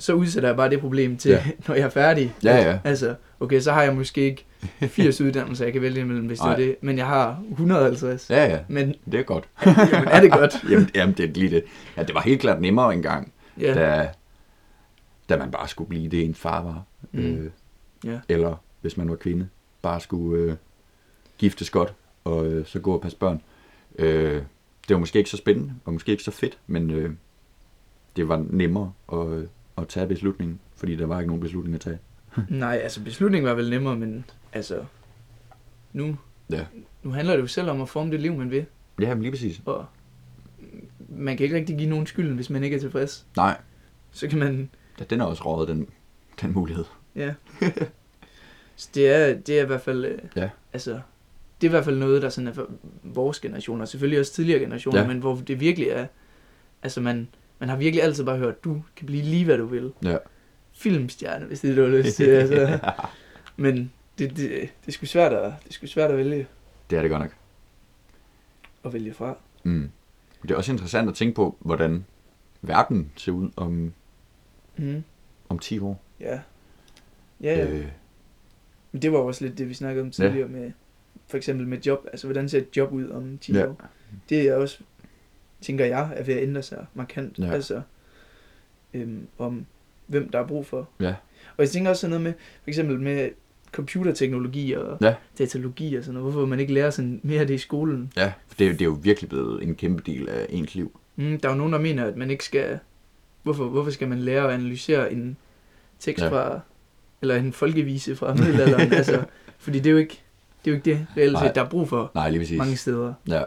så 0.00 0.12
udsætter 0.12 0.48
jeg 0.48 0.56
bare 0.56 0.70
det 0.70 0.80
problem 0.80 1.16
til, 1.16 1.30
Ja. 1.30 1.44
når 1.68 1.74
jeg 1.74 1.84
er 1.84 1.88
færdig. 1.88 2.34
Ja, 2.44 2.56
ja. 2.70 2.78
Altså, 2.84 3.14
okay, 3.40 3.60
så 3.60 3.72
har 3.72 3.82
jeg 3.82 3.94
måske 3.94 4.20
ikke 4.20 4.44
80 4.88 5.20
uddannelser, 5.24 5.64
jeg 5.64 5.72
kan 5.72 5.82
vælge 5.82 6.00
imellem, 6.00 6.26
hvis 6.26 6.38
det 6.38 6.44
Nej. 6.46 6.52
er 6.52 6.56
det. 6.56 6.76
Men 6.80 6.98
jeg 6.98 7.06
har 7.06 7.42
150. 7.50 8.30
Ja, 8.30 8.44
ja, 8.46 8.58
Men 8.68 8.94
det 9.12 9.20
er 9.20 9.24
godt. 9.24 9.48
jamen, 9.92 10.08
er 10.08 10.20
det 10.20 10.32
godt? 10.32 10.64
jamen, 10.70 10.90
jamen, 10.94 11.14
det 11.16 11.24
er 11.30 11.32
lige 11.34 11.50
det. 11.50 11.64
Ja, 11.96 12.02
det 12.02 12.14
var 12.14 12.20
helt 12.20 12.40
klart 12.40 12.60
nemmere 12.60 12.94
engang, 12.94 13.32
Ja. 13.60 13.74
da, 13.74 14.08
da 15.28 15.36
man 15.36 15.50
bare 15.50 15.68
skulle 15.68 15.88
blive 15.88 16.08
det, 16.08 16.24
ens 16.24 16.38
far 16.38 16.62
var. 16.62 16.82
Mm. 17.12 17.20
Øh, 17.20 17.50
Ja. 18.04 18.18
Eller 18.28 18.54
hvis 18.80 18.96
man 18.96 19.08
var 19.10 19.16
kvinde, 19.16 19.48
bare 19.82 20.00
skulle 20.00 20.42
øh, 20.44 20.56
giftes 21.38 21.70
godt 21.70 21.94
og 22.24 22.46
øh, 22.46 22.66
så 22.66 22.78
gå 22.80 22.92
og 22.94 23.00
passe 23.00 23.18
børn. 23.18 23.42
Øh, 23.98 24.34
det 24.88 24.94
var 24.94 24.98
måske 24.98 25.18
ikke 25.18 25.30
så 25.30 25.36
spændende, 25.36 25.74
og 25.84 25.92
måske 25.92 26.12
ikke 26.12 26.22
så 26.24 26.30
fedt, 26.30 26.58
men 26.66 26.90
øh, 26.90 27.10
det 28.16 28.28
var 28.28 28.44
nemmere 28.50 28.92
at, 29.12 29.26
øh, 29.28 29.46
at 29.80 29.88
tage 29.88 30.06
beslutningen, 30.06 30.60
fordi 30.76 30.96
der 30.96 31.06
var 31.06 31.18
ikke 31.20 31.26
nogen 31.28 31.40
beslutning 31.42 31.74
at 31.74 31.80
tage. 31.80 31.98
Nej, 32.48 32.80
altså 32.82 33.02
beslutningen 33.04 33.48
var 33.48 33.54
vel 33.54 33.70
nemmere, 33.70 33.96
men 33.96 34.24
altså, 34.52 34.84
nu, 35.92 36.16
Ja. 36.50 36.64
nu 37.02 37.10
handler 37.10 37.34
det 37.34 37.42
jo 37.42 37.46
selv 37.46 37.70
om 37.70 37.80
at 37.82 37.88
forme 37.88 38.10
det 38.10 38.20
liv, 38.20 38.34
man 38.34 38.50
vil. 38.50 38.66
Ja, 39.00 39.14
men 39.14 39.22
lige 39.22 39.32
præcis. 39.32 39.62
Og 39.64 39.86
man 41.08 41.36
kan 41.36 41.44
ikke 41.44 41.56
rigtig 41.56 41.76
give 41.78 41.88
nogen 41.90 42.06
skylden, 42.06 42.34
hvis 42.34 42.50
man 42.50 42.64
ikke 42.64 42.76
er 42.76 42.80
tilfreds. 42.80 43.26
Nej, 43.36 43.56
Så 44.10 44.28
kan 44.28 44.38
man, 44.38 44.70
ja, 44.98 45.04
den 45.04 45.20
er 45.20 45.24
også 45.24 45.42
rådet, 45.42 45.68
den, 45.68 45.88
den 46.40 46.52
mulighed. 46.54 46.84
Ja. 47.16 47.34
så 48.76 48.88
det 48.94 49.08
er, 49.08 49.34
det 49.34 49.58
er 49.58 49.62
i 49.62 49.66
hvert 49.66 49.80
fald, 49.80 50.04
øh, 50.04 50.18
Ja. 50.36 50.50
altså, 50.72 50.90
det 51.60 51.66
er 51.66 51.70
i 51.70 51.74
hvert 51.74 51.84
fald 51.84 51.98
noget, 51.98 52.22
der 52.22 52.28
sådan 52.28 52.48
er 52.48 52.52
for 52.52 52.70
vores 53.02 53.40
generation, 53.40 53.80
og 53.80 53.88
selvfølgelig 53.88 54.20
også 54.20 54.32
tidligere 54.32 54.60
generationer, 54.60 55.00
Ja. 55.00 55.06
men 55.06 55.18
hvor 55.18 55.34
det 55.36 55.60
virkelig 55.60 55.88
er, 55.88 56.06
altså 56.82 57.00
man, 57.00 57.28
man 57.60 57.68
har 57.68 57.76
virkelig 57.76 58.02
altid 58.02 58.24
bare 58.24 58.38
hørt, 58.38 58.64
du 58.64 58.82
kan 58.96 59.06
blive 59.06 59.22
lige 59.22 59.44
hvad 59.44 59.58
du 59.58 59.66
vil. 59.66 59.92
Ja. 60.04 60.16
Filmstjerne, 60.72 61.46
hvis 61.46 61.60
det 61.60 61.70
er 61.70 61.74
det, 61.74 61.84
du 61.84 61.90
har 61.90 62.02
lyst 62.02 62.16
til. 62.16 62.24
altså. 62.30 62.78
Men 63.56 63.92
det, 64.18 64.30
det, 64.30 64.50
det, 64.50 64.70
er 64.88 64.92
sgu 64.92 65.06
svært 65.06 65.32
at, 65.32 65.52
det 65.64 65.68
er 65.68 65.72
sgu 65.72 65.86
svært 65.86 66.10
at 66.10 66.16
vælge, 66.16 66.46
Det 66.90 66.98
er 66.98 67.02
det 67.02 67.10
godt 67.10 67.22
nok. 67.22 67.34
at 68.84 68.92
vælge 68.92 69.14
fra. 69.14 69.36
Mm. 69.62 69.90
Det 70.42 70.50
er 70.50 70.56
også 70.56 70.72
interessant 70.72 71.08
at 71.08 71.14
tænke 71.14 71.34
på, 71.34 71.56
hvordan 71.60 72.04
verden 72.62 73.12
ser 73.16 73.32
ud 73.32 73.50
om, 73.56 73.92
Mm. 74.76 75.02
om 75.48 75.58
10 75.58 75.78
år. 75.78 76.02
Ja. 76.20 76.40
Ja, 77.40 77.56
ja. 77.56 77.66
Øh, 77.68 77.86
Men 78.92 79.02
det 79.02 79.12
var 79.12 79.18
også 79.18 79.44
lidt 79.44 79.58
det, 79.58 79.68
vi 79.68 79.74
snakkede 79.74 80.02
om 80.02 80.10
tidligere 80.10 80.48
med, 80.48 80.72
for 81.28 81.36
eksempel 81.36 81.66
med 81.68 81.78
job. 81.78 82.06
Altså, 82.12 82.26
hvordan 82.26 82.48
ser 82.48 82.58
et 82.58 82.76
job 82.76 82.92
ud 82.92 83.08
om 83.08 83.38
10 83.38 83.52
Ja. 83.52 83.66
år? 83.68 83.80
Det 84.28 84.40
er 84.48 84.54
også, 84.54 84.78
tænker 85.60 85.84
jeg, 85.84 86.10
er 86.16 86.22
ved 86.22 86.34
at 86.34 86.42
ændre 86.42 86.62
sig 86.62 86.86
markant. 86.94 87.38
Ja. 87.38 87.50
Altså, 87.52 87.80
øhm, 88.94 89.26
om 89.38 89.66
hvem 90.06 90.28
der 90.30 90.38
er 90.38 90.46
brug 90.46 90.66
for. 90.66 90.88
Ja. 91.00 91.14
Og 91.56 91.62
jeg 91.64 91.68
tænker 91.70 91.90
også 91.90 92.00
sådan 92.00 92.10
noget 92.10 92.22
med, 92.22 92.32
for 92.62 92.68
eksempel 92.68 93.00
med 93.00 93.30
computerteknologi 93.72 94.72
og 94.72 94.98
Ja. 95.00 95.14
datalogi 95.38 95.94
og 95.96 96.04
sådan 96.04 96.14
noget. 96.20 96.32
Hvorfor 96.32 96.46
man 96.46 96.60
ikke 96.60 96.72
lærer 96.74 96.90
sådan 96.90 97.20
mere 97.22 97.40
af 97.40 97.46
det 97.46 97.54
i 97.54 97.58
skolen? 97.58 98.12
ja, 98.16 98.32
for 98.48 98.54
det, 98.56 98.64
er 98.64 98.68
jo- 98.68 98.72
det 98.72 98.80
er 98.80 98.84
jo 98.84 98.98
virkelig 99.02 99.28
blevet 99.30 99.62
en 99.62 99.74
kæmpe 99.74 100.02
del 100.06 100.28
af 100.28 100.46
ens 100.48 100.74
liv. 100.74 101.00
Mm, 101.16 101.40
der 101.40 101.48
er 101.48 101.52
jo 101.52 101.58
nogen, 101.58 101.72
der 101.72 101.78
mener, 101.78 102.04
at 102.04 102.16
man 102.16 102.30
ikke 102.30 102.44
skal... 102.44 102.78
Hvorfor, 103.42 103.64
hvorfor 103.68 103.90
skal 103.90 104.08
man 104.08 104.18
lære 104.18 104.44
at 104.48 104.50
analysere 104.54 105.12
en 105.12 105.36
tekst 105.98 106.24
Ja. 106.24 106.28
fra... 106.30 106.60
Eller 107.22 107.36
en 107.36 107.52
folkevise 107.52 108.16
fra 108.16 108.34
middelalderen? 108.34 108.92
altså, 109.00 109.24
fordi 109.58 109.78
det 109.78 109.86
er 109.86 109.90
jo 109.90 109.96
ikke 109.98 110.22
det, 110.64 110.70
er 110.70 110.74
jo 110.74 110.76
ikke 110.76 110.90
det 110.90 111.06
reelt 111.16 111.38
set, 111.38 111.54
der 111.54 111.64
er 111.64 111.68
brug 111.68 111.88
for 111.88 112.10
Nej, 112.14 112.30
lige 112.30 112.40
præcis. 112.40 112.58
mange 112.58 112.76
steder 112.76 113.14
Ja. 113.28 113.42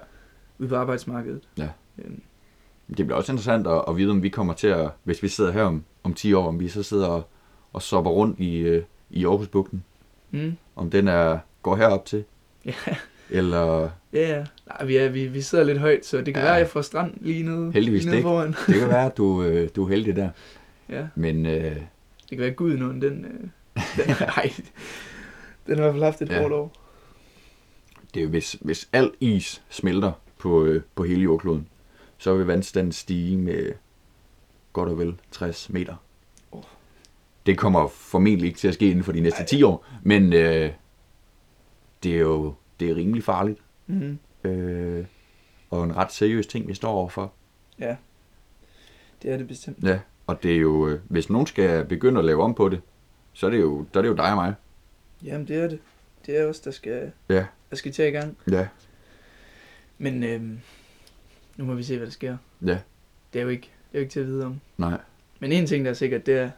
ude 0.60 0.70
på 0.70 0.76
arbejdsmarkedet. 0.76 1.42
Ja. 1.58 1.70
Øhm, 1.98 2.22
Det 2.98 3.06
bliver 3.06 3.16
også 3.16 3.32
interessant 3.32 3.68
at, 3.68 3.84
at 3.88 3.98
vide, 3.98 4.12
om 4.12 4.24
vi 4.24 4.30
kommer 4.30 4.54
til 4.54 4.68
at, 4.68 4.90
hvis 5.04 5.24
vi 5.24 5.28
sidder 5.28 5.52
her 5.52 5.64
om, 5.64 5.84
om 6.04 6.14
10 6.14 6.34
år, 6.34 6.48
om 6.48 6.60
vi 6.60 6.68
så 6.70 6.84
sidder 6.84 7.08
og, 7.08 7.30
og 7.74 7.82
sopper 7.82 8.12
rundt 8.12 8.40
i, 8.40 8.58
øh, 8.58 8.84
i 9.10 9.26
Aarhusbugten. 9.26 9.84
mm, 10.32 10.58
Om 10.76 10.90
den 10.90 11.08
er, 11.08 11.38
går 11.62 11.76
herop 11.76 12.06
til, 12.06 12.24
ja, 12.66 12.74
eller 13.30 13.90
ja, 14.14 14.30
ja. 14.38 14.46
Nej, 14.68 14.86
vi, 14.86 14.98
er, 14.98 15.10
vi, 15.10 15.28
vi 15.28 15.42
sidder 15.42 15.64
lidt 15.64 15.78
højt, 15.80 16.06
så 16.06 16.18
det 16.18 16.26
kan 16.26 16.36
Ja. 16.36 16.42
være, 16.42 16.54
at 16.56 16.60
jeg 16.60 16.70
får 16.70 16.82
strand 16.82 17.14
lige 17.22 17.44
nede, 17.44 17.72
Heldigvis 17.72 18.02
lige 18.04 18.06
nede 18.06 18.18
ikke. 18.18 18.28
foran. 18.28 18.48
det 18.68 18.76
kan 18.80 18.88
være, 18.90 19.06
at 19.06 19.18
du, 19.18 19.44
øh, 19.44 19.70
du 19.76 19.84
er 19.86 19.90
heldig 19.90 20.16
der. 20.16 20.30
Ja, 20.90 21.08
Men 21.16 21.46
øh, 21.46 21.62
det 21.62 21.82
kan 22.30 22.40
være 22.40 22.52
Gud 22.52 22.78
nogen, 22.78 23.02
den... 23.02 23.26
Øh, 23.26 23.42
den 24.06 24.16
nej, 24.38 24.54
den 25.68 25.78
har 25.80 25.88
i 25.88 25.92
hvert 25.92 25.94
fald 25.94 26.04
haft 26.04 26.22
et 26.22 26.30
Ja. 26.30 26.40
hårdt 26.42 26.54
år. 26.54 26.72
det 28.14 28.24
er 28.24 28.28
hvis, 28.28 28.58
hvis 28.62 28.90
al 28.94 29.12
is 29.20 29.64
smelter 29.70 30.12
på, 30.38 30.64
øh, 30.66 30.82
på 30.96 31.04
hele 31.04 31.22
jordkloden, 31.22 31.68
så 32.24 32.36
vil 32.36 32.46
vandstanden 32.46 32.92
stige 32.92 33.38
med 33.38 33.72
godt 34.74 34.90
og 34.90 34.98
vel 35.00 35.16
60 35.32 35.70
meter. 35.70 35.96
Oh. 36.52 36.64
Det 37.46 37.58
kommer 37.58 37.88
formentlig 37.88 38.48
ikke 38.48 38.60
til 38.60 38.68
at 38.68 38.74
ske 38.74 38.90
inden 38.90 39.04
for 39.04 39.12
de 39.12 39.20
næste 39.22 39.40
Ej. 39.40 39.46
10 39.46 39.64
år, 39.64 39.86
men 40.04 40.34
øh, 40.34 40.72
det 42.04 42.16
er 42.16 42.20
jo 42.20 42.54
det 42.80 42.90
er 42.92 42.96
rimelig 42.96 43.24
farligt. 43.24 43.60
Mm, 43.88 44.20
Øh, 44.44 45.06
og 45.70 45.84
en 45.84 45.96
ret 45.96 46.12
seriøs 46.12 46.48
ting, 46.48 46.68
vi 46.68 46.74
står 46.74 46.92
overfor. 46.92 47.34
ja, 47.80 47.96
det 49.22 49.32
er 49.32 49.38
det 49.38 49.48
bestemt. 49.48 49.84
Ja. 49.84 50.00
Og 50.28 50.44
det 50.44 50.52
er 50.54 50.58
jo, 50.60 50.88
øh, 50.88 51.00
hvis 51.10 51.30
nogen 51.30 51.48
skal 51.48 51.86
begynde 51.86 52.20
at 52.20 52.26
lave 52.26 52.44
om 52.44 52.56
på 52.56 52.70
det, 52.70 52.82
så 53.34 53.46
er 53.46 53.50
det 53.50 53.62
jo, 53.62 53.86
der 53.94 54.00
er 54.00 54.02
det 54.02 54.10
jo 54.10 54.16
dig 54.16 54.30
og 54.30 54.36
mig. 54.36 54.54
Jamen, 55.24 55.48
det 55.48 55.56
er 55.56 55.68
det. 55.68 55.80
Det 56.26 56.38
er 56.40 56.46
os, 56.48 56.60
der 56.60 56.72
skal, 56.72 57.12
Ja. 57.30 57.46
der 57.70 57.76
skal 57.76 57.92
tage 57.94 58.10
i 58.10 58.12
gang. 58.12 58.38
Ja. 58.52 58.68
Men 59.98 60.24
øhm, 60.24 60.60
nu 61.58 61.66
må 61.66 61.74
vi 61.74 61.84
se, 61.84 61.98
hvad 61.98 62.06
der 62.08 62.12
sker. 62.12 62.38
Ja. 62.66 62.78
Det 63.34 63.40
er 63.40 63.44
jo 63.44 63.50
ikke, 63.50 63.62
det 63.92 63.98
er 63.98 64.00
jo 64.00 64.02
ikke 64.02 64.12
til 64.12 64.20
at 64.20 64.28
vide 64.28 64.46
om. 64.46 64.60
Nej. 64.78 64.98
Men 65.40 65.52
en 65.52 65.68
ting, 65.68 65.86
der 65.86 65.92
er 65.92 65.96
sikkert, 65.96 66.26
det 66.26 66.40
er, 66.40 66.50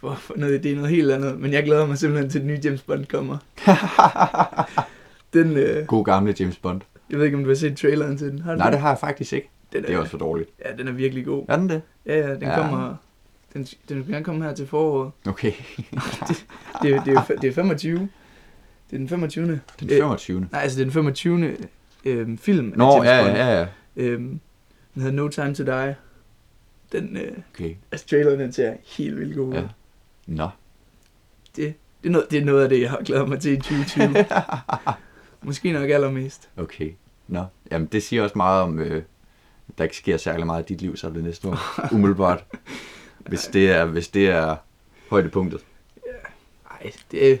for, 0.00 0.14
for 0.14 0.34
noget, 0.36 0.62
det 0.62 0.72
er 0.72 0.76
noget 0.76 0.90
helt 0.90 1.10
andet. 1.10 1.38
Men 1.40 1.52
jeg 1.52 1.64
glæder 1.64 1.86
mig 1.86 1.98
simpelthen 1.98 2.30
til, 2.30 2.38
at 2.38 2.42
den 2.42 2.48
nye 2.50 2.60
James 2.64 2.82
Bond 2.82 3.04
kommer. 3.06 3.38
Den, 5.34 5.56
øh, 5.56 5.86
God 5.86 6.04
gamle 6.04 6.34
James 6.40 6.56
Bond. 6.58 6.80
jeg 7.10 7.18
ved 7.18 7.24
ikke, 7.24 7.36
om 7.36 7.42
du 7.44 7.50
har 7.50 7.54
set 7.54 7.76
traileren 7.76 8.16
til 8.18 8.30
den. 8.30 8.38
Har 8.38 8.52
du 8.52 8.58
Nej, 8.58 8.70
det 8.70 8.80
har 8.80 8.88
jeg 8.88 8.98
faktisk 8.98 9.32
ikke. 9.32 9.48
den 9.72 9.82
Det 9.82 9.90
er 9.94 9.98
også 9.98 10.10
for 10.10 10.18
dårligt. 10.18 10.50
Ja, 10.64 10.76
den 10.78 10.88
er 10.88 10.92
virkelig 10.92 11.24
god. 11.24 11.44
Er 11.48 11.56
den 11.56 11.68
det? 11.68 11.82
Ja, 12.06 12.18
ja, 12.18 12.34
den 12.34 12.42
Ja. 12.42 12.50
ja. 12.50 12.56
kommer... 12.56 12.94
Den, 13.54 13.66
den 13.88 14.04
gerne 14.08 14.24
komme 14.24 14.44
her 14.44 14.54
til 14.54 14.66
foråret. 14.66 15.10
Okay. 15.26 15.52
Det, 16.82 16.94
er- 16.94 17.04
det, 17.04 17.12
er, 17.16 17.22
det 17.42 17.48
er 17.48 17.52
25. 17.52 17.98
Det 17.98 18.08
er 18.92 18.96
den 18.98 19.08
25. 19.08 19.46
Den 19.80 19.90
Øh, 19.90 19.96
25. 19.98 20.40
Nej, 20.52 20.60
altså 20.62 20.76
det 20.76 20.82
er 20.82 20.86
den 20.86 20.92
25. 20.92 21.56
Øhm, 22.04 22.38
film 22.38 22.72
Nå, 22.76 22.84
af 22.90 22.94
James 22.96 23.08
ja, 23.08 23.22
Bond. 23.24 23.36
ja, 23.36 23.58
ja. 23.60 23.66
Øhm, 24.00 24.40
den 24.94 25.02
hedder 25.02 25.16
No 25.16 25.28
Time 25.28 25.54
to 25.54 25.64
Die. 25.64 25.96
Den, 26.92 27.16
øh, 27.16 27.32
Okay. 27.54 27.74
altså 27.92 28.06
traileren 28.06 28.40
den 28.40 28.52
ser 28.52 28.76
helt 28.84 29.16
vildt 29.18 29.36
god 29.36 29.48
ud. 29.48 29.54
Ja. 29.54 29.68
Nå. 30.26 30.48
Det, 31.56 31.74
det, 32.02 32.08
er 32.08 32.12
noget, 32.12 32.26
det 32.30 32.38
er 32.38 32.44
noget 32.44 32.62
af 32.62 32.68
det, 32.68 32.80
jeg 32.80 32.90
har 32.90 33.02
glædet 33.02 33.28
mig 33.28 33.40
til 33.40 33.52
i 33.52 33.56
2020. 33.56 34.24
Måske 35.42 35.72
nok 35.72 35.90
allermest. 35.90 36.48
Okay. 36.56 36.92
Nå. 37.28 37.44
Jamen, 37.70 37.86
det 37.88 38.02
siger 38.02 38.22
også 38.22 38.38
meget 38.38 38.62
om, 38.62 38.78
øh, 38.78 39.02
der 39.78 39.84
ikke 39.84 39.96
sker 39.96 40.16
særlig 40.16 40.46
meget 40.46 40.62
i 40.70 40.72
dit 40.72 40.80
liv, 40.82 40.96
så 40.96 41.06
er 41.06 41.10
det 41.12 41.24
næste 41.24 41.48
år. 41.48 41.58
Umiddelbart. 41.94 42.44
hvis, 43.28 43.46
det 43.52 43.70
er, 43.70 43.84
hvis 43.84 44.08
det 44.08 44.28
er 44.28 44.56
højdepunktet. 45.10 45.60
Nej, 46.70 46.92
det 47.10 47.32
er 47.32 47.36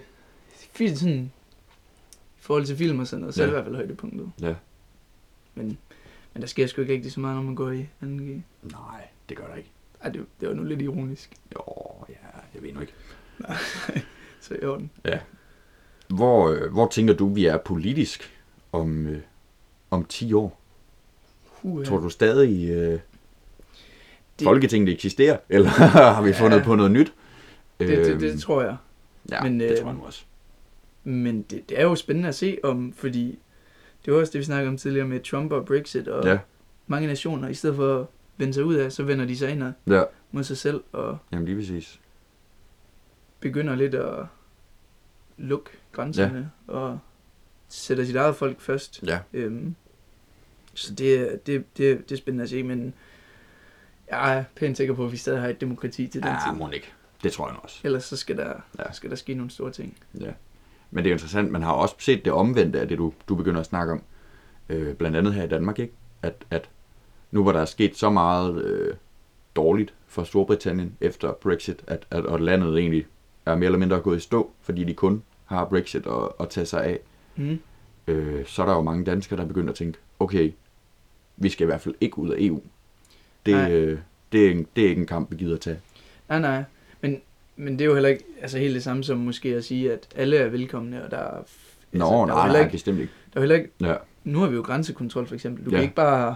fint 0.72 0.98
sådan... 0.98 1.32
I 2.38 2.42
forhold 2.42 2.64
til 2.66 2.76
film 2.76 3.00
og 3.00 3.06
sådan 3.06 3.20
noget, 3.20 3.34
så 3.34 3.42
er 3.42 3.46
det 3.46 3.52
Ja. 3.52 3.58
i 3.58 3.62
hvert 3.62 3.64
fald 3.64 3.76
højdepunktet. 3.76 4.30
Ja. 4.40 4.54
Men, 5.54 5.78
men 6.34 6.40
der 6.42 6.46
sker 6.46 6.66
sgu 6.66 6.80
ikke 6.80 6.94
rigtig 6.94 7.12
så 7.12 7.20
meget, 7.20 7.36
når 7.36 7.42
man 7.42 7.54
går 7.54 7.70
i 7.70 7.88
2G. 8.02 8.06
Nej, 8.62 9.08
det 9.28 9.36
gør 9.36 9.46
der 9.46 9.54
ikke. 9.54 9.70
Ej, 10.02 10.10
det, 10.10 10.26
det 10.40 10.48
var 10.48 10.54
nu 10.54 10.64
lidt 10.64 10.82
ironisk. 10.82 11.36
Jo, 11.54 11.62
ja, 12.08 12.14
jeg 12.54 12.62
ved 12.62 12.72
nu 12.72 12.80
ikke. 12.80 12.92
Så 14.40 14.54
i 14.62 14.64
orden. 14.64 14.90
Hvor, 16.08 16.48
øh, 16.48 16.72
hvor 16.72 16.88
tænker 16.88 17.14
du, 17.14 17.28
vi 17.34 17.46
er 17.46 17.58
politisk 17.58 18.38
om, 18.72 19.06
øh, 19.06 19.18
om 19.90 20.04
10 20.04 20.32
år? 20.32 20.60
Uh, 21.62 21.84
Tror 21.84 21.98
du 21.98 22.08
stadig, 22.08 22.70
øh, 22.70 22.76
Det- 22.90 23.00
Folketinget 24.44 24.92
eksisterer? 24.94 25.38
Eller 25.48 25.68
har 26.14 26.22
vi 26.22 26.32
fundet 26.32 26.58
Ja. 26.58 26.64
på 26.64 26.74
noget 26.74 26.90
nyt? 26.90 27.12
det, 27.80 27.88
det, 27.88 28.08
Øhm, 28.10 28.18
det, 28.20 28.40
tror 28.40 28.62
jeg. 28.62 28.76
Ja, 29.30 29.42
men, 29.42 29.60
det 29.60 29.70
øh, 29.70 29.76
tror 29.78 29.86
jeg 29.86 29.94
nu 29.94 30.02
også. 30.04 30.24
Men 31.04 31.42
det, 31.42 31.68
det 31.68 31.78
er 31.80 31.82
jo 31.82 31.94
spændende 31.94 32.28
at 32.28 32.34
se 32.34 32.58
om, 32.64 32.92
fordi 32.96 33.38
det 34.04 34.12
var 34.14 34.20
også 34.20 34.32
det, 34.32 34.38
vi 34.38 34.44
snakkede 34.44 34.68
om 34.68 34.76
tidligere 34.76 35.06
med 35.08 35.20
Trump 35.20 35.52
og 35.52 35.66
Brexit, 35.66 36.08
og 36.08 36.24
Ja, 36.26 36.38
mange 36.86 37.06
nationer, 37.08 37.48
i 37.48 37.54
stedet 37.54 37.76
for 37.76 38.00
at 38.00 38.06
vende 38.36 38.54
sig 38.54 38.64
ud 38.64 38.74
af, 38.74 38.92
så 38.92 39.02
vender 39.02 39.24
de 39.24 39.36
sig 39.36 39.50
ind 39.50 39.64
ja. 39.86 40.02
mod 40.32 40.44
sig 40.44 40.56
selv, 40.56 40.82
og 40.92 41.18
Jamen 41.32 41.44
lige 41.44 41.56
præcis. 41.56 42.00
begynder 43.40 43.74
lidt 43.74 43.94
at 43.94 44.26
lukke 45.36 45.70
grænserne, 45.92 46.50
ja. 46.68 46.72
og 46.74 46.98
sætter 47.68 48.04
sit 48.04 48.16
eget 48.16 48.36
folk 48.36 48.60
først. 48.60 49.02
Ja. 49.06 49.18
Øhm, 49.32 49.74
så 50.74 50.94
det, 50.94 51.20
er- 51.20 51.36
det, 51.36 51.64
det, 51.76 52.08
det 52.08 52.12
er 52.12 52.16
spændende 52.18 52.42
at 52.42 52.50
se, 52.50 52.62
men 52.62 52.94
jeg 54.10 54.38
er 54.38 54.44
pænt 54.56 54.76
sikker 54.76 54.94
på, 54.94 55.04
at 55.04 55.12
vi 55.12 55.16
stadig 55.16 55.40
har 55.40 55.48
et 55.48 55.60
demokrati 55.60 56.06
til 56.06 56.22
den 56.22 56.28
Ja, 56.30 56.38
tid. 56.50 56.58
må 56.58 56.70
ikke. 56.70 56.92
Det 57.22 57.32
tror 57.32 57.48
jeg 57.48 57.56
også. 57.62 57.80
Ellers 57.84 58.04
så 58.04 58.16
skal 58.16 58.36
der, 58.36 58.48
Ja. 58.48 58.82
ja. 58.86 58.92
skal 58.92 59.10
der 59.10 59.16
ske 59.16 59.34
nogle 59.34 59.50
store 59.50 59.70
ting. 59.70 59.96
Ja. 60.20 60.32
Men 60.90 61.04
det 61.04 61.10
er 61.10 61.14
interessant, 61.14 61.50
man 61.50 61.62
har 61.62 61.72
også 61.72 61.94
set 61.98 62.24
det 62.24 62.32
omvendte 62.32 62.80
af 62.80 62.88
det, 62.88 62.98
du, 62.98 63.12
du 63.28 63.34
begynder 63.34 63.60
at 63.60 63.66
snakke 63.66 63.92
om. 63.92 64.02
Øh, 64.68 64.94
blandt 64.94 65.16
andet 65.16 65.34
her 65.34 65.44
i 65.44 65.48
Danmark, 65.48 65.78
ikke? 65.78 65.92
At, 66.22 66.34
at 66.50 66.68
nu 67.30 67.42
hvor 67.42 67.52
der 67.52 67.60
er 67.60 67.64
sket 67.64 67.96
så 67.96 68.10
meget 68.10 68.62
øh, 68.64 68.94
dårligt 69.56 69.94
for 70.06 70.24
Storbritannien 70.24 70.96
efter 71.00 71.32
Brexit, 71.32 71.84
at, 71.86 72.06
at, 72.10 72.26
at 72.26 72.40
landet 72.40 72.78
egentlig 72.78 73.06
er 73.46 73.54
mere 73.54 73.66
eller 73.66 73.78
mindre 73.78 74.00
gået 74.00 74.16
i 74.16 74.20
stå, 74.20 74.50
fordi 74.60 74.84
de 74.84 74.94
kun 74.94 75.22
har 75.44 75.64
Brexit 75.64 76.06
at, 76.06 76.28
at 76.40 76.48
tage 76.48 76.66
sig 76.66 76.84
af, 76.84 76.98
Mm. 77.36 77.58
øh, 78.06 78.46
så 78.46 78.62
er 78.62 78.66
der 78.66 78.74
jo 78.74 78.82
mange 78.82 79.04
danskere, 79.04 79.40
der 79.40 79.46
begynder 79.46 79.70
at 79.70 79.76
tænke, 79.76 79.98
okay, 80.18 80.52
vi 81.36 81.48
skal 81.48 81.64
i 81.64 81.66
hvert 81.66 81.80
fald 81.80 81.94
ikke 82.00 82.18
ud 82.18 82.30
af 82.30 82.36
EU. 82.38 82.62
Det, 83.46 83.70
øh, 83.70 83.98
det, 84.32 84.46
er, 84.46 84.50
en, 84.50 84.66
det 84.76 84.84
er 84.84 84.88
ikke 84.88 85.00
en 85.00 85.06
kamp, 85.06 85.30
vi 85.30 85.36
gider 85.36 85.54
at 85.54 85.60
tage. 85.60 85.80
Nej, 86.28 86.38
nej. 86.40 86.64
Men, 87.64 87.72
det 87.72 87.80
er 87.80 87.86
jo 87.86 87.94
heller 87.94 88.08
ikke 88.08 88.24
altså 88.40 88.58
helt 88.58 88.74
det 88.74 88.82
samme 88.82 89.04
som 89.04 89.18
måske 89.18 89.48
at 89.56 89.64
sige, 89.64 89.92
at 89.92 90.08
alle 90.16 90.36
er 90.36 90.48
velkomne, 90.48 91.04
og 91.04 91.10
der 91.10 91.16
er... 91.16 91.30
Nå, 91.92 92.04
altså, 92.04 92.06
der 92.06 92.20
er 92.22 92.26
nej, 92.26 92.42
heller 92.42 92.52
nej, 92.52 92.60
ikke, 92.60 92.72
bestemt 92.72 92.98
ikke. 93.00 93.12
der 93.32 93.38
er 93.38 93.40
heller 93.42 93.56
ikke, 93.56 93.70
Ja, 93.80 93.94
nu 94.24 94.38
har 94.38 94.48
vi 94.48 94.56
jo 94.56 94.62
grænsekontrol 94.62 95.26
for 95.26 95.34
eksempel. 95.34 95.64
Du 95.64 95.70
Ja. 95.70 95.76
kan 95.76 95.82
ikke 95.82 95.94
bare 95.94 96.34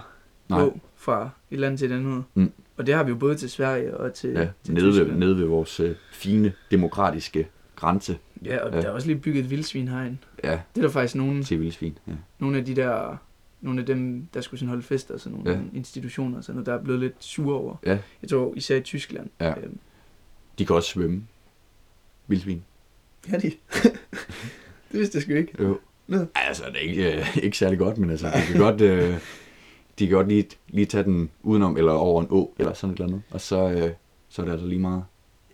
nej. 0.49 0.59
gå 0.59 0.79
fra 0.95 1.29
et 1.51 1.59
land 1.59 1.77
til 1.77 1.91
et 1.91 1.95
andet. 1.95 2.23
Mm. 2.33 2.51
Og 2.77 2.87
det 2.87 2.95
har 2.95 3.03
vi 3.03 3.09
jo 3.09 3.15
både 3.15 3.35
til 3.35 3.49
Sverige 3.49 3.97
og 3.97 4.13
til, 4.13 4.29
Ja, 4.29 4.47
til 4.63 4.73
nede 4.73 4.87
ved, 5.07 5.15
nede 5.15 5.37
ved 5.37 5.45
vores 5.45 5.79
øh, 5.79 5.95
fine 6.11 6.53
demokratiske 6.71 7.47
grænse. 7.75 8.17
Ja, 8.45 8.57
og 8.57 8.73
Ja. 8.73 8.81
der 8.81 8.87
er 8.87 8.91
også 8.91 9.07
lige 9.07 9.19
bygget 9.19 9.43
et 9.43 9.49
vildsvinhegn. 9.49 10.19
Ja, 10.43 10.51
Det 10.75 10.81
er 10.81 10.85
der 10.87 10.89
faktisk 10.93 11.15
nogen, 11.15 11.43
til 11.43 11.59
vildsvin. 11.59 11.97
Ja. 12.07 12.11
nogle 12.39 12.57
af 12.57 12.65
de 12.65 12.75
der, 12.75 13.17
nogle 13.61 13.79
af 13.79 13.85
dem, 13.85 14.27
der 14.33 14.41
skulle 14.41 14.59
sådan 14.59 14.69
holde 14.69 14.83
fester, 14.83 15.17
sådan 15.17 15.37
nogle 15.37 15.51
ja. 15.73 15.77
institutioner, 15.77 16.37
og 16.37 16.43
sådan 16.43 16.55
noget, 16.55 16.65
der 16.65 16.73
er 16.73 16.83
blevet 16.83 16.99
lidt 17.01 17.15
sure 17.19 17.55
over. 17.55 17.75
Ja. 17.85 17.97
Jeg 18.21 18.29
tror 18.29 18.53
især 18.55 18.75
i 18.77 18.81
Tyskland. 18.81 19.29
Ja. 19.41 19.53
Øhm, 19.63 19.77
De 20.59 20.65
kan 20.65 20.75
også 20.75 20.89
svømme. 20.89 21.23
vildsvin. 22.27 22.63
Ja, 23.31 23.37
de. 23.37 23.51
det 24.91 24.99
vidste 24.99 25.15
jeg 25.15 25.21
sgu 25.23 25.33
ikke. 25.33 25.63
Jo. 25.63 25.79
Nå. 26.07 26.25
Altså, 26.35 26.63
det 26.65 26.75
er 26.75 26.89
ikke, 26.89 27.17
øh, 27.17 27.37
ikke 27.37 27.57
særlig 27.57 27.79
godt, 27.79 27.97
men 27.97 28.09
altså, 28.09 28.27
de 28.27 28.51
kan 28.51 28.61
godt, 28.61 28.81
øh, 28.81 29.17
de 29.99 30.07
kan 30.07 30.15
godt 30.15 30.27
lige, 30.27 30.47
lige 30.67 30.85
tage 30.85 31.03
den 31.03 31.29
udenom, 31.43 31.77
eller 31.77 31.91
over 31.91 32.21
en 32.21 32.27
å, 32.29 32.53
eller 32.59 32.73
sådan 32.73 32.93
et 32.93 32.97
eller 32.99 33.07
andet. 33.07 33.21
Og 33.31 33.41
så, 33.41 33.69
øh, 33.69 33.91
så 34.29 34.41
er 34.41 34.45
det 34.45 34.51
altså 34.51 34.67
lige 34.67 34.79
meget. 34.79 35.03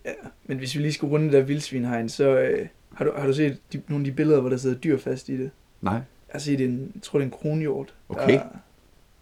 Ja, 0.04 0.12
men 0.44 0.58
hvis 0.58 0.74
vi 0.74 0.80
lige 0.80 0.92
skal 0.92 1.08
runde 1.08 1.24
det 1.26 1.32
der 1.32 1.40
vildsvinhegn, 1.42 2.08
så 2.08 2.38
øh, 2.38 2.66
har, 2.94 3.04
du, 3.04 3.12
har 3.16 3.26
du 3.26 3.32
set 3.34 3.58
de, 3.72 3.82
nogle 3.88 4.02
af 4.02 4.10
de 4.10 4.16
billeder, 4.16 4.40
hvor 4.40 4.50
der 4.50 4.56
sidder 4.56 4.76
dyr 4.76 4.98
fast 4.98 5.28
i 5.28 5.36
det? 5.38 5.50
Nej. 5.80 5.92
Jeg 5.94 6.02
har 6.32 6.38
set 6.38 6.60
en, 6.60 6.92
jeg 6.94 7.02
tror 7.02 7.18
det 7.18 7.24
er 7.24 7.30
en 7.32 7.38
kronhjort, 7.38 7.94
Okay. 8.08 8.32
der, 8.32 8.42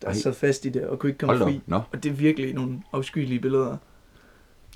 der 0.02 0.08
Ej. 0.08 0.14
sad 0.14 0.32
fast 0.32 0.64
i 0.64 0.68
det 0.68 0.82
og 0.86 0.98
kunne 0.98 1.10
ikke 1.10 1.18
komme 1.18 1.36
Hold 1.38 1.52
fri. 1.52 1.60
Nå, 1.66 1.80
Og 1.92 2.02
det 2.02 2.08
er 2.10 2.14
virkelig 2.14 2.54
nogle 2.54 2.82
afskyelige 2.92 3.40
billeder. 3.40 3.76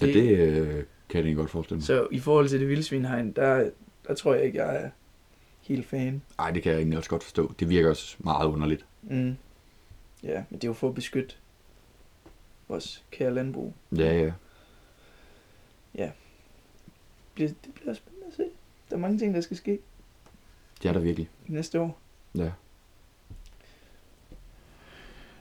ja, 0.01 0.07
det 0.07 0.39
øh, 0.39 0.83
kan 1.15 1.19
jeg 1.19 1.27
egentlig 1.27 1.37
godt 1.37 1.51
forestille 1.51 1.77
mig. 1.77 1.85
Så 1.85 2.07
i 2.11 2.19
forhold 2.19 2.49
til 2.49 2.61
det 2.61 2.69
vildsvinhegn, 2.69 3.33
der, 3.33 3.71
der 4.09 4.15
tror 4.15 4.35
jeg 4.35 4.45
ikke, 4.45 4.59
jeg 4.65 4.77
er 4.85 4.91
helt 5.61 5.87
fan. 5.87 6.23
Ej, 6.39 6.51
det 6.51 6.62
kan 6.62 6.73
jeg 6.73 6.79
egentlig 6.79 6.99
også 6.99 7.11
godt 7.11 7.23
forstå. 7.23 7.55
Det 7.61 7.69
virker 7.69 7.91
også 7.91 8.17
meget 8.19 8.47
underligt. 8.47 8.87
Mm. 9.03 9.37
Ja, 10.23 10.45
men 10.51 10.59
det 10.59 10.65
er 10.65 10.69
jo 10.69 10.73
for 10.73 10.89
at 10.89 10.95
beskytte 10.95 11.35
vores 12.69 13.05
kære 13.11 13.35
landbrug. 13.35 13.75
Ja, 13.97 14.33
ja. 15.95 16.11
Det, 17.39 17.55
det 17.65 17.75
bliver 17.75 17.95
spændende 17.95 18.27
at 18.27 18.35
se. 18.35 18.45
Der 18.91 18.97
er 18.97 19.01
mange 19.01 19.19
ting, 19.19 19.35
der 19.35 19.41
skal 19.41 19.57
ske 19.57 19.79
Det 20.83 20.89
er 20.89 20.93
der 20.93 21.01
virkelig. 21.01 21.29
næste 21.47 21.81
år. 21.81 21.99
Ja. 22.35 22.51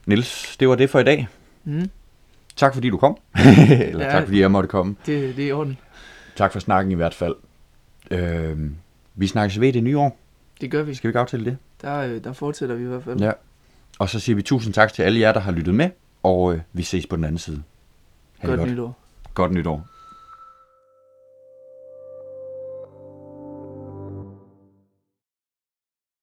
Nils, 0.06 0.56
det 0.56 0.68
var 0.68 0.74
det 0.74 0.90
for 0.90 0.98
i 0.98 1.04
dag. 1.04 1.28
Mm. 1.64 1.90
Tak 2.56 2.74
fordi 2.74 2.90
du 2.90 2.96
kom. 2.96 3.16
Eller 3.70 4.04
Ja. 4.04 4.10
tak 4.10 4.24
fordi 4.24 4.40
jeg 4.40 4.50
måtte 4.50 4.68
komme. 4.68 4.96
Det, 5.06 5.36
det 5.36 5.48
er 5.50 5.54
orden. 5.54 5.78
Tak 6.36 6.52
for 6.52 6.60
snakken 6.60 6.92
i 6.92 6.94
hvert 6.94 7.14
fald. 7.14 7.34
Øh, 8.10 8.70
vi 9.14 9.26
snakkes 9.26 9.60
ved 9.60 9.72
det 9.72 9.82
nye 9.82 9.98
år. 9.98 10.18
Det 10.60 10.70
gør 10.70 10.82
vi. 10.82 10.94
Skal 10.94 11.08
vi 11.08 11.10
ikke 11.10 11.18
aftale 11.20 11.44
det? 11.44 11.56
Der, 11.82 11.98
øh, 12.00 12.24
der 12.24 12.32
fortsætter 12.32 12.74
vi 12.74 12.82
i 12.84 12.86
hvert 12.86 13.04
fald. 13.04 13.20
Ja. 13.20 13.32
Og 13.98 14.08
så 14.08 14.20
siger 14.20 14.36
vi 14.36 14.42
tusind 14.42 14.74
tak 14.74 14.92
til 14.92 15.02
alle 15.02 15.20
jer, 15.20 15.32
der 15.32 15.40
har 15.40 15.52
lyttet 15.52 15.74
med. 15.74 15.90
Og 16.22 16.54
øh, 16.54 16.60
vi 16.72 16.82
ses 16.82 17.06
på 17.06 17.16
den 17.16 17.24
anden 17.24 17.38
side. 17.38 17.62
Ha' 18.38 18.50
det 18.50 18.58
Godt 18.58 18.70
nytår. 18.70 18.96
Godt 19.34 19.52
nytår. 19.52 19.86